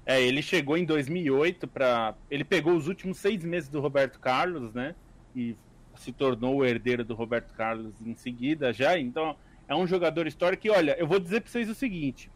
É, 0.06 0.22
ele 0.22 0.42
chegou 0.42 0.78
em 0.78 0.86
2008 0.86 1.68
para. 1.68 2.16
Ele 2.32 2.44
pegou 2.44 2.76
os 2.76 2.88
últimos 2.88 3.18
seis 3.18 3.44
meses 3.44 3.70
do 3.70 3.80
Roberto 3.80 4.20
Carlos, 4.20 4.74
né? 4.74 4.96
E 5.36 5.56
se 5.96 6.12
tornou 6.12 6.58
o 6.58 6.66
herdeiro 6.66 7.04
do 7.04 7.14
Roberto 7.14 7.54
Carlos 7.54 7.94
em 8.04 8.16
seguida 8.16 8.74
já. 8.74 8.98
Então 8.98 9.36
é 9.68 9.76
um 9.76 9.86
jogador 9.86 10.26
histórico. 10.26 10.66
E 10.66 10.70
olha, 10.72 10.98
eu 10.98 11.06
vou 11.06 11.20
dizer 11.20 11.42
para 11.42 11.52
vocês 11.52 11.70
o 11.70 11.76
seguinte: 11.76 12.32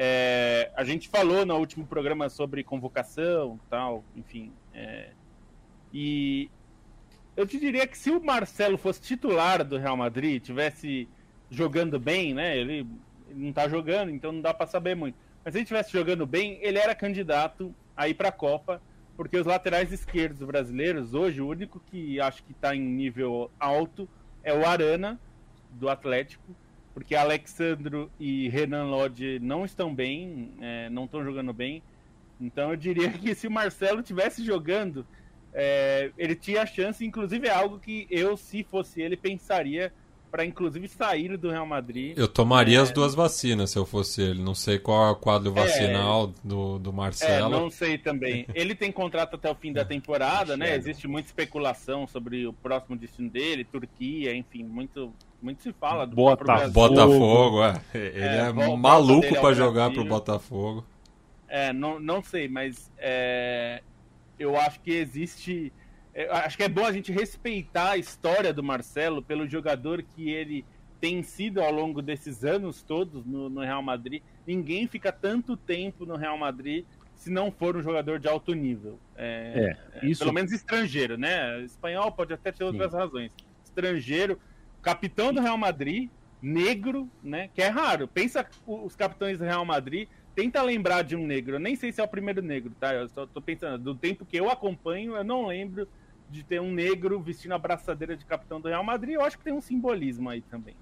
é, 0.00 0.70
a 0.76 0.84
gente 0.84 1.08
falou 1.08 1.44
no 1.44 1.56
último 1.56 1.84
programa 1.84 2.28
sobre 2.28 2.62
convocação, 2.62 3.58
tal, 3.68 4.04
enfim. 4.14 4.52
É, 4.72 5.08
e 5.92 6.48
eu 7.36 7.44
te 7.44 7.58
diria 7.58 7.84
que 7.84 7.98
se 7.98 8.10
o 8.10 8.22
Marcelo 8.22 8.78
fosse 8.78 9.00
titular 9.00 9.64
do 9.64 9.76
Real 9.76 9.96
Madrid, 9.96 10.40
tivesse 10.40 11.08
jogando 11.50 11.98
bem, 11.98 12.32
né? 12.32 12.56
Ele, 12.56 12.86
ele 13.28 13.44
não 13.44 13.52
tá 13.52 13.68
jogando, 13.68 14.10
então 14.12 14.30
não 14.30 14.40
dá 14.40 14.54
para 14.54 14.68
saber 14.68 14.94
muito 14.94 15.16
mas 15.48 15.52
se 15.52 15.58
ele 15.58 15.62
estivesse 15.62 15.90
jogando 15.90 16.26
bem, 16.26 16.58
ele 16.60 16.78
era 16.78 16.94
candidato 16.94 17.74
a 17.96 18.06
ir 18.06 18.12
para 18.12 18.28
a 18.28 18.32
Copa, 18.32 18.82
porque 19.16 19.34
os 19.34 19.46
laterais 19.46 19.90
esquerdos 19.90 20.46
brasileiros, 20.46 21.14
hoje, 21.14 21.40
o 21.40 21.48
único 21.48 21.80
que 21.80 22.20
acho 22.20 22.42
que 22.44 22.52
está 22.52 22.76
em 22.76 22.80
nível 22.82 23.50
alto 23.58 24.06
é 24.42 24.52
o 24.52 24.66
Arana, 24.66 25.18
do 25.70 25.88
Atlético, 25.88 26.54
porque 26.98 27.14
Alexandro 27.14 28.10
e 28.18 28.48
Renan 28.48 28.86
Lodge 28.86 29.38
não 29.38 29.64
estão 29.64 29.94
bem, 29.94 30.50
é, 30.60 30.90
não 30.90 31.04
estão 31.04 31.22
jogando 31.22 31.52
bem. 31.52 31.80
Então 32.40 32.70
eu 32.70 32.76
diria 32.76 33.08
que 33.08 33.36
se 33.36 33.46
o 33.46 33.50
Marcelo 33.52 34.02
tivesse 34.02 34.44
jogando, 34.44 35.06
é, 35.54 36.10
ele 36.18 36.34
tinha 36.34 36.62
a 36.62 36.66
chance, 36.66 37.06
inclusive 37.06 37.46
é 37.46 37.52
algo 37.52 37.78
que 37.78 38.08
eu, 38.10 38.36
se 38.36 38.64
fosse 38.64 39.00
ele, 39.00 39.16
pensaria 39.16 39.92
para 40.30 40.44
inclusive 40.44 40.88
sair 40.88 41.36
do 41.36 41.50
Real 41.50 41.66
Madrid. 41.66 42.16
Eu 42.16 42.28
tomaria 42.28 42.78
é... 42.78 42.80
as 42.80 42.90
duas 42.90 43.14
vacinas 43.14 43.70
se 43.70 43.78
eu 43.78 43.86
fosse 43.86 44.22
ele. 44.22 44.42
Não 44.42 44.54
sei 44.54 44.78
qual 44.78 45.08
é 45.08 45.10
o 45.10 45.16
quadro 45.16 45.50
é. 45.50 45.54
vacinal 45.54 46.32
é... 46.44 46.48
do, 46.48 46.78
do 46.78 46.92
Marcelo. 46.92 47.54
É, 47.54 47.58
não 47.58 47.70
sei 47.70 47.98
também. 47.98 48.46
Ele 48.54 48.74
tem 48.74 48.92
contrato 48.92 49.34
até 49.34 49.50
o 49.50 49.54
fim 49.54 49.72
da 49.72 49.84
temporada, 49.84 50.56
né? 50.56 50.76
Existe 50.76 51.06
muita 51.08 51.28
especulação 51.28 52.06
sobre 52.06 52.46
o 52.46 52.52
próximo 52.52 52.96
destino 52.96 53.30
dele, 53.30 53.64
Turquia, 53.64 54.34
enfim, 54.34 54.64
muito, 54.64 55.12
muito 55.40 55.62
se 55.62 55.72
fala 55.72 56.06
do 56.06 56.16
Bota, 56.16 56.68
Botafogo, 56.68 57.64
é. 57.64 57.80
Ele 57.94 58.18
é, 58.18 58.48
é 58.48 58.76
maluco 58.76 59.34
para 59.40 59.54
jogar 59.54 59.90
pro 59.90 60.04
Botafogo. 60.04 60.84
É, 61.48 61.72
não, 61.72 61.98
não 61.98 62.22
sei, 62.22 62.46
mas 62.46 62.90
é, 62.98 63.82
eu 64.38 64.56
acho 64.56 64.80
que 64.80 64.90
existe 64.90 65.72
é, 65.72 65.78
acho 66.30 66.56
que 66.56 66.62
é 66.62 66.68
bom 66.68 66.84
a 66.84 66.92
gente 66.92 67.12
respeitar 67.12 67.92
a 67.92 67.96
história 67.96 68.52
do 68.52 68.62
Marcelo 68.62 69.22
pelo 69.22 69.46
jogador 69.46 70.02
que 70.02 70.30
ele 70.30 70.64
tem 71.00 71.22
sido 71.22 71.60
ao 71.60 71.72
longo 71.72 72.02
desses 72.02 72.44
anos 72.44 72.82
todos 72.82 73.24
no, 73.24 73.48
no, 73.48 73.60
Real 73.60 73.82
Madrid. 73.82 74.22
Ninguém 74.46 74.86
fica 74.86 75.12
tanto 75.12 75.56
tempo 75.56 76.04
no 76.04 76.16
Real 76.16 76.36
Madrid 76.36 76.84
se 77.14 77.30
não 77.30 77.50
for 77.50 77.76
um 77.76 77.82
jogador 77.82 78.18
de 78.18 78.28
alto 78.28 78.52
nível. 78.52 78.98
É, 79.16 79.76
é, 79.94 79.98
é 80.00 80.06
isso... 80.06 80.20
Pelo 80.20 80.32
menos 80.32 80.52
estrangeiro, 80.52 81.16
né? 81.16 81.60
Espanhol 81.62 82.10
pode 82.12 82.32
até 82.32 82.50
ter 82.50 82.64
outras 82.64 82.90
Sim. 82.90 82.96
razões. 82.96 83.32
Estrangeiro, 83.64 84.40
capitão 84.82 85.32
do 85.32 85.40
Real 85.40 85.58
Madrid, 85.58 86.10
negro, 86.42 87.08
né? 87.22 87.48
Que 87.54 87.62
é 87.62 87.68
raro. 87.68 88.08
Pensa 88.08 88.46
os 88.66 88.94
capitães 88.96 89.38
do 89.38 89.44
Real 89.44 89.64
Madrid, 89.64 90.08
tenta 90.34 90.62
lembrar 90.62 91.02
de 91.02 91.16
um 91.16 91.26
negro. 91.26 91.56
Eu 91.56 91.60
nem 91.60 91.76
sei 91.76 91.92
se 91.92 92.00
é 92.00 92.04
o 92.04 92.08
primeiro 92.08 92.42
negro, 92.42 92.72
tá? 92.78 92.94
Eu 92.94 93.08
só 93.08 93.26
tô 93.26 93.40
pensando, 93.40 93.78
do 93.78 93.94
tempo 93.94 94.24
que 94.24 94.36
eu 94.36 94.50
acompanho, 94.50 95.16
eu 95.16 95.24
não 95.24 95.46
lembro 95.46 95.88
de 96.30 96.44
ter 96.44 96.60
um 96.60 96.72
negro 96.72 97.20
vestindo 97.20 97.52
a 97.52 97.58
braçadeira 97.58 98.16
de 98.16 98.24
capitão 98.24 98.60
do 98.60 98.68
Real 98.68 98.84
Madrid, 98.84 99.14
eu 99.14 99.22
acho 99.22 99.38
que 99.38 99.44
tem 99.44 99.52
um 99.52 99.60
simbolismo 99.60 100.28
aí 100.28 100.42
também. 100.42 100.74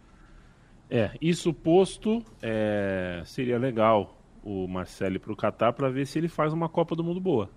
É, 0.88 1.11
isso 1.20 1.53
posto, 1.53 2.22
é, 2.40 3.22
seria 3.24 3.59
legal 3.59 4.16
o 4.42 4.68
Marcelo 4.68 5.18
para 5.18 5.32
o 5.32 5.36
Catar 5.36 5.72
para 5.72 5.88
ver 5.90 6.07
se 6.07 6.18
ele 6.18 6.28
faz 6.28 6.53
uma 6.53 6.68
Copa 6.68 6.94
do 6.94 7.03
Mundo 7.03 7.20
boa. 7.20 7.51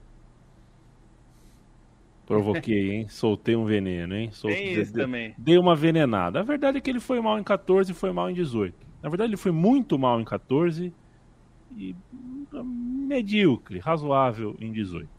Provoquei, 2.26 2.92
hein? 2.92 3.08
Soltei 3.10 3.56
um 3.56 3.66
veneno, 3.66 4.16
hein? 4.16 4.32
Soltei, 4.32 4.74
Tem 4.74 4.82
isso 4.82 4.94
também. 4.94 5.34
Dei 5.38 5.58
uma 5.58 5.76
venenada. 5.76 6.40
A 6.40 6.44
verdade 6.44 6.78
é 6.78 6.82
que 6.82 6.90
ele 6.90 7.00
foi 7.00 7.20
mal 7.20 7.40
em 7.40 7.44
14 7.44 7.92
e 7.92 7.96
foi 7.96 8.12
mal 8.12 8.30
em 8.30 8.34
18. 8.34 8.76
Na 9.02 9.10
verdade, 9.10 9.32
ele 9.32 9.38
foi 9.38 9.52
muito 9.52 9.98
mal 9.98 10.20
em 10.20 10.26
14 10.26 10.94
e 11.76 11.96
medíocre, 13.08 13.80
razoável 13.80 14.56
em 14.60 14.72
18. 14.72 15.10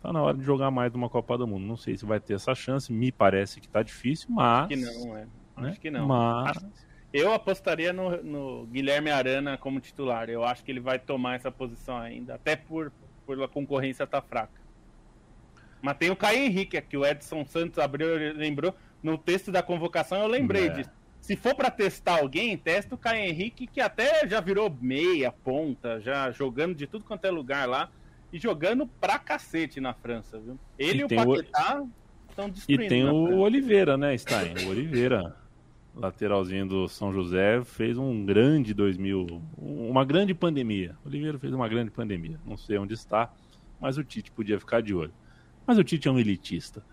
Tá 0.00 0.12
na 0.12 0.22
hora 0.22 0.36
de 0.36 0.44
jogar 0.44 0.70
mais 0.70 0.94
uma 0.94 1.08
Copa 1.08 1.36
do 1.36 1.46
Mundo. 1.46 1.66
Não 1.66 1.76
sei 1.76 1.96
se 1.96 2.04
vai 2.04 2.20
ter 2.20 2.34
essa 2.34 2.54
chance. 2.54 2.92
Me 2.92 3.10
parece 3.10 3.60
que 3.60 3.68
tá 3.68 3.82
difícil, 3.82 4.28
mas. 4.30 4.60
Acho 4.60 4.68
que 4.68 4.76
não, 4.76 5.16
é. 5.16 5.20
né? 5.20 5.68
Acho 5.70 5.80
que 5.80 5.90
não. 5.90 6.06
Mas. 6.06 6.64
Eu 7.12 7.32
apostaria 7.32 7.92
no, 7.92 8.22
no 8.22 8.66
Guilherme 8.66 9.10
Arana 9.10 9.56
como 9.56 9.80
titular. 9.80 10.28
Eu 10.28 10.44
acho 10.44 10.62
que 10.62 10.70
ele 10.70 10.80
vai 10.80 10.98
tomar 10.98 11.36
essa 11.36 11.50
posição 11.50 11.96
ainda, 11.96 12.34
até 12.34 12.54
por, 12.54 12.92
por 13.26 13.42
a 13.42 13.48
concorrência 13.48 14.06
tá 14.06 14.20
fraca. 14.20 14.60
Mas 15.80 15.96
tem 15.96 16.10
o 16.10 16.16
Caio 16.16 16.40
Henrique, 16.44 16.80
que 16.82 16.96
o 16.96 17.06
Edson 17.06 17.44
Santos 17.46 17.78
abriu, 17.78 18.08
lembrou. 18.36 18.74
No 19.02 19.16
texto 19.16 19.50
da 19.50 19.62
convocação 19.62 20.18
eu 20.20 20.26
lembrei 20.28 20.66
É. 20.66 20.68
disso. 20.70 20.90
Se 21.20 21.34
for 21.34 21.54
para 21.54 21.70
testar 21.70 22.20
alguém, 22.20 22.56
testa 22.56 22.94
o 22.94 22.98
Caio 22.98 23.24
Henrique, 23.24 23.66
que 23.66 23.80
até 23.80 24.26
já 24.28 24.40
virou 24.40 24.74
meia, 24.80 25.32
ponta, 25.32 26.00
já 26.00 26.30
jogando 26.30 26.74
de 26.74 26.86
tudo 26.86 27.04
quanto 27.04 27.24
é 27.24 27.30
lugar 27.30 27.68
lá. 27.68 27.90
E 28.32 28.38
jogando 28.38 28.86
pra 28.86 29.18
cacete 29.18 29.80
na 29.80 29.94
França, 29.94 30.38
viu? 30.38 30.58
Ele 30.78 30.98
E 30.98 31.00
e, 31.00 31.04
o 31.04 31.08
tem 31.08 31.18
Paquetá 31.18 31.84
estão 32.28 32.46
E 32.48 32.50
destruindo. 32.50 32.88
tem 32.88 33.04
na 33.04 33.12
o. 33.12 33.38
Oliveira, 33.38 33.96
né, 33.96 34.16
Stein? 34.16 34.54
O 34.66 34.68
Oliveira, 34.68 35.34
lateralzinho 35.94 36.66
do 36.66 36.88
São 36.88 37.12
José, 37.12 37.62
fez 37.64 37.96
um 37.96 38.24
grande 38.24 38.74
2000, 38.74 39.42
uma 39.56 40.04
grande 40.04 40.34
pandemia. 40.34 40.96
O 41.04 41.08
Oliveira 41.08 41.38
fez 41.38 41.52
uma 41.54 41.68
grande 41.68 41.90
pandemia. 41.90 42.38
Não 42.46 42.56
sei 42.56 42.78
onde 42.78 42.94
está, 42.94 43.32
mas 43.80 43.96
o 43.96 44.04
Tite 44.04 44.30
podia 44.30 44.58
ficar 44.58 44.82
de 44.82 44.94
olho. 44.94 45.12
Mas 45.66 45.78
o 45.78 45.84
Tite 45.84 46.06
é 46.08 46.10
um 46.10 46.18
elitista. 46.18 46.84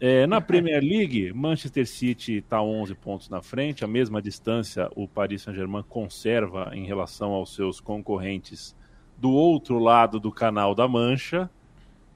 É, 0.00 0.26
na 0.26 0.40
Premier 0.42 0.82
League, 0.82 1.32
Manchester 1.32 1.86
City 1.86 2.38
está 2.38 2.60
11 2.60 2.94
pontos 2.96 3.28
na 3.28 3.42
frente, 3.42 3.84
a 3.84 3.88
mesma 3.88 4.20
distância 4.20 4.90
o 4.96 5.06
Paris 5.06 5.42
Saint-Germain 5.42 5.84
conserva 5.88 6.70
em 6.74 6.84
relação 6.84 7.30
aos 7.32 7.54
seus 7.54 7.80
concorrentes 7.80 8.74
do 9.20 9.30
outro 9.30 9.78
lado 9.78 10.18
do 10.18 10.32
Canal 10.32 10.74
da 10.74 10.88
Mancha. 10.88 11.50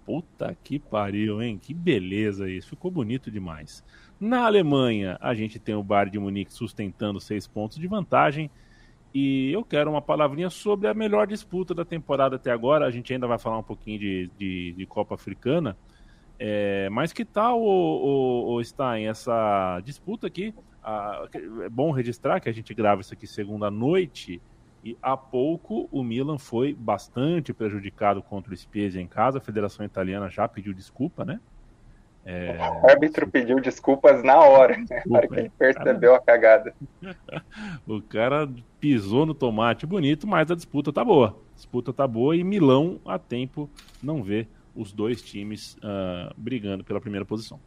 Puta 0.06 0.56
que 0.64 0.78
pariu, 0.78 1.42
hein? 1.42 1.58
Que 1.60 1.74
beleza 1.74 2.48
isso. 2.48 2.70
Ficou 2.70 2.90
bonito 2.90 3.30
demais. 3.30 3.84
Na 4.18 4.46
Alemanha, 4.46 5.18
a 5.20 5.34
gente 5.34 5.58
tem 5.58 5.74
o 5.74 5.82
Bayern 5.82 6.12
de 6.12 6.18
Munique 6.18 6.52
sustentando 6.52 7.20
seis 7.20 7.46
pontos 7.46 7.78
de 7.78 7.86
vantagem. 7.86 8.50
E 9.12 9.52
eu 9.52 9.62
quero 9.62 9.90
uma 9.90 10.02
palavrinha 10.02 10.50
sobre 10.50 10.88
a 10.88 10.94
melhor 10.94 11.26
disputa 11.26 11.74
da 11.74 11.84
temporada 11.84 12.36
até 12.36 12.50
agora. 12.50 12.86
A 12.86 12.90
gente 12.90 13.12
ainda 13.12 13.26
vai 13.26 13.38
falar 13.38 13.58
um 13.58 13.62
pouquinho 13.62 13.98
de, 13.98 14.30
de, 14.38 14.72
de 14.72 14.86
Copa 14.86 15.14
Africana. 15.14 15.76
É, 16.38 16.88
mas 16.90 17.12
que 17.12 17.24
tal, 17.24 17.60
o, 17.62 17.66
o, 17.66 18.54
o 18.54 18.64
Stein, 18.64 19.06
essa 19.06 19.80
disputa 19.84 20.26
aqui? 20.26 20.54
Ah, 20.82 21.28
é 21.62 21.68
bom 21.68 21.92
registrar 21.92 22.40
que 22.40 22.48
a 22.48 22.52
gente 22.52 22.74
grava 22.74 23.02
isso 23.02 23.14
aqui 23.14 23.26
segunda 23.26 23.70
noite. 23.70 24.40
E 24.84 24.98
há 25.00 25.16
pouco 25.16 25.88
o 25.90 26.02
Milan 26.04 26.36
foi 26.36 26.74
bastante 26.74 27.54
prejudicado 27.54 28.22
contra 28.22 28.52
o 28.52 28.56
Spezia 28.56 29.00
em 29.00 29.06
casa. 29.06 29.38
A 29.38 29.40
Federação 29.40 29.86
Italiana 29.86 30.28
já 30.28 30.46
pediu 30.46 30.74
desculpa, 30.74 31.24
né? 31.24 31.40
É, 32.26 32.56
O 32.82 32.90
árbitro 32.90 33.26
pediu 33.26 33.60
desculpas 33.60 34.22
na 34.22 34.38
hora, 34.40 34.76
né? 34.76 35.02
Na 35.06 35.18
hora 35.18 35.28
que 35.28 35.34
ele 35.34 35.50
percebeu 35.58 36.14
a 36.14 36.20
cagada. 36.20 36.74
O 37.86 38.00
cara 38.02 38.48
pisou 38.78 39.24
no 39.24 39.34
tomate 39.34 39.86
bonito, 39.86 40.26
mas 40.26 40.50
a 40.50 40.54
disputa 40.54 40.92
tá 40.92 41.04
boa. 41.04 41.38
A 41.52 41.54
disputa 41.54 41.92
tá 41.92 42.06
boa 42.06 42.36
e 42.36 42.44
Milão, 42.44 43.00
a 43.04 43.18
tempo, 43.18 43.70
não 44.02 44.22
vê 44.22 44.46
os 44.74 44.92
dois 44.92 45.22
times 45.22 45.76
ah, 45.82 46.32
brigando 46.36 46.82
pela 46.84 47.00
primeira 47.00 47.24
posição. 47.24 47.60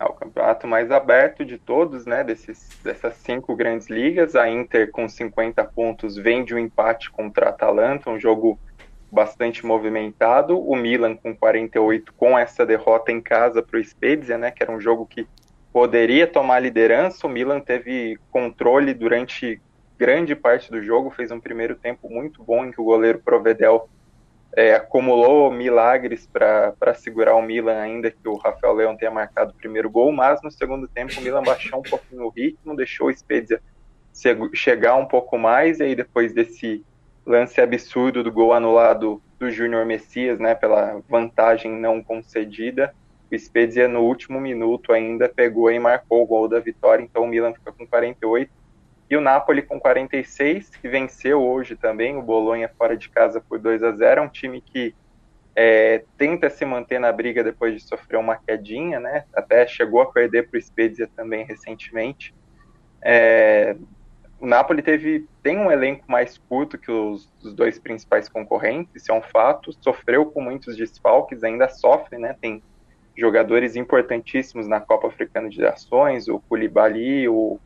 É 0.00 0.04
o 0.06 0.14
campeonato 0.14 0.66
mais 0.66 0.90
aberto 0.90 1.44
de 1.44 1.58
todos, 1.58 2.06
né? 2.06 2.24
Desses, 2.24 2.70
dessas 2.82 3.16
cinco 3.16 3.54
grandes 3.54 3.90
ligas. 3.90 4.34
A 4.34 4.48
Inter, 4.48 4.90
com 4.90 5.06
50 5.06 5.62
pontos, 5.64 6.16
vem 6.16 6.42
de 6.42 6.54
um 6.54 6.58
empate 6.58 7.10
contra 7.10 7.46
a 7.46 7.48
Atalanta, 7.50 8.08
um 8.08 8.18
jogo 8.18 8.58
bastante 9.12 9.66
movimentado. 9.66 10.58
O 10.58 10.74
Milan, 10.74 11.16
com 11.16 11.36
48, 11.36 12.14
com 12.14 12.38
essa 12.38 12.64
derrota 12.64 13.12
em 13.12 13.20
casa 13.20 13.62
para 13.62 13.78
o 13.78 13.84
Spezia, 13.84 14.38
né? 14.38 14.50
Que 14.50 14.62
era 14.62 14.72
um 14.72 14.80
jogo 14.80 15.04
que 15.04 15.28
poderia 15.70 16.26
tomar 16.26 16.60
liderança. 16.60 17.26
O 17.26 17.30
Milan 17.30 17.60
teve 17.60 18.18
controle 18.30 18.94
durante 18.94 19.60
grande 19.98 20.34
parte 20.34 20.70
do 20.70 20.82
jogo, 20.82 21.10
fez 21.10 21.30
um 21.30 21.38
primeiro 21.38 21.74
tempo 21.74 22.08
muito 22.08 22.42
bom 22.42 22.64
em 22.64 22.70
que 22.70 22.80
o 22.80 22.84
goleiro 22.84 23.18
Provedel 23.18 23.86
é, 24.56 24.74
acumulou 24.74 25.50
milagres 25.50 26.26
para 26.26 26.94
segurar 26.94 27.36
o 27.36 27.42
Milan, 27.42 27.80
ainda 27.80 28.10
que 28.10 28.28
o 28.28 28.36
Rafael 28.36 28.74
Leão 28.74 28.96
tenha 28.96 29.10
marcado 29.10 29.52
o 29.52 29.54
primeiro 29.54 29.88
gol, 29.88 30.12
mas 30.12 30.42
no 30.42 30.50
segundo 30.50 30.88
tempo 30.88 31.18
o 31.18 31.22
Milan 31.22 31.42
baixou 31.42 31.80
um 31.80 31.82
pouquinho 31.82 32.24
o 32.24 32.30
ritmo, 32.30 32.76
deixou 32.76 33.08
o 33.08 33.16
Spezia 33.16 33.60
chegar 34.52 34.96
um 34.96 35.06
pouco 35.06 35.38
mais, 35.38 35.78
e 35.78 35.84
aí 35.84 35.94
depois 35.94 36.32
desse 36.34 36.84
lance 37.24 37.60
absurdo 37.60 38.24
do 38.24 38.32
gol 38.32 38.52
anulado 38.52 39.22
do 39.38 39.50
Júnior 39.50 39.86
Messias, 39.86 40.38
né, 40.38 40.54
pela 40.54 41.00
vantagem 41.08 41.70
não 41.70 42.02
concedida, 42.02 42.92
o 43.30 43.38
Spezia 43.38 43.86
no 43.86 44.00
último 44.00 44.40
minuto 44.40 44.92
ainda 44.92 45.28
pegou 45.28 45.70
e 45.70 45.78
marcou 45.78 46.22
o 46.22 46.26
gol 46.26 46.48
da 46.48 46.58
vitória, 46.58 47.02
então 47.02 47.22
o 47.22 47.28
Milan 47.28 47.54
fica 47.54 47.70
com 47.70 47.86
48, 47.86 48.50
e 49.10 49.16
o 49.16 49.20
Napoli 49.20 49.60
com 49.60 49.80
46, 49.80 50.70
que 50.70 50.88
venceu 50.88 51.42
hoje 51.42 51.74
também 51.74 52.16
o 52.16 52.22
Bolonha 52.22 52.70
fora 52.78 52.96
de 52.96 53.08
casa 53.08 53.40
por 53.40 53.58
2 53.58 53.82
a 53.82 53.90
0 53.90 54.20
É 54.20 54.22
um 54.22 54.28
time 54.28 54.60
que 54.60 54.94
é, 55.56 56.04
tenta 56.16 56.48
se 56.48 56.64
manter 56.64 57.00
na 57.00 57.10
briga 57.10 57.42
depois 57.42 57.74
de 57.74 57.80
sofrer 57.80 58.18
uma 58.18 58.36
quedinha, 58.36 59.00
né? 59.00 59.24
Até 59.34 59.66
chegou 59.66 60.00
a 60.00 60.06
perder 60.06 60.48
para 60.48 60.58
o 60.58 60.62
Spezia 60.62 61.10
também 61.16 61.44
recentemente. 61.44 62.32
É, 63.02 63.76
o 64.38 64.46
Napoli 64.46 64.80
teve, 64.80 65.26
tem 65.42 65.58
um 65.58 65.72
elenco 65.72 66.04
mais 66.06 66.38
curto 66.38 66.78
que 66.78 66.92
os, 66.92 67.28
os 67.42 67.52
dois 67.52 67.80
principais 67.80 68.28
concorrentes, 68.28 68.94
isso 68.94 69.10
é 69.10 69.14
um 69.14 69.22
fato. 69.22 69.72
Sofreu 69.80 70.24
com 70.26 70.40
muitos 70.40 70.76
desfalques, 70.76 71.42
ainda 71.42 71.68
sofre, 71.68 72.16
né? 72.16 72.36
Tem 72.40 72.62
jogadores 73.16 73.74
importantíssimos 73.74 74.68
na 74.68 74.80
Copa 74.80 75.08
Africana 75.08 75.48
de 75.48 75.60
Nações, 75.60 76.28
o 76.28 76.38
Koulibaly, 76.38 77.28
o 77.28 77.58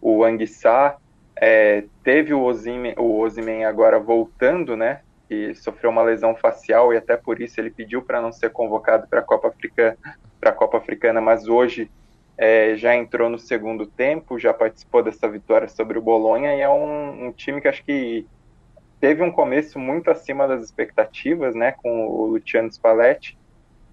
o 0.00 0.24
Anguissá, 0.24 0.96
é, 1.40 1.84
teve 2.02 2.34
o 2.34 2.42
Osimhen, 2.42 2.94
o 2.96 3.24
agora 3.66 3.98
voltando, 3.98 4.76
né, 4.76 5.00
que 5.28 5.54
sofreu 5.54 5.90
uma 5.90 6.02
lesão 6.02 6.34
facial 6.34 6.92
e 6.92 6.96
até 6.96 7.16
por 7.16 7.40
isso 7.40 7.60
ele 7.60 7.70
pediu 7.70 8.02
para 8.02 8.20
não 8.20 8.32
ser 8.32 8.50
convocado 8.50 9.06
para 9.08 9.20
a 9.20 9.22
Copa 9.22 9.48
Africana, 9.48 9.96
para 10.40 10.50
a 10.50 10.54
Copa 10.54 10.78
Africana, 10.78 11.20
mas 11.20 11.46
hoje 11.46 11.90
é, 12.36 12.76
já 12.76 12.94
entrou 12.94 13.28
no 13.28 13.38
segundo 13.38 13.86
tempo, 13.86 14.38
já 14.38 14.54
participou 14.54 15.02
dessa 15.02 15.28
vitória 15.28 15.68
sobre 15.68 15.98
o 15.98 16.02
Bolonha 16.02 16.54
e 16.54 16.60
é 16.60 16.68
um, 16.68 17.26
um 17.26 17.32
time 17.32 17.60
que 17.60 17.68
acho 17.68 17.84
que 17.84 18.26
teve 19.00 19.22
um 19.22 19.30
começo 19.30 19.78
muito 19.78 20.10
acima 20.10 20.48
das 20.48 20.62
expectativas, 20.62 21.54
né, 21.54 21.72
com 21.72 22.06
o 22.06 22.26
Luciano 22.26 22.70
Spalletti, 22.70 23.38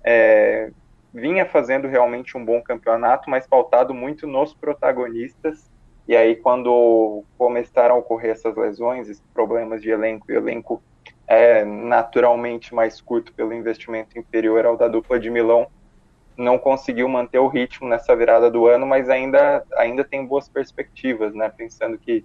é, 0.03 0.72
vinha 1.14 1.45
fazendo 1.45 1.88
realmente 1.88 2.38
um 2.38 2.43
bom 2.43 2.62
campeonato, 2.62 3.30
mas 3.30 3.45
faltado 3.45 3.93
muito 3.93 4.26
nos 4.26 4.53
protagonistas 4.53 5.70
e 6.08 6.16
aí, 6.16 6.36
quando 6.36 7.24
começaram 7.38 7.95
a 7.95 7.97
ocorrer 7.97 8.32
essas 8.32 8.56
lesões, 8.56 9.10
esses 9.10 9.24
problemas 9.34 9.82
de 9.82 9.89
elenco, 9.89 10.32
e 10.32 10.36
o 10.36 10.38
elenco 10.38 10.82
é 11.28 11.66
naturalmente 11.66 12.76
mais 12.76 13.01
curto 13.01 13.34
pelo 13.34 13.53
investimento 13.53 14.18
inferior 14.18 14.66
ao 14.66 14.78
da 14.78 14.88
dupla 14.88 15.20
de 15.20 15.32
Milão, 15.32 15.68
não 16.38 16.60
conseguiu 16.60 17.08
manter 17.08 17.39
o 17.39 17.47
ritmo 17.47 17.88
nessa 17.88 18.16
virada 18.16 18.51
do 18.51 18.68
ano, 18.68 18.86
mas 18.86 19.10
ainda, 19.10 19.66
ainda 19.78 20.03
tem 20.03 20.26
boas 20.26 20.47
perspectivas, 20.47 21.34
né? 21.34 21.49
Pensando 21.49 21.97
que 21.97 22.24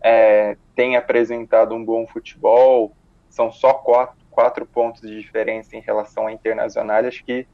é, 0.00 0.56
tem 0.74 0.96
apresentado 0.96 1.74
um 1.74 1.84
bom 1.84 2.06
futebol, 2.06 2.92
são 3.28 3.52
só 3.52 3.74
quatro, 3.74 4.16
quatro 4.30 4.64
pontos 4.64 5.02
de 5.02 5.20
diferença 5.20 5.76
em 5.76 5.80
relação 5.80 6.26
à 6.26 6.32
Internacional, 6.32 7.04
acho 7.04 7.24
que 7.24 7.46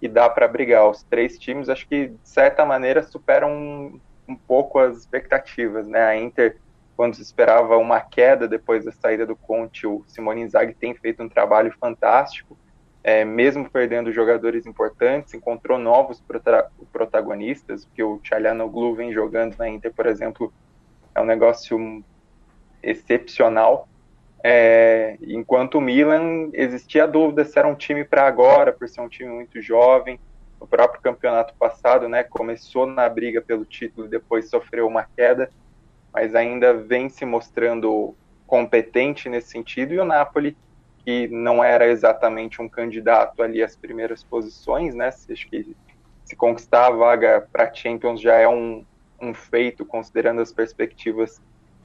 e 0.00 0.08
dá 0.08 0.30
para 0.30 0.48
brigar. 0.48 0.88
Os 0.88 1.02
três 1.02 1.38
times, 1.38 1.68
acho 1.68 1.86
que 1.86 2.08
de 2.08 2.28
certa 2.28 2.64
maneira 2.64 3.02
superam 3.02 4.00
um, 4.30 4.36
pouco 4.36 4.78
as 4.78 4.96
expectativas, 4.96 5.86
né? 5.86 6.02
A 6.02 6.16
Inter, 6.16 6.56
quando 6.96 7.14
se 7.16 7.22
esperava 7.22 7.76
uma 7.76 8.00
queda 8.00 8.46
depois 8.46 8.84
da 8.84 8.92
saída 8.92 9.26
do 9.26 9.36
Conte, 9.36 9.86
o 9.86 10.04
Simone 10.06 10.42
Inzaghi 10.42 10.74
tem 10.74 10.94
feito 10.94 11.22
um 11.22 11.28
trabalho 11.28 11.72
fantástico, 11.78 12.56
é, 13.02 13.24
mesmo 13.24 13.68
perdendo 13.70 14.12
jogadores 14.12 14.66
importantes, 14.66 15.32
encontrou 15.32 15.78
novos 15.78 16.20
prota 16.20 16.70
protagonistas, 16.92 17.88
que 17.94 18.02
o 18.02 18.20
Çalhanoğlu 18.22 18.94
vem 18.94 19.12
jogando 19.12 19.56
na 19.56 19.68
Inter, 19.68 19.92
por 19.92 20.06
exemplo, 20.06 20.52
é 21.14 21.20
um 21.20 21.24
negócio 21.24 22.04
excepcional. 22.82 23.88
É, 24.42 25.18
enquanto 25.22 25.76
o 25.76 25.80
Milan 25.80 26.50
existia 26.52 27.06
dúvida 27.06 27.44
se 27.44 27.58
era 27.58 27.68
um 27.68 27.74
time 27.74 28.04
para 28.04 28.26
agora, 28.26 28.72
por 28.72 28.88
ser 28.88 29.00
um 29.00 29.08
time 29.08 29.30
muito 29.30 29.60
jovem. 29.60 30.18
O 30.60 30.66
próprio 30.66 31.00
campeonato 31.00 31.54
passado, 31.54 32.08
né, 32.08 32.22
começou 32.22 32.86
na 32.86 33.08
briga 33.08 33.40
pelo 33.40 33.64
título, 33.64 34.06
depois 34.06 34.50
sofreu 34.50 34.86
uma 34.86 35.04
queda, 35.16 35.50
mas 36.12 36.34
ainda 36.34 36.74
vem 36.74 37.08
se 37.08 37.24
mostrando 37.24 38.14
competente 38.46 39.28
nesse 39.28 39.48
sentido. 39.48 39.94
E 39.94 39.98
o 39.98 40.04
Napoli, 40.04 40.56
que 41.04 41.26
não 41.28 41.64
era 41.64 41.86
exatamente 41.86 42.60
um 42.60 42.68
candidato 42.68 43.42
ali 43.42 43.62
às 43.62 43.74
primeiras 43.74 44.22
posições, 44.22 44.94
né? 44.94 45.08
Acho 45.08 45.48
que 45.48 45.74
se 46.24 46.36
conquistar 46.36 46.86
a 46.86 46.90
vaga 46.90 47.48
para 47.50 47.72
Champions 47.72 48.20
já 48.20 48.34
é 48.34 48.46
um, 48.46 48.84
um 49.20 49.32
feito, 49.34 49.84
considerando 49.84 50.40
as 50.40 50.52
perspectivas 50.52 51.40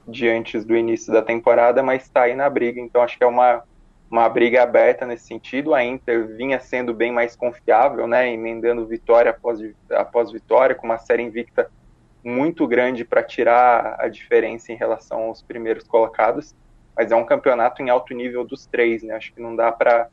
de 0.06 0.28
antes 0.28 0.64
do 0.64 0.76
início 0.76 1.12
da 1.12 1.22
temporada, 1.22 1.82
mas 1.82 2.04
está 2.04 2.22
aí 2.22 2.36
na 2.36 2.48
briga, 2.48 2.80
então 2.80 3.02
acho 3.02 3.18
que 3.18 3.24
é 3.24 3.26
uma, 3.26 3.64
uma 4.10 4.28
briga 4.28 4.62
aberta 4.62 5.04
nesse 5.06 5.26
sentido. 5.26 5.74
A 5.74 5.84
Inter 5.84 6.26
vinha 6.36 6.60
sendo 6.60 6.94
bem 6.94 7.12
mais 7.12 7.34
confiável, 7.34 8.06
né, 8.06 8.32
emendando 8.32 8.86
vitória 8.86 9.30
após, 9.30 9.60
após 9.90 10.30
vitória, 10.30 10.74
com 10.74 10.86
uma 10.86 10.98
série 10.98 11.22
invicta 11.22 11.70
muito 12.24 12.66
grande 12.66 13.04
para 13.04 13.22
tirar 13.22 13.96
a 14.00 14.08
diferença 14.08 14.72
em 14.72 14.76
relação 14.76 15.24
aos 15.24 15.42
primeiros 15.42 15.84
colocados, 15.84 16.54
mas 16.96 17.12
é 17.12 17.16
um 17.16 17.24
campeonato 17.24 17.82
em 17.82 17.88
alto 17.90 18.12
nível 18.14 18.44
dos 18.44 18.66
três, 18.66 19.02
né? 19.02 19.14
Acho 19.14 19.32
que 19.32 19.40
não 19.40 19.54
dá 19.54 19.70
para 19.70 20.08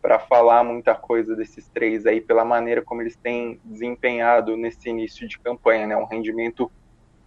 para 0.00 0.20
falar 0.20 0.62
muita 0.62 0.94
coisa 0.94 1.34
desses 1.34 1.68
três 1.68 2.06
aí 2.06 2.20
pela 2.20 2.44
maneira 2.44 2.80
como 2.80 3.02
eles 3.02 3.16
têm 3.16 3.60
desempenhado 3.64 4.56
nesse 4.56 4.88
início 4.88 5.26
de 5.26 5.36
campanha, 5.40 5.88
né? 5.88 5.96
Um 5.96 6.04
rendimento 6.04 6.70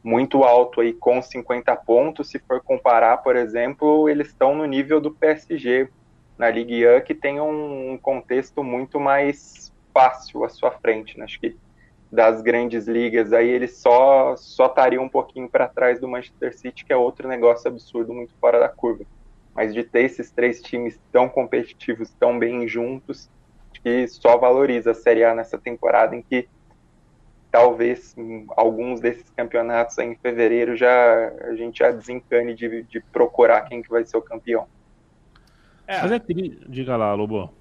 muito 0.02 0.44
alto 0.44 0.80
aí 0.80 0.94
com 0.94 1.22
50 1.22 1.76
pontos. 1.76 2.30
Se 2.30 2.40
for 2.40 2.62
comparar, 2.64 3.18
por 3.18 3.36
exemplo, 3.36 4.08
eles 4.08 4.30
estão 4.30 4.56
no 4.56 4.66
nível 4.66 5.02
do 5.02 5.12
PSG 5.12 5.90
na 6.42 6.50
Ligue 6.50 6.88
1, 6.88 7.02
que 7.02 7.14
tem 7.14 7.40
um 7.40 8.00
contexto 8.02 8.64
muito 8.64 9.00
mais 9.00 9.72
fácil 9.94 10.44
à 10.44 10.50
sua 10.50 10.72
frente. 10.72 11.16
Né? 11.16 11.26
Acho 11.26 11.40
que 11.40 11.56
das 12.12 12.42
grandes 12.42 12.88
ligas 12.88 13.32
aí 13.32 13.48
eles 13.48 13.78
só 13.78 14.36
só 14.36 14.66
estariam 14.66 15.04
um 15.04 15.10
pouquinho 15.10 15.48
para 15.48 15.68
trás 15.68 16.00
do 16.00 16.08
Manchester 16.08 16.58
City, 16.58 16.84
que 16.84 16.92
é 16.92 16.98
outro 16.98 17.28
negócio 17.28 17.70
absurdo, 17.70 18.12
muito 18.12 18.34
fora 18.42 18.60
da 18.60 18.68
curva. 18.68 19.06
Mas 19.54 19.72
de 19.72 19.84
ter 19.84 20.06
esses 20.06 20.32
três 20.32 20.60
times 20.64 21.00
tão 21.12 21.30
competitivos, 21.30 22.10
tão 22.20 22.40
bem 22.40 22.68
juntos, 22.68 23.30
que 23.84 24.08
só 24.08 24.36
valoriza 24.36 24.92
a 24.92 24.96
Série 24.96 25.24
A 25.24 25.36
nessa 25.36 25.60
temporada 25.60 26.16
em 26.16 26.24
que 26.24 26.50
talvez 27.52 28.16
alguns 28.58 29.00
desses 29.00 29.30
campeonatos 29.30 29.96
em 30.00 30.16
fevereiro 30.16 30.76
já 30.76 31.28
a 31.42 31.54
gente 31.54 31.80
já 31.80 31.92
desencane 31.92 32.56
de, 32.56 32.82
de 32.82 33.00
procurar 33.00 33.62
quem 33.62 33.84
que 33.84 33.92
vai 33.92 34.04
ser 34.04 34.18
o 34.18 34.24
campeão. 34.24 34.68
É. 35.88 36.02
Mas 36.02 36.12
é 36.12 36.20
tri... 36.20 36.60
Diga 36.68 36.96
lá, 36.96 37.14
Lobo. 37.14 37.54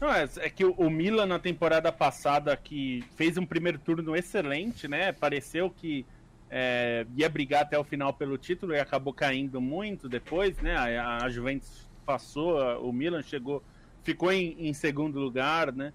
Não, 0.00 0.12
é, 0.12 0.28
é, 0.38 0.50
que 0.50 0.64
o, 0.64 0.90
Milan 0.90 1.26
na 1.26 1.38
temporada 1.38 1.92
passada 1.92 2.56
que 2.56 3.04
fez 3.16 3.36
um 3.36 3.46
primeiro 3.46 3.78
turno 3.78 4.16
excelente, 4.16 4.88
né? 4.88 5.12
Pareceu 5.12 5.70
que 5.70 6.04
é, 6.50 7.06
ia 7.16 7.28
brigar 7.28 7.62
até 7.62 7.78
o 7.78 7.84
final 7.84 8.12
pelo 8.12 8.36
título 8.36 8.74
e 8.74 8.80
acabou 8.80 9.12
caindo 9.12 9.60
muito 9.60 10.08
depois, 10.08 10.58
né? 10.58 10.76
A, 10.76 11.24
a 11.24 11.28
Juventus 11.28 11.88
passou, 12.04 12.58
o 12.82 12.92
Milan 12.92 13.22
chegou, 13.22 13.62
ficou 14.02 14.32
em, 14.32 14.56
em 14.58 14.72
segundo 14.72 15.18
lugar, 15.18 15.72
né? 15.72 15.92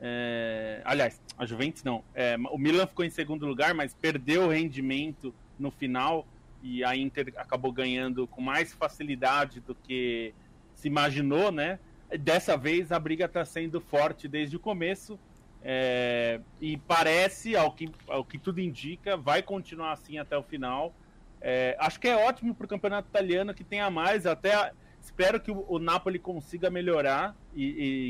É, 0.00 0.82
aliás, 0.84 1.20
a 1.38 1.46
Juventus 1.46 1.84
não. 1.84 2.02
É, 2.14 2.36
o 2.50 2.58
Milan 2.58 2.86
ficou 2.86 3.04
em 3.04 3.10
segundo 3.10 3.46
lugar, 3.46 3.72
mas 3.74 3.94
perdeu 3.94 4.46
o 4.46 4.48
rendimento 4.48 5.32
no 5.58 5.70
final 5.70 6.26
e 6.62 6.82
a 6.84 6.96
Inter 6.96 7.32
acabou 7.36 7.72
ganhando 7.72 8.26
com 8.26 8.40
mais 8.40 8.72
facilidade 8.74 9.60
do 9.60 9.74
que 9.74 10.34
se 10.82 10.88
imaginou, 10.88 11.52
né? 11.52 11.78
Dessa 12.20 12.56
vez 12.56 12.92
a 12.92 12.98
briga 12.98 13.24
está 13.24 13.44
sendo 13.44 13.80
forte 13.80 14.28
desde 14.28 14.56
o 14.56 14.60
começo 14.60 15.18
é, 15.62 16.40
e 16.60 16.76
parece, 16.76 17.56
ao 17.56 17.72
que, 17.72 17.88
ao 18.08 18.24
que 18.24 18.36
tudo 18.36 18.60
indica, 18.60 19.16
vai 19.16 19.42
continuar 19.42 19.92
assim 19.92 20.18
até 20.18 20.36
o 20.36 20.42
final. 20.42 20.92
É, 21.40 21.76
acho 21.78 21.98
que 21.98 22.08
é 22.08 22.16
ótimo 22.16 22.54
para 22.54 22.66
o 22.66 22.68
campeonato 22.68 23.08
italiano 23.08 23.54
que 23.54 23.64
tenha 23.64 23.88
mais, 23.90 24.26
até 24.26 24.72
Espero 25.02 25.40
que 25.40 25.50
o, 25.50 25.64
o 25.68 25.80
Napoli 25.80 26.18
consiga 26.18 26.70
melhorar 26.70 27.36
e, 27.52 27.64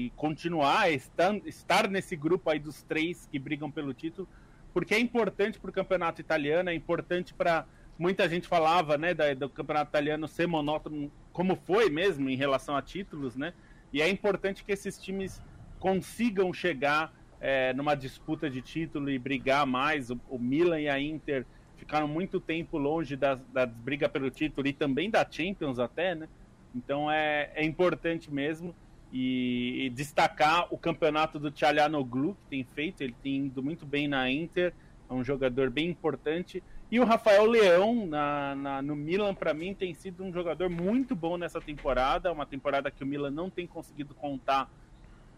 e 0.04 0.10
continuar, 0.14 0.92
estar, 0.92 1.34
estar 1.46 1.88
nesse 1.88 2.14
grupo 2.14 2.50
aí 2.50 2.58
dos 2.58 2.82
três 2.82 3.26
que 3.32 3.38
brigam 3.38 3.70
pelo 3.70 3.94
título, 3.94 4.28
porque 4.74 4.94
é 4.94 5.00
importante 5.00 5.58
para 5.58 5.70
o 5.70 5.72
campeonato 5.72 6.20
italiano, 6.20 6.68
é 6.68 6.74
importante 6.74 7.32
para. 7.32 7.66
Muita 8.03 8.28
gente 8.28 8.48
falava 8.48 8.98
né, 8.98 9.14
da, 9.14 9.32
do 9.32 9.48
campeonato 9.48 9.90
italiano 9.90 10.26
ser 10.26 10.48
monótono, 10.48 11.09
como 11.32 11.55
foi 11.55 11.88
mesmo 11.88 12.28
em 12.28 12.34
relação 12.34 12.76
a 12.76 12.82
títulos, 12.82 13.36
né? 13.36 13.55
E 13.92 14.03
é 14.03 14.09
importante 14.09 14.64
que 14.64 14.72
esses 14.72 15.00
times 15.00 15.40
consigam 15.78 16.53
chegar 16.53 17.14
é, 17.40 17.72
numa 17.74 17.94
disputa 17.94 18.50
de 18.50 18.61
título 18.61 19.09
e 19.09 19.20
brigar 19.20 19.64
mais. 19.64 20.11
O, 20.11 20.18
o, 20.28 20.36
Milan 20.36 20.80
e 20.80 20.88
a 20.88 20.98
Inter 20.98 21.46
ficaram 21.76 22.09
muito 22.09 22.40
tempo 22.40 22.76
longe 22.76 23.14
da, 23.14 23.36
da 23.36 23.64
briga 23.66 24.09
pelo 24.09 24.32
título 24.32 24.66
e 24.66 24.72
também 24.72 25.09
da 25.09 25.24
Champions 25.30 25.78
até, 25.78 26.12
né? 26.12 26.28
Então 26.74 27.09
é, 27.09 27.53
é 27.55 27.64
importante 27.64 28.34
mesmo. 28.34 28.74
E, 29.12 29.84
e, 29.84 29.90
destacar 29.90 30.66
o 30.74 30.76
campeonato 30.76 31.38
do 31.38 31.53
Tchalhanoglu, 31.53 32.34
que 32.34 32.46
tem 32.46 32.64
feito, 32.64 33.00
ele 33.00 33.14
tem 33.22 33.46
ido 33.46 33.62
muito 33.62 33.86
bem 33.86 34.09
na 34.09 34.28
Inter, 34.28 34.74
é 35.09 35.14
um 35.14 35.22
jogador 35.22 35.70
bem 35.70 35.88
importante. 35.88 36.61
E 36.93 37.01
o 37.01 37.07
Rafael 37.07 37.47
Leão, 37.47 38.07
na, 38.07 38.55
na 38.55 38.82
no 38.82 38.95
Milan, 38.95 39.34
para 39.34 39.55
mim, 39.55 39.72
tem 39.72 39.95
sido 39.95 40.22
um 40.22 40.30
jogador 40.30 40.68
muito 40.68 41.16
bom 41.16 41.38
nessa 41.38 41.59
temporada, 41.59 42.30
uma 42.30 42.45
temporada 42.45 42.90
que 42.90 43.03
o 43.03 43.07
Milan 43.07 43.30
não 43.30 43.49
tem 43.49 43.66
conseguido 43.66 44.14
contar 44.14 44.70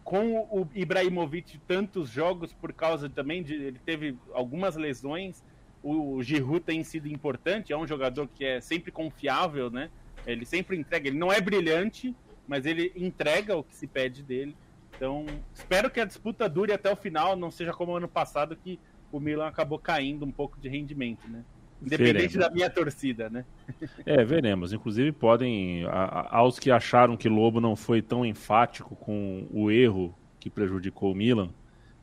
com 0.02 0.40
o 0.50 0.68
Ibrahimovic 0.74 1.58
tantos 1.58 2.10
jogos 2.10 2.52
por 2.52 2.72
causa 2.72 3.08
também 3.08 3.40
de 3.40 3.54
ele 3.54 3.78
teve 3.86 4.18
algumas 4.32 4.74
lesões. 4.74 5.44
O, 5.80 6.20
Giroud 6.24 6.58
tem 6.58 6.82
sido 6.82 7.06
importante, 7.06 7.72
é 7.72 7.76
um 7.76 7.86
jogador 7.86 8.26
que 8.34 8.44
é 8.44 8.60
sempre 8.60 8.90
confiável, 8.90 9.70
né? 9.70 9.90
Ele 10.26 10.44
sempre 10.44 10.76
entrega, 10.76 11.06
ele 11.06 11.18
não 11.18 11.32
é 11.32 11.40
brilhante, 11.40 12.12
mas 12.48 12.66
ele 12.66 12.90
entrega 12.96 13.56
o 13.56 13.62
que 13.62 13.76
se 13.76 13.86
pede 13.86 14.24
dele. 14.24 14.56
Então, 14.96 15.24
espero 15.54 15.88
que 15.88 16.00
a 16.00 16.04
disputa 16.04 16.48
dure 16.48 16.72
até 16.72 16.92
o 16.92 16.96
final, 16.96 17.36
não 17.36 17.52
seja 17.52 17.72
como 17.72 17.94
ano 17.94 18.08
passado 18.08 18.56
que 18.56 18.80
o 19.16 19.20
Milan 19.20 19.46
acabou 19.46 19.78
caindo 19.78 20.24
um 20.24 20.32
pouco 20.32 20.58
de 20.60 20.68
rendimento, 20.68 21.28
né? 21.28 21.44
Independente 21.80 22.32
veremos. 22.32 22.34
da 22.34 22.50
minha 22.50 22.68
torcida, 22.68 23.30
né? 23.30 23.44
É, 24.04 24.24
veremos. 24.24 24.72
Inclusive, 24.72 25.12
podem. 25.12 25.84
A, 25.86 26.38
aos 26.38 26.58
que 26.58 26.70
acharam 26.70 27.16
que 27.16 27.28
Lobo 27.28 27.60
não 27.60 27.76
foi 27.76 28.02
tão 28.02 28.26
enfático 28.26 28.96
com 28.96 29.46
o 29.52 29.70
erro 29.70 30.12
que 30.40 30.50
prejudicou 30.50 31.12
o 31.12 31.14
Milan, 31.14 31.50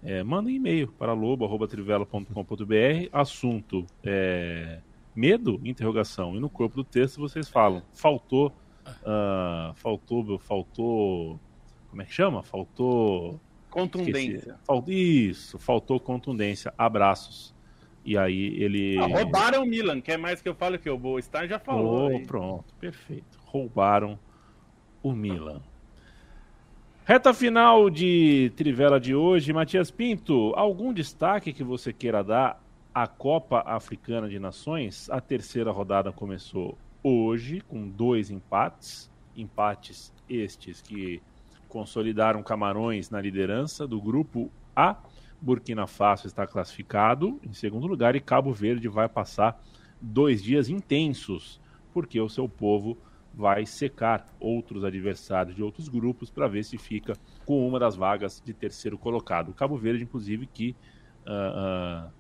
é, 0.01 0.23
mandem 0.23 0.55
e-mail 0.55 0.87
para 0.87 1.13
lobo.trivela.com.br. 1.13 3.09
Assunto 3.11 3.85
é, 4.03 4.79
medo, 5.13 5.59
interrogação. 5.65 6.35
E 6.35 6.39
no 6.39 6.49
corpo 6.49 6.77
do 6.77 6.83
texto 6.83 7.19
vocês 7.19 7.49
falam, 7.49 7.83
faltou, 7.93 8.53
uh, 8.87 9.73
faltou, 9.75 10.39
faltou, 10.39 11.39
como 11.89 12.01
é 12.01 12.05
que 12.05 12.13
chama? 12.13 12.41
Faltou... 12.41 13.39
Contundência. 13.71 14.57
Faltou, 14.65 14.93
isso, 14.93 15.57
faltou 15.57 15.99
contundência. 15.99 16.71
Abraços. 16.77 17.55
E 18.05 18.17
aí 18.17 18.61
ele... 18.61 18.97
Ah, 18.99 19.05
roubaram 19.07 19.63
o 19.63 19.65
Milan, 19.65 20.01
quer 20.01 20.17
mais 20.17 20.41
que 20.41 20.49
eu 20.49 20.53
fale 20.53 20.77
que 20.77 20.89
o 20.89 20.97
Bo 20.97 21.19
Stein 21.21 21.47
já 21.47 21.57
falou. 21.57 22.13
Oh, 22.13 22.19
pronto, 22.27 22.73
perfeito. 22.79 23.39
Roubaram 23.45 24.19
o 25.01 25.13
Milan. 25.13 25.61
Reta 27.05 27.33
final 27.33 27.89
de 27.89 28.51
Trivela 28.55 28.99
de 28.99 29.15
hoje. 29.15 29.53
Matias 29.53 29.89
Pinto, 29.89 30.53
algum 30.55 30.93
destaque 30.93 31.53
que 31.53 31.63
você 31.63 31.93
queira 31.93 32.23
dar 32.23 32.61
a 32.93 33.07
Copa 33.07 33.63
Africana 33.65 34.27
de 34.27 34.37
Nações, 34.37 35.09
a 35.09 35.21
terceira 35.21 35.71
rodada 35.71 36.11
começou 36.11 36.77
hoje 37.01 37.61
com 37.61 37.87
dois 37.87 38.29
empates, 38.29 39.09
empates 39.35 40.13
estes 40.29 40.81
que 40.81 41.21
consolidaram 41.71 42.43
Camarões 42.43 43.09
na 43.09 43.21
liderança 43.21 43.87
do 43.87 43.99
grupo 43.99 44.51
A. 44.75 44.97
Burkina 45.41 45.87
Faso 45.87 46.27
está 46.27 46.45
classificado 46.45 47.39
em 47.41 47.53
segundo 47.53 47.87
lugar 47.87 48.15
e 48.15 48.19
Cabo 48.19 48.53
Verde 48.53 48.87
vai 48.89 49.07
passar 49.07 49.59
dois 49.99 50.43
dias 50.43 50.69
intensos, 50.69 51.59
porque 51.93 52.19
o 52.19 52.29
seu 52.29 52.47
povo 52.47 52.97
vai 53.33 53.65
secar 53.65 54.27
outros 54.39 54.83
adversários 54.83 55.55
de 55.55 55.63
outros 55.63 55.87
grupos 55.87 56.29
para 56.29 56.47
ver 56.47 56.63
se 56.63 56.77
fica 56.77 57.13
com 57.45 57.65
uma 57.65 57.79
das 57.79 57.95
vagas 57.95 58.41
de 58.45 58.53
terceiro 58.53 58.97
colocado. 58.97 59.53
Cabo 59.53 59.77
Verde, 59.77 60.03
inclusive, 60.03 60.45
que 60.45 60.75
uh, 61.25 62.11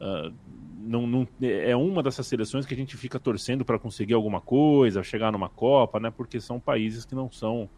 uh, 0.00 0.34
não, 0.78 1.06
não, 1.06 1.26
é 1.40 1.74
uma 1.74 2.02
dessas 2.02 2.26
seleções 2.26 2.66
que 2.66 2.74
a 2.74 2.76
gente 2.76 2.96
fica 2.96 3.18
torcendo 3.18 3.64
para 3.64 3.78
conseguir 3.78 4.12
alguma 4.14 4.40
coisa, 4.40 5.02
chegar 5.02 5.32
numa 5.32 5.48
Copa, 5.48 5.98
né? 5.98 6.10
Porque 6.10 6.38
são 6.38 6.60
países 6.60 7.06
que 7.06 7.14
não 7.14 7.30
são 7.32 7.70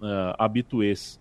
uh, 0.00 0.34
habituês 0.38 1.20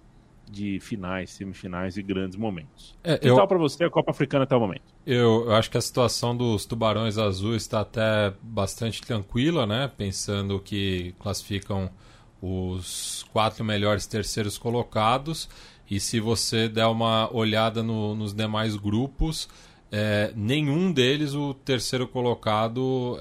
de 0.49 0.80
finais, 0.80 1.30
semifinais 1.32 1.95
e 1.95 2.01
grandes 2.01 2.38
momentos. 2.38 2.97
É, 3.03 3.17
que 3.17 3.30
eu, 3.30 3.36
tal 3.36 3.47
para 3.47 3.57
você 3.57 3.84
a 3.84 3.89
Copa 3.89 4.11
Africana 4.11 4.45
até 4.45 4.55
o 4.55 4.59
momento? 4.59 4.82
Eu, 5.05 5.45
eu, 5.45 5.53
acho 5.53 5.69
que 5.69 5.77
a 5.77 5.82
situação 5.82 6.36
dos 6.36 6.65
tubarões 6.65 7.17
azuis 7.17 7.61
está 7.61 7.82
até 7.82 8.34
bastante 8.41 9.01
tranquila, 9.01 9.67
né? 9.67 9.91
Pensando 9.95 10.59
que 10.59 11.13
classificam 11.19 11.89
os 12.41 13.25
quatro 13.32 13.63
melhores 13.63 14.07
terceiros 14.07 14.57
colocados. 14.57 15.47
E 15.89 15.99
se 15.99 16.19
você 16.19 16.67
der 16.67 16.86
uma 16.88 17.34
olhada 17.34 17.84
no, 17.84 18.15
nos 18.15 18.34
demais 18.34 18.75
grupos, 18.75 19.47
é, 19.91 20.32
nenhum 20.36 20.91
deles, 20.91 21.34
o 21.34 21.53
terceiro 21.53 22.07
colocado, 22.07 23.17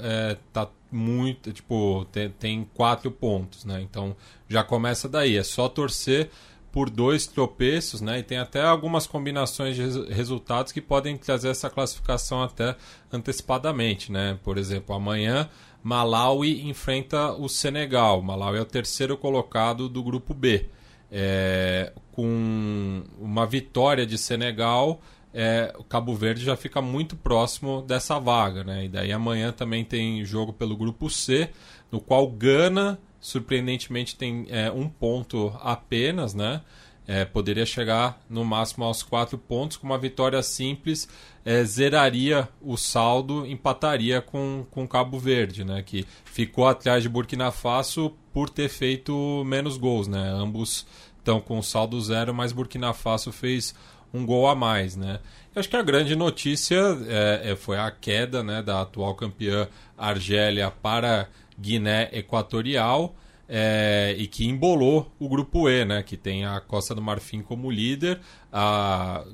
está 0.46 0.62
é, 0.62 0.66
muito, 0.90 1.52
tipo, 1.52 2.06
tem, 2.10 2.30
tem 2.30 2.70
quatro 2.74 3.10
pontos, 3.10 3.64
né? 3.64 3.80
Então 3.82 4.16
já 4.48 4.64
começa 4.64 5.08
daí, 5.08 5.36
é 5.36 5.42
só 5.42 5.68
torcer 5.68 6.30
por 6.70 6.90
dois 6.90 7.26
tropeços, 7.26 8.00
né? 8.00 8.18
E 8.18 8.22
tem 8.22 8.38
até 8.38 8.62
algumas 8.62 9.06
combinações 9.06 9.76
de 9.76 10.12
resultados 10.12 10.72
que 10.72 10.80
podem 10.80 11.16
trazer 11.16 11.48
essa 11.48 11.70
classificação 11.70 12.42
até 12.42 12.76
antecipadamente, 13.12 14.12
né? 14.12 14.38
Por 14.42 14.58
exemplo, 14.58 14.94
amanhã 14.94 15.48
Malawi 15.82 16.68
enfrenta 16.68 17.32
o 17.32 17.48
Senegal. 17.48 18.20
Malawi 18.22 18.58
é 18.58 18.60
o 18.60 18.64
terceiro 18.64 19.16
colocado 19.16 19.88
do 19.88 20.02
grupo 20.02 20.34
B. 20.34 20.66
É, 21.10 21.92
com 22.12 23.02
uma 23.18 23.46
vitória 23.46 24.04
de 24.04 24.18
Senegal, 24.18 25.00
é, 25.32 25.74
o 25.78 25.84
Cabo 25.84 26.14
Verde 26.14 26.44
já 26.44 26.56
fica 26.56 26.80
muito 26.80 27.16
próximo 27.16 27.82
dessa 27.82 28.18
vaga, 28.18 28.64
né? 28.64 28.84
E 28.86 28.88
daí 28.88 29.12
amanhã 29.12 29.52
também 29.52 29.84
tem 29.84 30.24
jogo 30.24 30.52
pelo 30.52 30.76
grupo 30.76 31.10
C, 31.10 31.50
no 31.90 32.00
qual 32.00 32.26
Gana 32.28 32.98
surpreendentemente 33.20 34.16
tem 34.16 34.46
é, 34.48 34.70
um 34.70 34.88
ponto 34.88 35.52
apenas, 35.60 36.34
né? 36.34 36.62
É, 37.06 37.24
poderia 37.24 37.64
chegar 37.64 38.20
no 38.28 38.44
máximo 38.44 38.84
aos 38.84 39.02
quatro 39.02 39.38
pontos. 39.38 39.78
Com 39.78 39.86
uma 39.86 39.96
vitória 39.96 40.42
simples, 40.42 41.08
é, 41.42 41.64
zeraria 41.64 42.46
o 42.60 42.76
saldo, 42.76 43.46
empataria 43.46 44.20
com, 44.20 44.66
com 44.70 44.86
Cabo 44.86 45.18
Verde, 45.18 45.64
né? 45.64 45.82
Que 45.82 46.04
ficou 46.24 46.66
atrás 46.66 47.02
de 47.02 47.08
Burkina 47.08 47.50
Faso 47.50 48.12
por 48.32 48.50
ter 48.50 48.68
feito 48.68 49.42
menos 49.46 49.78
gols, 49.78 50.06
né? 50.06 50.30
Ambos 50.30 50.86
estão 51.16 51.40
com 51.40 51.62
saldo 51.62 52.00
zero, 52.00 52.34
mas 52.34 52.52
Burkina 52.52 52.92
Faso 52.92 53.32
fez 53.32 53.74
um 54.12 54.24
gol 54.24 54.48
a 54.48 54.54
mais, 54.54 54.96
né? 54.96 55.20
Eu 55.54 55.60
acho 55.60 55.68
que 55.68 55.76
a 55.76 55.82
grande 55.82 56.14
notícia 56.14 56.76
é, 57.08 57.50
é, 57.50 57.56
foi 57.56 57.78
a 57.78 57.90
queda 57.90 58.42
né, 58.42 58.62
da 58.62 58.82
atual 58.82 59.14
campeã 59.14 59.66
Argélia 59.96 60.70
para 60.70 61.28
Guiné 61.58 62.08
Equatorial 62.12 63.16
é, 63.48 64.14
e 64.18 64.26
que 64.26 64.46
embolou 64.46 65.10
o 65.18 65.28
grupo 65.28 65.68
E, 65.68 65.84
né, 65.84 66.02
que 66.02 66.16
tem 66.16 66.44
a 66.44 66.60
Costa 66.60 66.94
do 66.94 67.02
Marfim 67.02 67.42
como 67.42 67.70
líder, 67.70 68.20
a, 68.52 69.24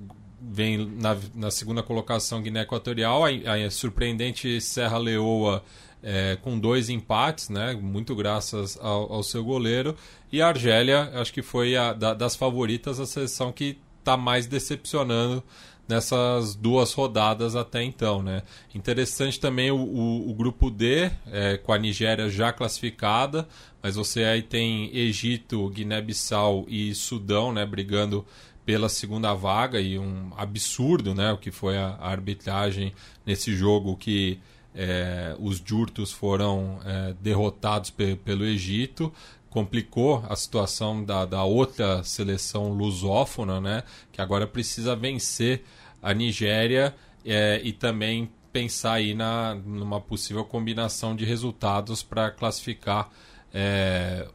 vem 0.40 0.86
na, 0.86 1.16
na 1.34 1.50
segunda 1.50 1.82
colocação 1.82 2.40
Guiné 2.40 2.62
Equatorial, 2.62 3.24
a, 3.24 3.28
a 3.66 3.70
surpreendente 3.70 4.60
Serra 4.60 4.98
Leoa 4.98 5.62
é, 6.02 6.38
com 6.40 6.58
dois 6.58 6.88
empates, 6.88 7.48
né, 7.48 7.74
muito 7.74 8.14
graças 8.14 8.78
ao, 8.80 9.12
ao, 9.12 9.22
seu 9.22 9.42
goleiro, 9.42 9.96
e 10.30 10.40
a 10.40 10.48
Argélia, 10.48 11.10
acho 11.14 11.32
que 11.32 11.42
foi 11.42 11.76
a 11.76 11.92
da, 11.92 12.14
das 12.14 12.36
favoritas 12.36 13.00
a 13.00 13.06
seleção 13.06 13.50
que 13.50 13.78
está 14.04 14.16
mais 14.16 14.46
decepcionando 14.46 15.42
nessas 15.88 16.54
duas 16.54 16.92
rodadas 16.92 17.56
até 17.56 17.82
então, 17.82 18.22
né? 18.22 18.42
Interessante 18.74 19.38
também 19.38 19.70
o, 19.70 19.76
o, 19.76 20.30
o 20.30 20.34
grupo 20.34 20.70
D, 20.70 21.10
é, 21.30 21.58
com 21.58 21.72
a 21.72 21.78
Nigéria 21.78 22.28
já 22.28 22.52
classificada, 22.52 23.46
mas 23.82 23.96
você 23.96 24.24
aí 24.24 24.42
tem 24.42 24.94
Egito, 24.96 25.68
Guiné-Bissau 25.68 26.64
e 26.68 26.94
Sudão, 26.94 27.52
né, 27.52 27.66
brigando 27.66 28.24
pela 28.64 28.88
segunda 28.88 29.34
vaga 29.34 29.78
e 29.78 29.98
um 29.98 30.30
absurdo, 30.38 31.14
né, 31.14 31.32
o 31.32 31.36
que 31.36 31.50
foi 31.50 31.76
a, 31.76 31.88
a 32.00 32.08
arbitragem 32.08 32.94
nesse 33.26 33.54
jogo 33.54 33.94
que 33.94 34.38
é, 34.74 35.36
os 35.38 35.62
Jurtos 35.64 36.12
foram 36.12 36.80
é, 36.84 37.14
derrotados 37.20 37.90
pe 37.90 38.16
pelo 38.16 38.44
Egito 38.44 39.12
complicou 39.54 40.20
a 40.28 40.34
situação 40.34 41.04
da, 41.04 41.24
da 41.24 41.44
outra 41.44 42.02
seleção 42.02 42.72
lusófona, 42.72 43.60
né? 43.60 43.84
Que 44.10 44.20
agora 44.20 44.48
precisa 44.48 44.96
vencer 44.96 45.62
a 46.02 46.12
Nigéria 46.12 46.92
é, 47.24 47.60
e 47.62 47.72
também 47.72 48.28
pensar 48.52 48.94
aí 48.94 49.14
na, 49.14 49.54
numa 49.54 50.00
possível 50.00 50.44
combinação 50.44 51.14
de 51.14 51.24
resultados 51.24 52.02
para 52.02 52.32
classificar 52.32 53.08
é, 53.54 54.26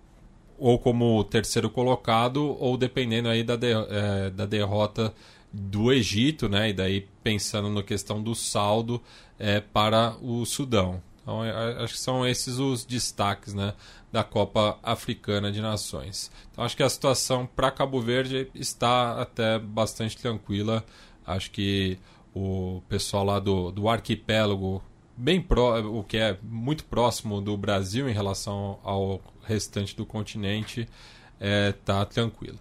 ou 0.58 0.80
como 0.80 1.22
terceiro 1.26 1.70
colocado 1.70 2.56
ou 2.58 2.78
dependendo 2.78 3.28
aí 3.28 3.44
da, 3.44 3.58
de, 3.58 3.74
é, 3.74 4.30
da 4.30 4.46
derrota 4.46 5.14
do 5.52 5.92
Egito, 5.92 6.48
né? 6.48 6.70
E 6.70 6.74
daí 6.74 7.06
pensando 7.22 7.70
na 7.70 7.84
questão 7.84 8.24
do 8.24 8.34
saldo 8.34 9.02
é, 9.38 9.60
para 9.60 10.16
o 10.22 10.46
Sudão. 10.46 11.02
Então, 11.30 11.46
é, 11.46 11.84
acho 11.84 11.94
que 11.94 12.00
são 12.00 12.26
esses 12.26 12.58
os 12.58 12.84
destaques, 12.84 13.54
né? 13.54 13.76
da 14.12 14.24
Copa 14.24 14.80
Africana 14.82 15.52
de 15.52 15.62
Nações. 15.62 16.32
Então 16.52 16.64
acho 16.64 16.76
que 16.76 16.84
a 16.84 16.90
situação 16.90 17.46
para 17.46 17.70
Cabo 17.70 18.02
Verde 18.02 18.50
está 18.56 19.22
até 19.22 19.60
bastante 19.60 20.18
tranquila. 20.18 20.84
Acho 21.26 21.52
que 21.52 22.00
o 22.34 22.82
pessoal 22.90 23.24
lá 23.24 23.40
do, 23.40 23.72
do 23.72 23.88
arquipélago, 23.88 24.82
bem 25.16 25.40
pro, 25.40 26.00
o 26.00 26.04
que 26.04 26.18
é 26.18 26.38
muito 26.42 26.84
próximo 26.86 27.40
do 27.40 27.56
Brasil 27.56 28.10
em 28.10 28.14
relação 28.14 28.80
ao 28.84 29.22
restante 29.44 29.96
do 29.96 30.06
continente, 30.06 30.88
está 31.40 32.02
é, 32.02 32.06
tranquilo. 32.06 32.60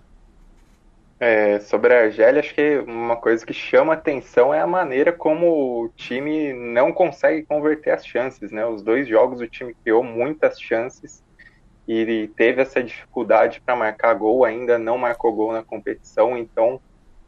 É, 1.20 1.58
sobre 1.58 1.92
a 1.92 2.02
Argélia, 2.02 2.38
acho 2.38 2.54
que 2.54 2.78
uma 2.78 3.16
coisa 3.16 3.44
que 3.44 3.52
chama 3.52 3.94
atenção 3.94 4.54
é 4.54 4.60
a 4.60 4.66
maneira 4.68 5.12
como 5.12 5.82
o 5.84 5.88
time 5.88 6.52
não 6.52 6.92
consegue 6.92 7.44
converter 7.44 7.90
as 7.90 8.06
chances, 8.06 8.52
né? 8.52 8.64
Os 8.64 8.82
dois 8.82 9.08
jogos 9.08 9.40
o 9.40 9.48
time 9.48 9.74
criou 9.82 10.04
muitas 10.04 10.60
chances 10.60 11.24
e 11.88 12.30
teve 12.36 12.62
essa 12.62 12.82
dificuldade 12.82 13.60
para 13.60 13.74
marcar 13.74 14.14
gol, 14.14 14.44
ainda 14.44 14.78
não 14.78 14.96
marcou 14.96 15.32
gol 15.32 15.52
na 15.52 15.62
competição, 15.64 16.36
então 16.36 16.80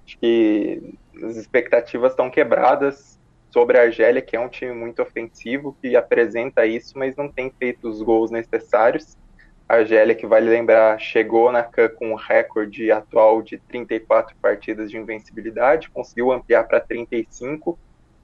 acho 0.06 0.18
que 0.18 0.94
as 1.24 1.36
expectativas 1.36 2.12
estão 2.12 2.30
quebradas 2.30 3.18
sobre 3.50 3.76
a 3.76 3.82
Argélia, 3.82 4.22
que 4.22 4.36
é 4.36 4.40
um 4.40 4.48
time 4.48 4.72
muito 4.72 5.02
ofensivo, 5.02 5.76
que 5.82 5.96
apresenta 5.96 6.64
isso, 6.64 6.96
mas 6.96 7.16
não 7.16 7.28
tem 7.28 7.50
feito 7.58 7.88
os 7.88 8.00
gols 8.02 8.30
necessários. 8.30 9.16
A 9.70 9.74
Argélia, 9.74 10.16
que 10.16 10.26
vale 10.26 10.50
lembrar, 10.50 10.98
chegou 10.98 11.52
na 11.52 11.62
CAN 11.62 11.90
com 11.90 12.10
um 12.10 12.16
recorde 12.16 12.90
atual 12.90 13.40
de 13.40 13.56
34 13.56 14.34
partidas 14.42 14.90
de 14.90 14.96
invencibilidade, 14.96 15.88
conseguiu 15.90 16.32
ampliar 16.32 16.64
para 16.64 16.80
35 16.80 17.78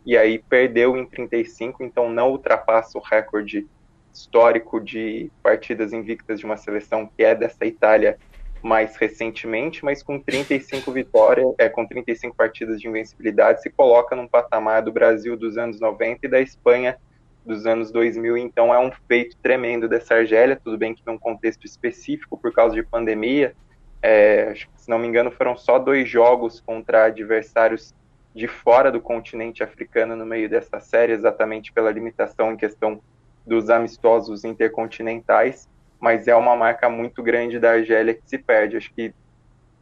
e 0.05 0.17
aí 0.17 0.41
perdeu 0.41 0.97
em 0.97 1.07
35, 1.07 1.85
então 1.85 2.11
não 2.11 2.33
ultrapassa 2.33 2.99
o 2.99 3.01
recorde 3.01 3.65
histórico 4.13 4.81
de 4.81 5.31
partidas 5.41 5.93
invictas 5.93 6.41
de 6.41 6.45
uma 6.45 6.57
seleção 6.57 7.09
que 7.17 7.23
é 7.23 7.33
dessa 7.33 7.65
Itália 7.65 8.19
mais 8.61 8.97
recentemente, 8.97 9.85
mas 9.85 10.03
com 10.03 10.19
35 10.19 10.91
vitórias, 10.91 11.47
é, 11.59 11.69
com 11.69 11.87
35 11.87 12.35
partidas 12.35 12.81
de 12.81 12.89
invencibilidade, 12.89 13.63
se 13.63 13.71
coloca 13.71 14.17
num 14.17 14.27
patamar 14.27 14.83
do 14.83 14.91
Brasil 14.91 15.37
dos 15.37 15.57
anos 15.57 15.79
90 15.79 16.27
e 16.27 16.29
da 16.29 16.41
Espanha 16.41 16.99
dos 17.47 17.67
anos 17.67 17.91
2000, 17.93 18.37
então 18.37 18.75
é 18.75 18.79
um 18.79 18.91
feito 19.09 19.37
tremendo 19.39 19.89
dessa 19.89 20.15
Argélia, 20.15 20.61
tudo 20.63 20.77
bem 20.77 20.95
que 20.95 21.03
num 21.07 21.17
contexto 21.17 21.65
específico 21.65 22.37
por 22.37 22.53
causa 22.53 22.75
de 22.75 22.83
pandemia, 22.83 23.55
é, 24.03 24.55
se 24.77 24.89
não 24.89 24.99
me 24.99 25.07
engano 25.07 25.31
foram 25.31 25.57
só 25.57 25.79
dois 25.79 26.09
jogos 26.09 26.61
contra 26.61 27.05
adversários 27.05 27.95
de 28.35 28.47
fora 28.47 28.93
do 28.93 29.01
continente 29.01 29.63
africano 29.63 30.15
no 30.15 30.27
meio 30.27 30.49
dessa 30.49 30.79
série, 30.79 31.13
exatamente 31.13 31.73
pela 31.73 31.91
limitação 31.91 32.53
em 32.53 32.57
questão 32.57 33.01
dos 33.47 33.71
amistosos 33.71 34.45
intercontinentais, 34.45 35.69
mas 35.99 36.29
é 36.29 36.37
uma 36.37 36.55
marca 36.55 36.91
muito 36.91 37.23
grande 37.23 37.59
da 37.59 37.73
Argélia 37.73 38.13
que 38.13 38.23
se 38.27 38.37
perde. 38.37 38.77
Acho 38.77 38.93
que 38.93 39.15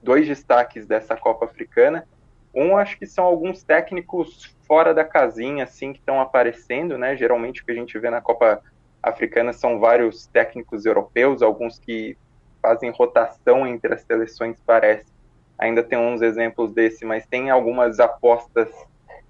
dois 0.02 0.26
destaques 0.26 0.86
dessa 0.86 1.16
Copa 1.16 1.46
Africana. 1.46 2.06
Um, 2.55 2.76
acho 2.76 2.98
que 2.98 3.07
são 3.07 3.24
alguns 3.24 3.62
técnicos 3.62 4.55
fora 4.66 4.94
da 4.94 5.05
casinha, 5.05 5.64
assim, 5.64 5.92
que 5.92 5.98
estão 5.98 6.20
aparecendo, 6.20 6.96
né? 6.96 7.16
Geralmente 7.16 7.62
o 7.62 7.64
que 7.64 7.72
a 7.72 7.74
gente 7.74 7.98
vê 7.98 8.11
na 8.11 8.20
Copa 8.20 8.62
Africana 9.02 9.52
são 9.52 9.78
vários 9.78 10.26
técnicos 10.26 10.86
europeus, 10.86 11.42
alguns 11.42 11.78
que 11.78 12.16
fazem 12.62 12.90
rotação 12.90 13.66
entre 13.66 13.92
as 13.92 14.02
seleções, 14.02 14.57
parece. 14.64 15.12
Ainda 15.59 15.82
tem 15.82 15.98
uns 15.98 16.22
exemplos 16.22 16.72
desse, 16.72 17.05
mas 17.05 17.26
tem 17.26 17.50
algumas 17.50 18.00
apostas 18.00 18.68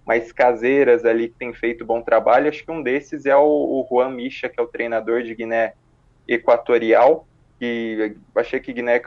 mais 0.07 0.31
caseiras 0.31 1.05
ali 1.05 1.29
que 1.29 1.39
tem 1.39 1.53
feito 1.53 1.85
bom 1.85 2.03
trabalho. 2.03 2.49
Acho 2.49 2.64
que 2.64 2.70
um 2.70 2.83
desses 2.83 3.27
é 3.27 3.37
o, 3.37 3.43
o 3.43 3.87
Juan 3.91 4.11
Misha, 4.11 4.49
que 4.49 4.61
é 4.61 4.62
o 4.62 4.68
treinador 4.68 5.22
de 5.22 5.35
Guiné 5.35 5.75
Equatorial, 6.29 7.27
que 7.59 8.16
achei 8.37 8.61
que 8.61 8.72
Guiné 8.72 9.01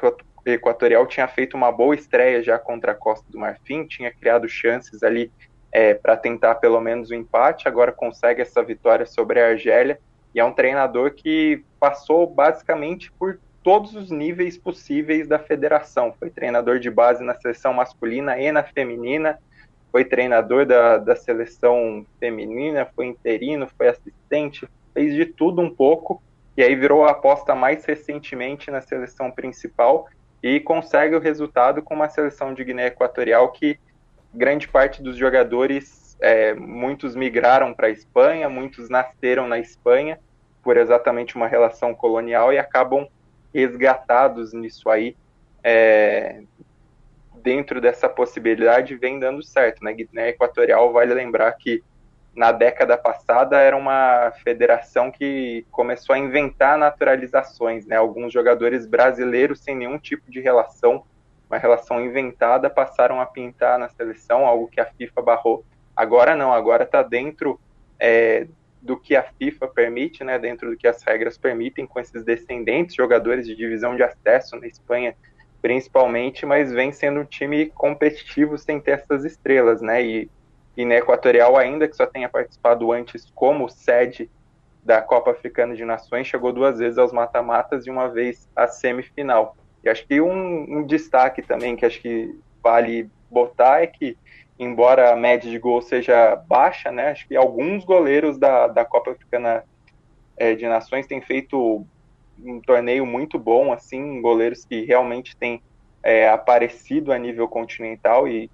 Equatorial 0.54 1.06
tinha 1.08 1.28
feito 1.28 1.56
uma 1.56 1.72
boa 1.72 1.95
estreia 1.95 2.41
já 2.41 2.58
contra 2.58 2.91
a 2.91 2.95
Costa 2.95 3.26
do 3.30 3.39
Marfim, 3.39 3.86
tinha 3.86 4.12
criado 4.12 4.48
chances 4.48 5.04
ali 5.04 5.32
é, 5.72 5.93
para 5.93 6.16
tentar 6.18 6.56
pelo 6.56 6.80
menos 6.80 7.10
o 7.10 7.14
um 7.14 7.18
empate, 7.18 7.68
agora 7.68 7.91
consegue 7.91 8.41
essa 8.41 8.64
vitória 8.64 9.06
sobre 9.06 9.41
a 9.41 9.50
Argélia, 9.50 10.00
e 10.34 10.39
é 10.39 10.45
um 10.45 10.54
treinador 10.54 11.12
que 11.14 11.64
passou 11.80 12.28
basicamente 12.28 13.12
por 13.12 13.39
todos 13.64 13.95
os 13.95 14.10
níveis 14.10 14.58
possíveis 14.58 15.28
da 15.28 15.38
federação. 15.38 16.14
Foi 16.18 16.30
treinador 16.30 16.80
de 16.80 16.89
base 16.89 17.24
na 17.24 17.36
seleção 17.36 17.74
masculina 17.74 18.39
e 18.39 18.52
na 18.52 18.64
feminina, 18.64 19.39
foi 19.91 20.06
treinador 20.06 20.66
da, 20.66 20.98
da 20.98 21.16
seleção 21.16 22.06
feminina, 22.20 22.88
foi 22.95 23.08
interino, 23.08 23.68
foi 23.78 23.88
assistente, 23.88 24.68
fez 24.93 25.14
de 25.14 25.26
tudo 25.26 25.62
um 25.62 25.70
pouco, 25.70 26.22
e 26.56 26.64
aí 26.64 26.76
virou 26.76 27.06
a 27.06 27.12
aposta 27.12 27.54
mais 27.54 27.86
recentemente 27.86 28.72
na 28.72 28.82
seleção 28.82 29.32
principal 29.32 30.08
e 30.42 30.60
consegue 30.60 31.16
o 31.16 31.20
resultado 31.20 31.82
com 31.82 31.96
uma 31.96 32.10
seleção 32.10 32.54
de 32.54 32.64
Guiné 32.64 32.88
Equatorial 32.88 33.52
que 33.52 33.80
grande 34.34 34.68
parte 34.68 35.02
dos 35.02 35.18
jogadores, 35.18 36.18
é, 36.20 36.54
muitos 36.54 37.16
migraram 37.16 37.74
para 37.74 37.88
a 37.88 37.92
Espanha, 37.92 38.50
muitos 38.50 38.90
nasceram 38.90 39.48
na 39.48 39.60
Espanha, 39.60 40.20
por 40.64 40.78
exatamente 40.78 41.36
uma 41.36 41.48
relação 41.48 41.96
colonial 41.96 42.52
e 42.52 42.58
acabam 42.58 43.08
resgatados 43.54 44.54
nisso 44.54 44.90
aí. 44.90 45.16
É, 45.64 46.42
dentro 47.42 47.80
dessa 47.80 48.10
possibilidade 48.10 48.96
vem 48.96 49.20
dando 49.20 49.42
certo, 49.42 49.84
né? 49.84 49.94
Guiné 49.94 50.30
Equatorial 50.30 50.92
vale 50.92 51.14
lembrar 51.14 51.54
que 51.54 51.82
na 52.38 52.52
década 52.52 52.96
passada 52.96 53.58
era 53.58 53.76
uma 53.76 54.32
federação 54.44 55.10
que 55.10 55.66
começou 55.72 56.14
a 56.14 56.20
inventar 56.20 56.78
naturalizações, 56.78 57.88
né? 57.88 57.96
Alguns 57.96 58.32
jogadores 58.32 58.86
brasileiros 58.86 59.60
sem 59.60 59.76
nenhum 59.76 59.98
tipo 59.98 60.30
de 60.30 60.40
relação, 60.40 61.04
uma 61.50 61.58
relação 61.58 62.00
inventada, 62.00 62.70
passaram 62.70 63.20
a 63.20 63.26
pintar 63.26 63.80
na 63.80 63.90
seleção, 63.90 64.46
algo 64.46 64.68
que 64.68 64.80
a 64.80 64.86
FIFA 64.86 65.20
barrou. 65.24 65.66
Agora 65.96 66.36
não, 66.36 66.54
agora 66.54 66.84
está 66.84 67.02
dentro 67.02 67.60
é, 68.00 68.46
do 68.84 68.96
que 68.96 69.16
a 69.16 69.24
FIFA 69.24 69.68
permite, 69.70 70.24
né? 70.24 70.38
Dentro 70.38 70.70
do 70.70 70.78
que 70.78 70.88
as 70.88 71.02
regras 71.02 71.40
permitem, 71.40 71.88
com 71.88 72.00
esses 72.00 72.24
descendentes, 72.24 72.94
jogadores 72.94 73.48
de 73.48 73.56
divisão 73.56 73.96
de 73.96 74.04
acesso 74.04 74.58
na 74.58 74.68
Espanha, 74.68 75.16
principalmente, 75.60 76.46
mas 76.46 76.72
vem 76.72 76.92
sendo 76.92 77.22
um 77.22 77.26
time 77.26 77.66
competitivo 77.72 78.60
sem 78.60 78.80
ter 78.80 78.92
essas 78.92 79.26
estrelas, 79.26 79.82
né? 79.82 80.06
E 80.06 80.30
Guiné 80.78 80.97
Equatorial, 80.97 81.57
ainda 81.57 81.88
que 81.88 81.95
só 81.95 82.05
tenha 82.05 82.30
participado 82.30 82.91
antes 82.91 83.32
como 83.34 83.67
sede 83.67 84.30
da 84.84 85.01
Copa 85.01 85.32
Africana 85.32 85.75
de 85.75 85.84
Nações, 85.84 86.28
chegou 86.28 86.53
duas 86.53 86.78
vezes 86.78 86.99
aos 86.99 87.11
mata-matas 87.11 87.88
e 87.88 87.89
uma 87.89 88.07
vez 88.07 88.47
à 88.55 88.67
semifinal. 88.67 89.57
E 89.84 89.89
acho 89.89 90.05
que 90.05 90.21
um, 90.21 90.78
um, 90.78 90.86
destaque 90.86 91.41
também 91.41 91.75
que 91.75 91.84
acho 91.84 91.99
que 91.99 92.39
vale 92.61 93.09
botar 93.30 93.82
é 93.82 93.88
que, 93.88 94.15
embora 94.59 95.11
a 95.11 95.15
média 95.15 95.49
de 95.49 95.57
gol 95.57 95.82
seja 95.82 96.36
baixa, 96.36 96.91
né, 96.91 97.09
acho 97.09 97.28
que 97.28 97.36
alguns 97.36 97.84
goleiros 97.84 98.38
da, 98.38 98.67
da 98.67 98.86
Copa 98.86 99.11
Africana 99.11 99.63
é, 100.38 100.53
de 100.53 100.67
Nações 100.67 101.07
têm 101.07 101.21
feito 101.21 101.84
um 102.39 102.61
torneio 102.61 103.03
muito 103.03 103.39
bom, 103.39 103.73
assim, 103.73 104.21
goleiros 104.21 104.63
que 104.63 104.86
realmente 104.86 105.36
têm 105.36 105.59
é, 106.03 106.30
aparecido 106.30 107.11
a 107.11 107.17
nível 107.17 107.47
continental 107.47 108.28
e 108.28 108.49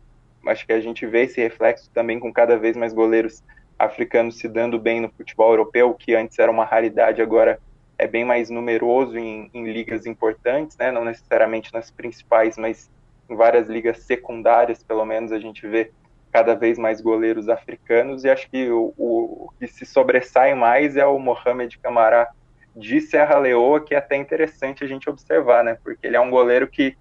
acho 0.48 0.66
que 0.66 0.74
a 0.74 0.80
gente 0.80 1.06
vê 1.06 1.24
esse 1.24 1.42
reflexo 1.42 1.90
também 1.94 2.20
com 2.20 2.32
cada 2.32 2.58
vez 2.58 2.76
mais 2.76 2.94
goleiros 2.94 3.44
africanos 3.78 4.38
se 4.38 4.48
dando 4.48 4.80
bem 4.80 5.02
no 5.02 5.10
futebol 5.10 5.52
europeu, 5.52 5.94
que 5.94 6.16
antes 6.16 6.38
era 6.40 6.52
uma 6.52 6.66
raridade, 6.66 7.22
agora 7.22 7.60
é 7.98 8.08
bem 8.08 8.26
mais 8.26 8.50
numeroso 8.50 9.18
em, 9.18 9.50
em 9.54 9.72
ligas 9.72 10.06
importantes, 10.06 10.78
né? 10.78 10.92
não 10.92 11.06
necessariamente 11.06 11.74
nas 11.74 11.92
principais, 11.92 12.58
mas 12.58 12.90
em 13.30 13.36
várias 13.36 13.68
ligas 13.68 14.00
secundárias, 14.00 14.84
pelo 14.84 15.06
menos, 15.06 15.32
a 15.32 15.40
gente 15.40 15.68
vê 15.68 15.92
cada 16.32 16.56
vez 16.56 16.80
mais 16.80 17.00
goleiros 17.00 17.48
africanos, 17.48 18.24
e 18.24 18.30
acho 18.30 18.50
que 18.50 18.70
o, 18.70 18.94
o, 18.98 19.50
que 19.60 19.68
se 19.68 19.86
sobressai 19.86 20.56
mais 20.56 20.98
é 20.98 21.06
o 21.06 21.20
Mohamed 21.20 21.78
Camará 21.78 22.30
de 22.76 23.00
Serra 23.02 23.38
Leoa, 23.38 23.80
que 23.80 23.94
é 23.94 24.00
até 24.00 24.16
interessante 24.16 24.84
a 24.84 24.88
gente 24.88 25.08
observar, 25.08 25.64
né? 25.64 25.78
Porque 25.84 26.08
ele 26.08 26.16
é 26.16 26.20
um 26.20 26.32
goleiro 26.32 26.68
que 26.68 26.98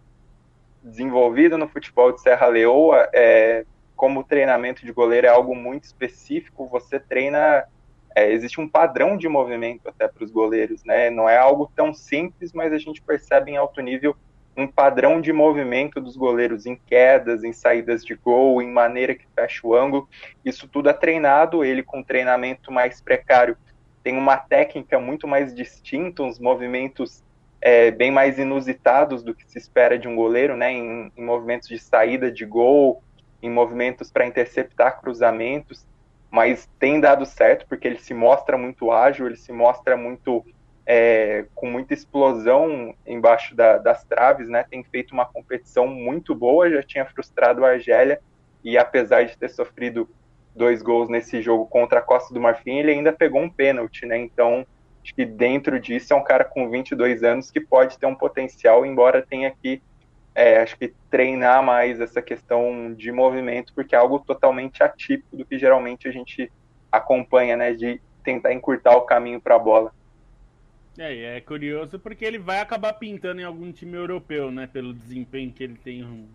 desenvolvido 0.82 1.56
no 1.56 1.68
futebol 1.68 2.12
de 2.12 2.20
Serra 2.20 2.46
Leoa, 2.46 3.08
é, 3.12 3.64
como 3.96 4.24
treinamento 4.24 4.84
de 4.84 4.92
goleiro 4.92 5.26
é 5.26 5.30
algo 5.30 5.54
muito 5.54 5.84
específico, 5.84 6.66
você 6.66 6.98
treina. 6.98 7.64
É, 8.14 8.30
existe 8.30 8.60
um 8.60 8.68
padrão 8.68 9.16
de 9.16 9.26
movimento 9.26 9.88
até 9.88 10.06
para 10.06 10.22
os 10.22 10.30
goleiros, 10.30 10.84
né? 10.84 11.08
Não 11.08 11.28
é 11.28 11.38
algo 11.38 11.70
tão 11.74 11.94
simples, 11.94 12.52
mas 12.52 12.72
a 12.72 12.78
gente 12.78 13.00
percebe 13.00 13.52
em 13.52 13.56
alto 13.56 13.80
nível 13.80 14.14
um 14.54 14.66
padrão 14.66 15.18
de 15.18 15.32
movimento 15.32 15.98
dos 15.98 16.14
goleiros 16.14 16.66
em 16.66 16.76
quedas, 16.76 17.42
em 17.42 17.54
saídas 17.54 18.04
de 18.04 18.14
gol, 18.14 18.60
em 18.60 18.70
maneira 18.70 19.14
que 19.14 19.24
fecha 19.34 19.66
o 19.66 19.74
ângulo. 19.74 20.06
Isso 20.44 20.68
tudo 20.68 20.90
é 20.90 20.92
treinado, 20.92 21.64
ele 21.64 21.82
com 21.82 22.02
treinamento 22.02 22.70
mais 22.70 23.00
precário 23.00 23.56
tem 24.02 24.16
uma 24.16 24.36
técnica 24.36 24.98
muito 24.98 25.28
mais 25.28 25.54
distinta, 25.54 26.22
uns 26.22 26.38
movimentos 26.38 27.22
é, 27.62 27.92
bem 27.92 28.10
mais 28.10 28.40
inusitados 28.40 29.22
do 29.22 29.32
que 29.32 29.48
se 29.48 29.56
espera 29.56 29.96
de 29.96 30.08
um 30.08 30.16
goleiro, 30.16 30.56
né? 30.56 30.72
Em, 30.72 31.12
em 31.16 31.24
movimentos 31.24 31.68
de 31.68 31.78
saída 31.78 32.30
de 32.30 32.44
gol, 32.44 33.00
em 33.40 33.48
movimentos 33.48 34.10
para 34.10 34.26
interceptar 34.26 35.00
cruzamentos, 35.00 35.86
mas 36.28 36.68
tem 36.80 36.98
dado 36.98 37.24
certo 37.24 37.64
porque 37.68 37.86
ele 37.86 38.00
se 38.00 38.12
mostra 38.12 38.58
muito 38.58 38.90
ágil, 38.90 39.26
ele 39.26 39.36
se 39.36 39.52
mostra 39.52 39.96
muito 39.96 40.44
é, 40.84 41.46
com 41.54 41.70
muita 41.70 41.94
explosão 41.94 42.94
embaixo 43.06 43.54
da, 43.54 43.78
das 43.78 44.04
traves, 44.04 44.48
né? 44.48 44.64
Tem 44.68 44.82
feito 44.82 45.12
uma 45.12 45.24
competição 45.24 45.86
muito 45.86 46.34
boa, 46.34 46.68
já 46.68 46.82
tinha 46.82 47.06
frustrado 47.06 47.64
a 47.64 47.70
Argélia 47.70 48.20
e 48.64 48.76
apesar 48.76 49.24
de 49.24 49.38
ter 49.38 49.48
sofrido 49.48 50.08
dois 50.54 50.82
gols 50.82 51.08
nesse 51.08 51.40
jogo 51.40 51.66
contra 51.66 52.00
a 52.00 52.02
Costa 52.02 52.34
do 52.34 52.40
Marfim, 52.40 52.78
ele 52.78 52.90
ainda 52.90 53.12
pegou 53.12 53.40
um 53.40 53.48
pênalti, 53.48 54.04
né? 54.04 54.18
Então 54.18 54.66
Acho 55.02 55.14
que 55.14 55.24
dentro 55.24 55.80
disso 55.80 56.12
é 56.12 56.16
um 56.16 56.22
cara 56.22 56.44
com 56.44 56.70
22 56.70 57.24
anos 57.24 57.50
que 57.50 57.60
pode 57.60 57.98
ter 57.98 58.06
um 58.06 58.14
potencial, 58.14 58.86
embora 58.86 59.20
tenha 59.20 59.50
que, 59.50 59.82
é, 60.34 60.60
acho 60.60 60.78
que 60.78 60.94
treinar 61.10 61.62
mais 61.62 62.00
essa 62.00 62.22
questão 62.22 62.94
de 62.94 63.10
movimento, 63.10 63.72
porque 63.74 63.94
é 63.94 63.98
algo 63.98 64.20
totalmente 64.20 64.82
atípico 64.82 65.36
do 65.36 65.44
que 65.44 65.58
geralmente 65.58 66.06
a 66.06 66.12
gente 66.12 66.50
acompanha, 66.90 67.56
né? 67.56 67.72
De 67.72 68.00
tentar 68.22 68.52
encurtar 68.52 68.96
o 68.96 69.02
caminho 69.02 69.40
para 69.40 69.56
a 69.56 69.58
bola. 69.58 69.92
É, 70.98 71.36
é 71.36 71.40
curioso 71.40 71.98
porque 71.98 72.24
ele 72.24 72.38
vai 72.38 72.60
acabar 72.60 72.92
pintando 72.92 73.40
em 73.40 73.44
algum 73.44 73.72
time 73.72 73.96
europeu, 73.96 74.50
né? 74.50 74.66
Pelo 74.66 74.92
desempenho 74.92 75.50
que 75.50 75.64
ele 75.64 75.76
tem, 75.76 76.28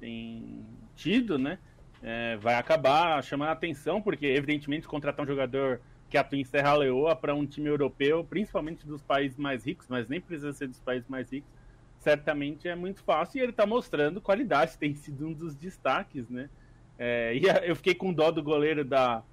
tem 0.00 0.66
tido, 0.96 1.38
né? 1.38 1.58
É, 2.02 2.36
vai 2.36 2.56
acabar 2.56 3.22
chamando 3.22 3.48
a 3.48 3.52
atenção, 3.52 4.02
porque 4.02 4.26
evidentemente 4.26 4.88
contratar 4.88 5.24
um 5.24 5.28
jogador 5.28 5.80
que 6.14 6.18
atua 6.18 6.38
em 6.38 6.44
Serra 6.44 6.74
Leoa 6.76 7.16
para 7.16 7.34
um 7.34 7.44
time 7.44 7.68
europeu, 7.68 8.22
principalmente 8.22 8.86
dos 8.86 9.02
países 9.02 9.36
mais 9.36 9.66
ricos, 9.66 9.88
mas 9.88 10.08
nem 10.08 10.20
precisa 10.20 10.52
ser 10.52 10.68
dos 10.68 10.78
países 10.78 11.08
mais 11.08 11.32
ricos, 11.32 11.50
certamente 11.98 12.68
é 12.68 12.76
muito 12.76 13.02
fácil 13.02 13.38
e 13.38 13.42
ele 13.42 13.50
está 13.50 13.66
mostrando 13.66 14.20
qualidade, 14.20 14.78
tem 14.78 14.94
sido 14.94 15.26
um 15.26 15.32
dos 15.32 15.56
destaques, 15.56 16.28
né? 16.28 16.48
É, 16.96 17.34
e 17.34 17.42
eu 17.68 17.74
fiquei 17.74 17.96
com 17.96 18.12
dó 18.12 18.30
do 18.30 18.44
goleiro 18.44 18.84
da, 18.84 19.24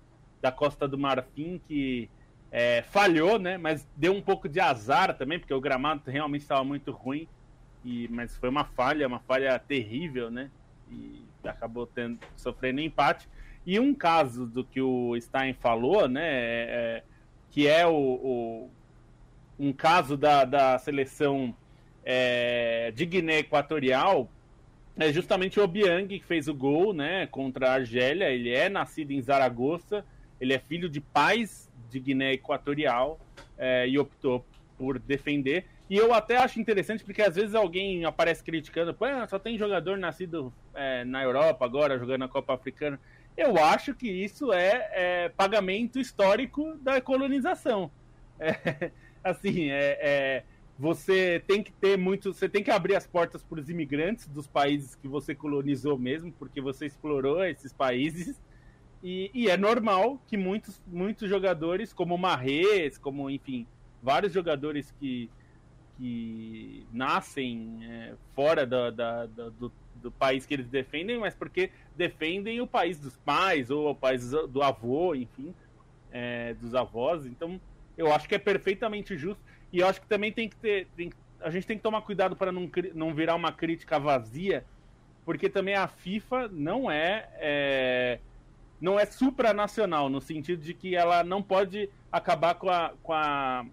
da 0.41 0.51
Costa 0.51 0.87
do 0.87 0.97
Marfim, 0.97 1.61
que 1.67 2.09
é, 2.51 2.81
falhou, 2.81 3.37
né? 3.37 3.59
Mas 3.59 3.87
deu 3.95 4.15
um 4.15 4.21
pouco 4.21 4.49
de 4.49 4.59
azar 4.59 5.15
também, 5.15 5.37
porque 5.37 5.53
o 5.53 5.61
gramado 5.61 6.09
realmente 6.09 6.41
estava 6.41 6.63
muito 6.63 6.89
ruim, 6.89 7.27
e, 7.85 8.07
mas 8.07 8.35
foi 8.37 8.49
uma 8.49 8.65
falha, 8.65 9.07
uma 9.07 9.19
falha 9.19 9.59
terrível, 9.59 10.31
né? 10.31 10.49
E 10.89 11.23
acabou 11.43 11.85
tendo, 11.85 12.17
sofrendo 12.35 12.81
empate. 12.81 13.29
E 13.65 13.79
um 13.79 13.93
caso 13.93 14.45
do 14.45 14.63
que 14.63 14.81
o 14.81 15.19
Stein 15.19 15.53
falou, 15.53 16.07
né, 16.07 16.23
é, 16.23 16.67
é, 16.69 17.03
que 17.51 17.67
é 17.67 17.85
o, 17.85 17.93
o, 17.93 18.69
um 19.59 19.71
caso 19.71 20.17
da, 20.17 20.43
da 20.43 20.79
seleção 20.79 21.55
é, 22.03 22.91
de 22.95 23.05
Guiné 23.05 23.39
Equatorial, 23.39 24.29
é 24.97 25.11
justamente 25.11 25.59
o 25.59 25.63
Obiang 25.63 26.07
que 26.07 26.25
fez 26.25 26.47
o 26.47 26.53
gol 26.53 26.93
né, 26.93 27.27
contra 27.27 27.69
a 27.69 27.73
Argélia. 27.73 28.29
Ele 28.29 28.49
é 28.53 28.67
nascido 28.69 29.11
em 29.11 29.21
Zaragoza, 29.21 30.03
ele 30.39 30.53
é 30.53 30.59
filho 30.59 30.89
de 30.89 30.99
pais 30.99 31.69
de 31.89 31.99
Guiné 31.99 32.33
Equatorial 32.33 33.19
é, 33.57 33.87
e 33.87 33.97
optou 33.97 34.45
por 34.77 34.97
defender. 34.97 35.65
E 35.89 35.97
eu 35.97 36.13
até 36.13 36.37
acho 36.37 36.59
interessante 36.59 37.03
porque 37.03 37.21
às 37.21 37.35
vezes 37.35 37.53
alguém 37.53 38.05
aparece 38.05 38.43
criticando, 38.43 38.93
Pô, 38.93 39.05
só 39.27 39.37
tem 39.37 39.57
jogador 39.57 39.97
nascido 39.97 40.51
é, 40.73 41.03
na 41.03 41.21
Europa 41.21 41.65
agora 41.65 41.99
jogando 41.99 42.23
a 42.23 42.29
Copa 42.29 42.53
Africana. 42.53 42.99
Eu 43.35 43.57
acho 43.57 43.93
que 43.93 44.09
isso 44.09 44.51
é, 44.51 44.89
é 44.93 45.29
pagamento 45.29 45.99
histórico 45.99 46.77
da 46.77 47.01
colonização. 47.01 47.89
É, 48.39 48.91
assim, 49.23 49.69
é, 49.69 49.97
é, 50.01 50.43
você 50.77 51.43
tem 51.47 51.63
que 51.63 51.71
ter 51.71 51.97
muito, 51.97 52.33
você 52.33 52.49
tem 52.49 52.63
que 52.63 52.71
abrir 52.71 52.95
as 52.95 53.07
portas 53.07 53.43
para 53.43 53.59
os 53.59 53.69
imigrantes 53.69 54.27
dos 54.27 54.47
países 54.47 54.95
que 54.95 55.07
você 55.07 55.35
colonizou 55.35 55.97
mesmo, 55.97 56.31
porque 56.33 56.59
você 56.59 56.85
explorou 56.85 57.43
esses 57.43 57.71
países. 57.71 58.41
E, 59.03 59.31
e 59.33 59.49
é 59.49 59.57
normal 59.57 60.21
que 60.27 60.37
muitos, 60.37 60.81
muitos 60.85 61.29
jogadores, 61.29 61.93
como 61.93 62.17
Marrez, 62.17 62.97
como 62.97 63.29
enfim, 63.29 63.65
vários 64.01 64.33
jogadores 64.33 64.91
que, 64.99 65.29
que 65.97 66.85
nascem 66.91 67.79
é, 67.83 68.13
fora 68.35 68.65
da, 68.65 68.89
da, 68.89 69.25
da, 69.25 69.49
do, 69.49 69.71
do 70.01 70.11
país 70.11 70.45
que 70.45 70.53
eles 70.53 70.67
defendem, 70.67 71.17
mas 71.17 71.33
porque 71.33 71.71
defendem 71.95 72.59
o 72.59 72.67
país 72.67 72.99
dos 72.99 73.15
pais 73.17 73.69
ou 73.69 73.91
o 73.91 73.95
país 73.95 74.31
do 74.31 74.61
avô, 74.61 75.15
enfim, 75.15 75.53
é, 76.11 76.53
dos 76.55 76.75
avós. 76.75 77.25
Então, 77.25 77.59
eu 77.97 78.11
acho 78.13 78.27
que 78.27 78.35
é 78.35 78.39
perfeitamente 78.39 79.17
justo. 79.17 79.43
E 79.71 79.79
eu 79.79 79.87
acho 79.87 80.01
que 80.01 80.07
também 80.07 80.31
tem 80.31 80.49
que 80.49 80.55
ter. 80.57 80.87
Tem, 80.95 81.11
a 81.39 81.49
gente 81.49 81.65
tem 81.65 81.77
que 81.77 81.83
tomar 81.83 82.01
cuidado 82.01 82.35
para 82.35 82.51
não, 82.51 82.69
não 82.93 83.13
virar 83.13 83.35
uma 83.35 83.51
crítica 83.51 83.99
vazia, 83.99 84.65
porque 85.23 85.49
também 85.49 85.75
a 85.75 85.87
FIFA 85.87 86.49
não 86.49 86.91
é, 86.91 87.29
é 87.35 88.19
não 88.79 88.99
é 88.99 89.05
supranacional, 89.05 90.09
no 90.09 90.19
sentido 90.19 90.61
de 90.61 90.73
que 90.73 90.95
ela 90.95 91.23
não 91.23 91.41
pode 91.41 91.89
acabar 92.11 92.55
com 92.55 92.69
a, 92.69 92.93
com 93.03 93.13
a 93.13 93.65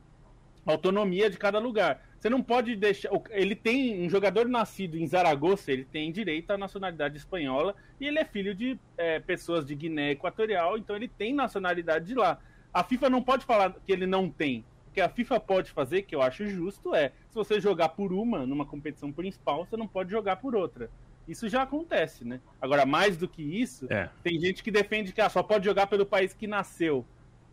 autonomia 0.66 1.30
de 1.30 1.38
cada 1.38 1.58
lugar. 1.58 2.07
Você 2.18 2.28
não 2.28 2.42
pode 2.42 2.74
deixar. 2.74 3.10
Ele 3.30 3.54
tem 3.54 4.04
um 4.04 4.10
jogador 4.10 4.48
nascido 4.48 4.96
em 4.96 5.06
Zaragoza, 5.06 5.70
ele 5.70 5.84
tem 5.84 6.10
direito 6.10 6.50
à 6.50 6.58
nacionalidade 6.58 7.16
espanhola 7.16 7.74
e 8.00 8.06
ele 8.06 8.18
é 8.18 8.24
filho 8.24 8.54
de 8.54 8.78
é, 8.96 9.20
pessoas 9.20 9.64
de 9.64 9.74
Guiné 9.74 10.12
Equatorial, 10.12 10.76
então 10.76 10.96
ele 10.96 11.06
tem 11.08 11.32
nacionalidade 11.32 12.06
de 12.06 12.14
lá. 12.14 12.38
a 12.74 12.82
FIFA 12.82 13.08
não 13.10 13.22
pode 13.22 13.44
falar 13.44 13.74
que 13.86 13.92
ele 13.92 14.06
não 14.06 14.28
tem. 14.28 14.64
O 14.88 14.90
que 14.92 15.00
a 15.00 15.08
FIFA 15.08 15.38
pode 15.38 15.70
fazer, 15.70 16.02
que 16.02 16.14
eu 16.14 16.20
acho 16.22 16.46
justo, 16.48 16.94
é 16.94 17.12
se 17.28 17.34
você 17.34 17.60
jogar 17.60 17.90
por 17.90 18.12
uma 18.12 18.44
numa 18.46 18.66
competição 18.66 19.12
principal, 19.12 19.64
você 19.64 19.76
não 19.76 19.86
pode 19.86 20.10
jogar 20.10 20.36
por 20.36 20.56
outra. 20.56 20.90
Isso 21.28 21.48
já 21.48 21.62
acontece, 21.62 22.24
né? 22.24 22.40
Agora, 22.60 22.84
mais 22.86 23.16
do 23.16 23.28
que 23.28 23.42
isso, 23.42 23.86
É. 23.90 24.08
tem 24.24 24.40
gente 24.40 24.62
que 24.62 24.70
defende 24.70 25.12
que 25.12 25.20
ah, 25.20 25.28
só 25.28 25.42
pode 25.42 25.64
jogar 25.66 25.86
pelo 25.86 26.06
país 26.06 26.32
que 26.34 26.46
nasceu. 26.46 27.04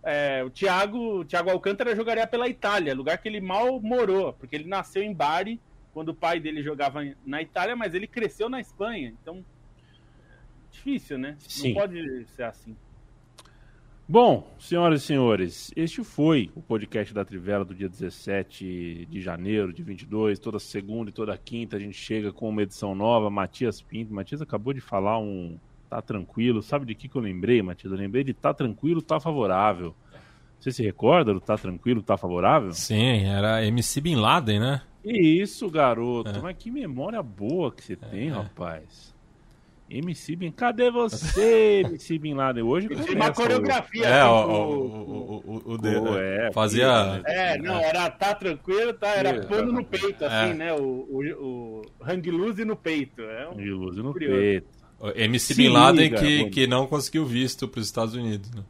É, 0.08 0.44
o 0.44 0.52
Thiago, 0.52 1.22
o 1.22 1.26
Thiago 1.26 1.50
Alcântara 1.50 1.96
jogaria 1.96 2.28
pela 2.28 2.48
Itália, 2.48 2.94
lugar 2.94 3.18
que 3.18 3.28
ele 3.28 3.42
mal 3.42 3.82
morou, 3.82 4.34
porque 4.34 4.56
ele 4.56 4.68
nasceu 4.68 5.02
em 5.02 5.12
Bari, 5.12 5.60
quando 5.96 6.10
o 6.10 6.16
pai 6.16 6.40
dele 6.40 6.62
jogava 6.62 7.02
na 7.26 7.42
Itália, 7.42 7.76
mas 7.76 7.96
ele 7.96 8.06
cresceu 8.06 8.48
na 8.48 8.62
Espanha. 8.62 9.16
Então, 9.20 9.44
difícil, 10.70 11.18
né? 11.18 11.36
Sim. 11.40 11.70
Não 11.70 11.82
pode 11.82 12.26
ser 12.28 12.44
assim. 12.44 12.76
Bom, 14.08 14.48
senhoras 14.60 15.02
e 15.02 15.06
senhores, 15.08 15.72
este 15.76 16.04
foi 16.04 16.52
o 16.54 16.62
podcast 16.62 17.12
da 17.12 17.26
Trivela 17.26 17.66
do 17.66 17.74
dia 17.74 17.90
17 17.90 19.08
de 19.10 19.22
janeiro 19.22 19.74
de 19.74 19.82
22. 19.82 20.38
Toda 20.38 20.60
segunda 20.60 21.10
e 21.10 21.14
toda 21.14 21.36
quinta 21.36 21.78
a 21.78 21.80
gente 21.80 21.98
chega 21.98 22.32
com 22.32 22.48
uma 22.48 22.62
edição 22.62 22.94
nova. 22.94 23.32
Matias 23.32 23.82
Pinto. 23.82 24.14
Matias 24.14 24.44
acabou 24.44 24.74
de 24.74 24.82
falar 24.82 25.18
um 25.18 25.58
tá 25.90 26.02
tranquilo. 26.02 26.62
Sabe 26.62 26.86
de 26.86 26.96
que, 26.96 27.08
que 27.08 27.16
eu 27.16 27.22
lembrei, 27.22 27.62
Matias? 27.62 27.92
Eu 27.92 27.98
lembrei 28.00 28.24
de 28.24 28.34
tá 28.34 28.54
tranquilo, 28.54 29.02
tá 29.02 29.20
favorável. 29.20 29.96
Você 30.60 30.72
se 30.72 30.84
recorda 30.84 31.34
do 31.34 31.40
tá 31.40 31.58
tranquilo, 31.58 32.02
tá 32.02 32.18
favorável? 32.18 32.72
Sim, 32.72 33.26
era 33.26 33.64
MC 33.66 34.02
Bin 34.02 34.16
Laden, 34.16 34.60
né? 34.60 34.82
Isso, 35.04 35.70
garoto. 35.70 36.30
É. 36.30 36.42
Mas 36.42 36.56
que 36.58 36.72
memória 36.72 37.22
boa 37.22 37.72
que 37.72 37.84
você 37.84 37.96
tem, 37.96 38.30
rapaz. 38.30 39.14
MC 39.88 40.36
Bin, 40.36 40.52
cadê 40.52 40.90
você, 40.90 41.84
MC 41.86 42.18
Bin 42.18 42.34
Laden? 42.34 42.64
Hoje 42.64 42.90
começa 42.90 43.12
uma 43.14 43.32
coreografia. 43.32 44.06
É, 44.08 44.22
assim, 44.22 44.32
o, 44.32 45.44
o, 45.46 45.62
o, 45.64 46.12
o, 46.12 46.18
é, 46.18 46.52
fazia. 46.52 47.22
É, 47.26 47.56
não, 47.60 47.76
era 47.76 48.10
tá 48.10 48.34
tranquilo, 48.34 48.94
tá? 48.94 49.10
Era 49.10 49.30
É. 49.30 49.42
pano 49.46 49.72
no 49.72 49.86
peito, 49.86 50.26
assim, 50.26 50.52
É. 50.52 50.54
né? 50.56 50.74
O, 50.74 50.82
o, 50.82 51.82
o 52.00 52.04
hang 52.04 52.32
loose 52.32 52.66
no 52.66 52.76
peito. 52.76 53.22
É 53.22 53.48
um... 53.48 53.58
De 53.58 53.70
luz 53.70 53.98
no 53.98 54.12
Curioso. 54.12 54.36
peito. 54.36 54.85
MC 55.16 55.54
Bin 55.56 55.70
Laden 55.70 56.04
liga, 56.04 56.20
que, 56.20 56.50
que 56.50 56.68
não 56.68 56.88
conseguiu 56.88 57.26
visto 57.26 57.68
para 57.68 57.80
os 57.80 57.86
Estados 57.86 58.16
Unidos. 58.16 58.50
Né? 58.52 58.64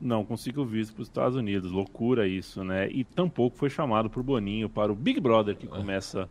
Não 0.00 0.24
conseguiu 0.24 0.64
visto 0.64 0.92
para 0.94 1.02
os 1.02 1.08
Estados 1.08 1.36
Unidos. 1.36 1.70
Loucura 1.70 2.26
isso, 2.26 2.64
né? 2.64 2.88
E 2.90 3.04
tampouco 3.04 3.56
foi 3.56 3.70
chamado 3.70 4.10
por 4.10 4.22
Boninho 4.22 4.68
para 4.68 4.92
o 4.92 4.94
Big 4.94 5.20
Brother, 5.20 5.56
que 5.56 5.66
começa 5.66 6.28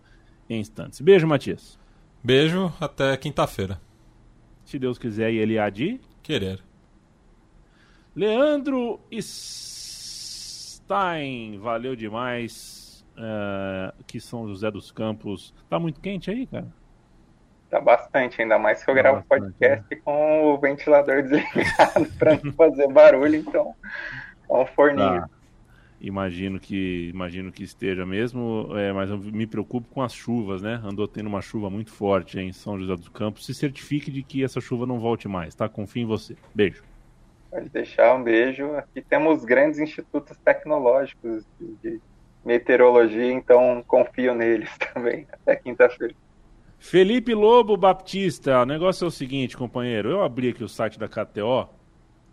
em 0.50 0.60
instantes. 0.60 1.02
Beijo, 1.02 1.28
Matias. 1.28 1.80
Beijo, 2.24 2.72
até 2.80 3.18
quinta-feira. 3.18 3.82
Se 4.64 4.78
Deus 4.80 4.98
quiser, 4.98 5.34
e 5.34 5.38
ele 5.38 5.60
há 5.60 5.70
de... 5.70 6.00
Querer. 6.22 6.62
Leandro 8.16 9.00
Stein, 10.84 11.58
valeu 11.58 11.96
demais. 11.96 13.06
É, 13.16 13.94
que 14.08 14.20
São 14.20 14.48
José 14.48 14.72
dos 14.72 14.92
Campos. 14.92 15.54
Tá 15.70 15.78
muito 15.80 16.00
quente 16.00 16.32
aí, 16.32 16.48
cara? 16.48 16.72
Tá 17.74 17.82
bastante, 17.82 18.40
ainda 18.40 18.60
mais 18.60 18.86
que 18.86 18.92
eu 18.92 18.94
gravo 18.94 19.26
bastante, 19.28 19.52
podcast 19.58 19.96
com 20.06 20.44
o 20.44 20.60
ventilador 20.60 21.24
desligado 21.26 22.06
pra 22.20 22.40
não 22.44 22.54
fazer 22.54 22.88
barulho, 22.88 23.36
então 23.36 23.74
é 24.48 24.54
um 24.54 24.66
forninho. 24.68 25.22
Tá. 25.22 25.30
Imagino 26.00 26.60
que 26.60 27.10
imagino 27.12 27.52
que 27.52 27.64
esteja 27.64 28.06
mesmo, 28.06 28.68
é, 28.78 28.94
mas 28.94 29.10
eu 29.10 29.18
me 29.18 29.48
preocupo 29.48 29.88
com 29.92 30.04
as 30.04 30.14
chuvas, 30.14 30.62
né? 30.62 30.80
Andou 30.84 31.08
tendo 31.08 31.26
uma 31.26 31.42
chuva 31.42 31.68
muito 31.68 31.90
forte 31.90 32.40
em 32.40 32.54
São 32.54 32.78
José 32.78 32.96
dos 32.96 33.10
Campos. 33.10 33.44
Se 33.44 33.56
certifique 33.56 34.12
de 34.12 34.22
que 34.22 34.44
essa 34.44 34.62
chuva 34.62 34.86
não 34.86 35.00
volte 35.00 35.28
mais, 35.28 35.56
tá? 35.56 35.68
Confio 35.68 36.04
em 36.04 36.06
você. 36.06 36.36
Beijo. 36.54 36.84
Pode 37.50 37.70
deixar 37.70 38.14
um 38.14 38.22
beijo. 38.22 38.72
Aqui 38.76 39.02
temos 39.02 39.44
grandes 39.44 39.80
institutos 39.80 40.38
tecnológicos 40.46 41.44
de 41.82 42.00
meteorologia, 42.46 43.34
então 43.34 43.84
confio 43.88 44.36
neles 44.36 44.70
também. 44.94 45.26
Até 45.32 45.56
quinta-feira. 45.56 46.14
Felipe 46.84 47.34
Lobo 47.34 47.78
Baptista, 47.78 48.62
o 48.62 48.66
negócio 48.66 49.06
é 49.06 49.08
o 49.08 49.12
seguinte, 49.12 49.56
companheiro. 49.56 50.10
Eu 50.10 50.22
abri 50.22 50.50
aqui 50.50 50.66
o 50.66 50.68
site 50.68 51.00
da 51.00 51.08
KTO. 51.08 51.70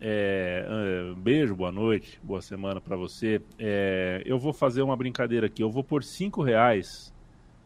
É, 0.01 0.67
é, 0.69 1.15
beijo, 1.15 1.55
boa 1.55 1.71
noite, 1.71 2.21
boa 2.21 2.43
semana 2.43 2.81
pra 2.81 2.97
você. 2.97 3.41
É, 3.57 4.21
eu 4.27 4.41
vou 4.41 4.53
fazer 4.53 4.83
uma 4.83 4.97
brincadeira 4.97 5.47
aqui. 5.47 5.63
Eu 5.63 5.71
vou 5.71 5.85
pôr 5.85 6.03
5 6.03 6.43
reais 6.43 7.15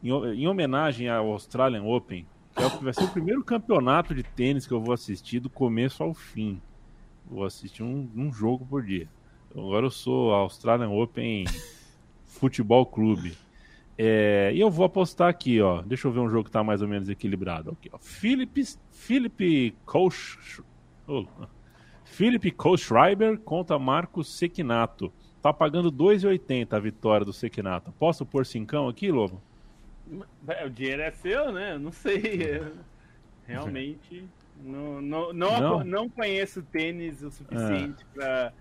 em, 0.02 0.10
em 0.10 0.46
homenagem 0.46 1.08
ao 1.08 1.32
Australian 1.32 1.84
Open, 1.84 2.26
que 2.54 2.62
é 2.62 2.66
o 2.66 2.70
que 2.70 2.84
vai 2.84 2.92
ser 2.92 3.04
o 3.04 3.08
primeiro 3.08 3.42
campeonato 3.42 4.14
de 4.14 4.22
tênis 4.22 4.66
que 4.66 4.74
eu 4.74 4.80
vou 4.80 4.92
assistir 4.92 5.40
do 5.40 5.48
começo 5.48 6.02
ao 6.02 6.12
fim. 6.12 6.60
Vou 7.24 7.46
assistir 7.46 7.82
um, 7.82 8.08
um 8.14 8.30
jogo 8.30 8.64
por 8.66 8.82
dia. 8.82 9.08
Agora 9.50 9.86
eu 9.86 9.90
sou 9.90 10.34
Australian 10.34 10.90
Open 10.90 11.46
Futebol 12.26 12.84
Clube. 12.84 13.34
É, 13.96 14.50
e 14.52 14.60
eu 14.60 14.70
vou 14.70 14.84
apostar 14.84 15.28
aqui, 15.28 15.60
ó. 15.60 15.82
Deixa 15.82 16.08
eu 16.08 16.12
ver 16.12 16.20
um 16.20 16.28
jogo 16.28 16.44
que 16.44 16.50
tá 16.50 16.64
mais 16.64 16.82
ou 16.82 16.88
menos 16.88 17.08
equilibrado. 17.08 17.70
Aqui, 17.70 17.90
ó. 17.92 17.98
Philip, 17.98 18.64
Philip 18.90 19.76
Koch, 19.84 20.62
oh, 21.06 21.24
Philip 22.04 22.50
Kohlschreiber 22.50 23.38
contra 23.38 23.78
Marcos 23.78 24.36
Sequinato. 24.36 25.12
Tá 25.40 25.52
pagando 25.52 25.92
2,80 25.92 26.72
a 26.72 26.78
vitória 26.78 27.24
do 27.24 27.32
Sequinato. 27.32 27.92
Posso 27.98 28.24
pôr 28.24 28.46
cincão 28.46 28.88
aqui, 28.88 29.10
Lobo? 29.12 29.40
É, 30.48 30.64
O 30.66 30.70
dinheiro 30.70 31.02
é 31.02 31.10
seu, 31.10 31.52
né? 31.52 31.78
Não 31.78 31.92
sei. 31.92 32.62
Realmente, 33.46 34.24
não, 34.62 35.02
não, 35.02 35.32
não, 35.32 35.60
Não? 35.60 35.84
não 35.84 36.08
conheço 36.08 36.62
tênis 36.62 37.22
o 37.22 37.30
suficiente 37.30 38.04
pra 38.14 38.24
para 38.24 38.52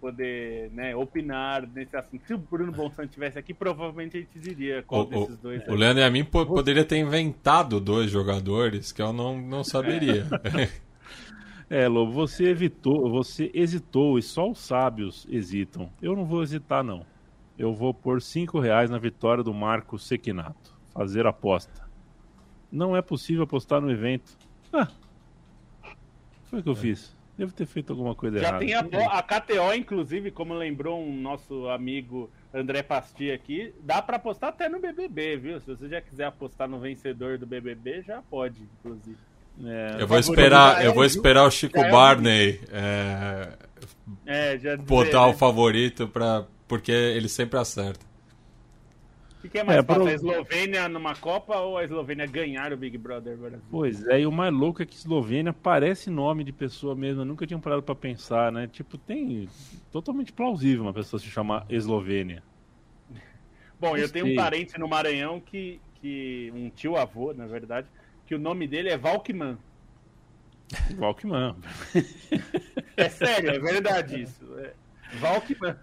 poder 0.00 0.70
né, 0.72 0.94
opinar 0.94 1.66
nesse 1.66 1.96
assunto. 1.96 2.26
Se 2.26 2.34
o 2.34 2.38
Bruno 2.38 2.72
Bonsan 2.72 3.04
estivesse 3.04 3.38
aqui, 3.38 3.54
provavelmente 3.54 4.16
a 4.16 4.20
gente 4.20 4.38
diria 4.38 4.82
qual 4.82 5.02
O, 5.02 5.04
desses 5.06 5.38
dois. 5.38 5.66
o, 5.66 5.72
o 5.72 5.74
Leandro 5.74 6.02
e 6.02 6.04
a 6.04 6.10
mim 6.10 6.24
po- 6.24 6.44
poderia 6.46 6.84
ter 6.84 6.98
inventado 6.98 7.80
dois 7.80 8.10
jogadores 8.10 8.92
que 8.92 9.00
eu 9.02 9.12
não, 9.12 9.40
não 9.40 9.62
saberia. 9.64 10.26
É, 11.70 11.86
Lobo, 11.86 12.10
você 12.12 12.44
evitou, 12.48 13.10
você 13.10 13.50
hesitou 13.52 14.18
e 14.18 14.22
só 14.22 14.50
os 14.50 14.58
sábios 14.58 15.26
hesitam. 15.28 15.90
Eu 16.00 16.16
não 16.16 16.24
vou 16.24 16.42
hesitar, 16.42 16.82
não. 16.82 17.04
Eu 17.58 17.74
vou 17.74 17.92
pôr 17.92 18.22
5 18.22 18.58
reais 18.58 18.88
na 18.88 18.96
vitória 18.96 19.44
do 19.44 19.52
Marcos 19.52 20.06
Sequinato. 20.06 20.74
Fazer 20.94 21.26
aposta. 21.26 21.86
Não 22.72 22.96
é 22.96 23.02
possível 23.02 23.42
apostar 23.42 23.82
no 23.82 23.90
evento. 23.90 24.34
Ah, 24.72 24.88
foi 26.44 26.60
o 26.60 26.62
que 26.62 26.68
eu 26.70 26.74
fiz. 26.74 27.14
Devo 27.38 27.52
ter 27.52 27.66
feito 27.66 27.92
alguma 27.92 28.14
coisa 28.16 28.38
Já 28.40 28.48
errada. 28.48 28.58
tem 28.66 28.74
a, 28.74 28.80
a 29.18 29.22
KTO, 29.22 29.72
inclusive, 29.74 30.30
como 30.32 30.52
lembrou 30.54 31.00
um 31.00 31.14
nosso 31.20 31.68
amigo 31.68 32.28
André 32.52 32.82
Pasti 32.82 33.30
aqui, 33.30 33.72
dá 33.80 34.02
pra 34.02 34.16
apostar 34.16 34.48
até 34.50 34.68
no 34.68 34.80
BBB, 34.80 35.36
viu? 35.36 35.60
Se 35.60 35.66
você 35.66 35.88
já 35.88 36.00
quiser 36.00 36.24
apostar 36.24 36.68
no 36.68 36.80
vencedor 36.80 37.38
do 37.38 37.46
BBB, 37.46 38.02
já 38.02 38.20
pode, 38.28 38.60
inclusive. 38.80 39.16
É, 39.64 39.96
Eu 40.02 40.06
vou 40.08 40.18
esperar, 40.18 40.76
já 40.78 40.84
eu 40.84 40.92
vou 40.94 41.02
o- 41.02 41.06
esperar 41.06 41.44
o 41.44 41.50
Chico 41.50 41.78
já 41.78 41.86
é 41.86 41.90
Barney 41.90 42.60
é, 42.72 43.52
É, 44.26 44.58
já 44.58 44.74
dizer, 44.76 44.86
botar 44.86 45.26
né? 45.26 45.32
o 45.32 45.34
favorito 45.34 46.08
pra, 46.08 46.44
porque 46.66 46.90
ele 46.92 47.28
sempre 47.28 47.58
acerta. 47.58 48.04
O 49.44 49.48
que, 49.48 49.58
é 49.58 49.62
mais 49.64 49.78
É, 49.78 49.82
fácil? 49.82 50.02
pro- 50.02 50.10
A 50.10 50.14
Eslovênia 50.14 50.88
numa 50.88 51.14
Copa 51.14 51.56
ou 51.58 51.78
a 51.78 51.84
Eslovênia 51.84 52.26
ganhar 52.26 52.72
o 52.72 52.76
Big 52.76 52.98
Brother 52.98 53.36
Brasil? 53.36 53.60
Pois 53.70 54.04
é, 54.08 54.20
e 54.20 54.26
o 54.26 54.32
mais 54.32 54.52
louco 54.52 54.82
é 54.82 54.86
que 54.86 54.96
Eslovênia 54.96 55.52
parece 55.52 56.10
nome 56.10 56.42
de 56.42 56.52
pessoa 56.52 56.94
mesmo. 56.96 57.20
Eu 57.22 57.24
nunca 57.24 57.46
tinha 57.46 57.58
parado 57.58 57.82
pra 57.82 57.94
pensar, 57.94 58.50
né? 58.50 58.66
Tipo, 58.66 58.98
tem 58.98 59.48
totalmente 59.92 60.32
plausível 60.32 60.82
uma 60.82 60.92
pessoa 60.92 61.20
se 61.20 61.26
chamar 61.28 61.64
Eslovênia. 61.70 62.42
Bom, 63.80 63.96
eu 63.96 64.08
tenho 64.10 64.26
um 64.26 64.34
parente 64.34 64.76
no 64.78 64.88
Maranhão 64.88 65.40
que, 65.40 65.80
que. 66.00 66.52
um 66.54 66.68
tio 66.70 66.96
avô, 66.96 67.32
na 67.32 67.46
verdade, 67.46 67.86
que 68.26 68.34
o 68.34 68.38
nome 68.40 68.66
dele 68.66 68.88
é 68.88 68.98
Valkman. 68.98 69.56
Valkman. 70.96 71.54
É 72.96 73.08
sério, 73.08 73.50
é 73.50 73.58
verdade 73.60 74.22
isso. 74.22 74.44
É. 74.58 74.72
Valkman. 75.20 75.76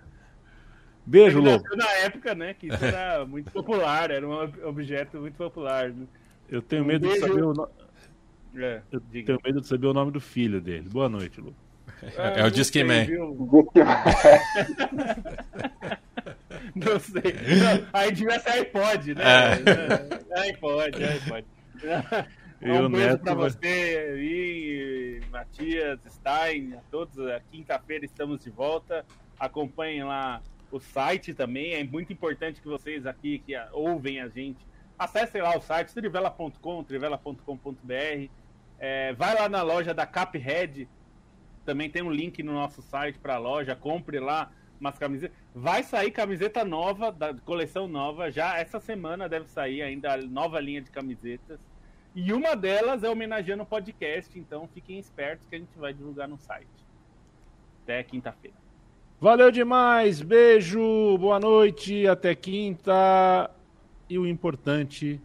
Beijo, 1.05 1.39
Lobo. 1.39 1.63
na 1.75 1.89
época, 1.99 2.33
né, 2.33 2.53
que 2.53 2.67
isso 2.67 2.83
era 2.83 3.25
muito 3.25 3.51
popular, 3.51 4.09
era 4.11 4.27
um 4.27 4.31
ob- 4.31 4.63
objeto 4.65 5.19
muito 5.19 5.35
popular. 5.35 5.89
Né? 5.91 6.05
Eu 6.49 6.61
tenho 6.61 6.83
medo 6.85 7.07
de 7.07 7.13
Beijo. 7.13 7.27
saber 7.27 7.43
o 7.43 7.53
no- 7.53 7.69
É, 8.57 8.81
eu 8.91 8.99
diga. 9.11 9.25
tenho 9.27 9.39
medo 9.45 9.61
de 9.61 9.67
saber 9.67 9.87
o 9.87 9.93
nome 9.93 10.11
do 10.11 10.19
filho 10.21 10.59
dele. 10.59 10.89
Boa 10.89 11.07
noite, 11.09 11.39
Lobo. 11.39 11.55
É, 12.17 12.41
o 12.41 12.43
não 12.43 12.49
Disque 12.51 12.83
Man. 12.83 13.05
Não 16.75 16.99
sei. 16.99 17.21
Não, 17.21 17.87
aí 17.93 18.11
devia 18.11 18.39
ser 18.39 18.49
iPod, 18.49 19.15
né? 19.15 19.23
É. 20.35 20.39
iPod, 20.49 21.03
iPod. 21.03 21.45
E 22.61 22.71
um 22.71 22.89
beijo 22.89 23.17
vai- 23.23 23.35
você 23.35 24.11
aí, 24.13 25.21
Matias, 25.31 25.99
Stein, 26.09 26.73
a 26.73 26.79
todos. 26.91 27.17
A 27.27 27.39
Quinta-feira 27.51 28.05
estamos 28.05 28.43
de 28.43 28.49
volta. 28.49 29.05
Acompanhem 29.39 30.03
lá 30.03 30.41
o 30.75 30.79
site 30.79 31.33
também. 31.33 31.73
É 31.73 31.83
muito 31.83 32.11
importante 32.11 32.61
que 32.61 32.67
vocês 32.67 33.05
aqui 33.05 33.39
que 33.39 33.53
ouvem 33.71 34.19
a 34.19 34.27
gente 34.27 34.59
acessem 34.99 35.41
lá 35.41 35.55
o 35.55 35.61
site 35.61 35.93
trivela.com, 35.93 36.83
trivela.com.br. 36.83 38.29
É, 38.77 39.13
vai 39.13 39.35
lá 39.35 39.47
na 39.47 39.61
loja 39.61 39.93
da 39.93 40.05
Caphead 40.05 40.87
Também 41.63 41.89
tem 41.89 42.03
um 42.03 42.11
link 42.11 42.43
no 42.43 42.51
nosso 42.51 42.81
site 42.81 43.17
para 43.17 43.35
a 43.35 43.37
loja. 43.37 43.73
Compre 43.73 44.19
lá 44.19 44.51
umas 44.77 44.99
camisetas. 44.99 45.37
Vai 45.53 45.81
sair 45.81 46.11
camiseta 46.11 46.65
nova, 46.65 47.09
da 47.09 47.33
coleção 47.33 47.87
nova. 47.87 48.29
Já 48.29 48.57
essa 48.57 48.79
semana 48.81 49.29
deve 49.29 49.47
sair 49.47 49.81
ainda 49.81 50.13
a 50.13 50.17
nova 50.17 50.59
linha 50.59 50.81
de 50.81 50.91
camisetas. 50.91 51.59
E 52.13 52.33
uma 52.33 52.53
delas 52.53 53.01
é 53.01 53.09
homenageando 53.09 53.63
o 53.63 53.65
podcast. 53.65 54.37
Então 54.37 54.67
fiquem 54.73 54.99
espertos 54.99 55.47
que 55.47 55.55
a 55.55 55.59
gente 55.59 55.77
vai 55.77 55.93
divulgar 55.93 56.27
no 56.27 56.37
site. 56.37 56.67
Até 57.83 58.03
quinta-feira. 58.03 58.64
Valeu 59.19 59.49
demais, 59.49 60.21
beijo, 60.21 61.17
boa 61.17 61.39
noite, 61.39 62.05
até 62.05 62.35
quinta. 62.35 63.49
E 64.09 64.19
o 64.19 64.27
importante 64.27 65.21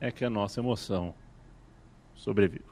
é 0.00 0.10
que 0.10 0.24
a 0.24 0.30
nossa 0.30 0.60
emoção 0.60 1.14
sobrevive. 2.16 2.67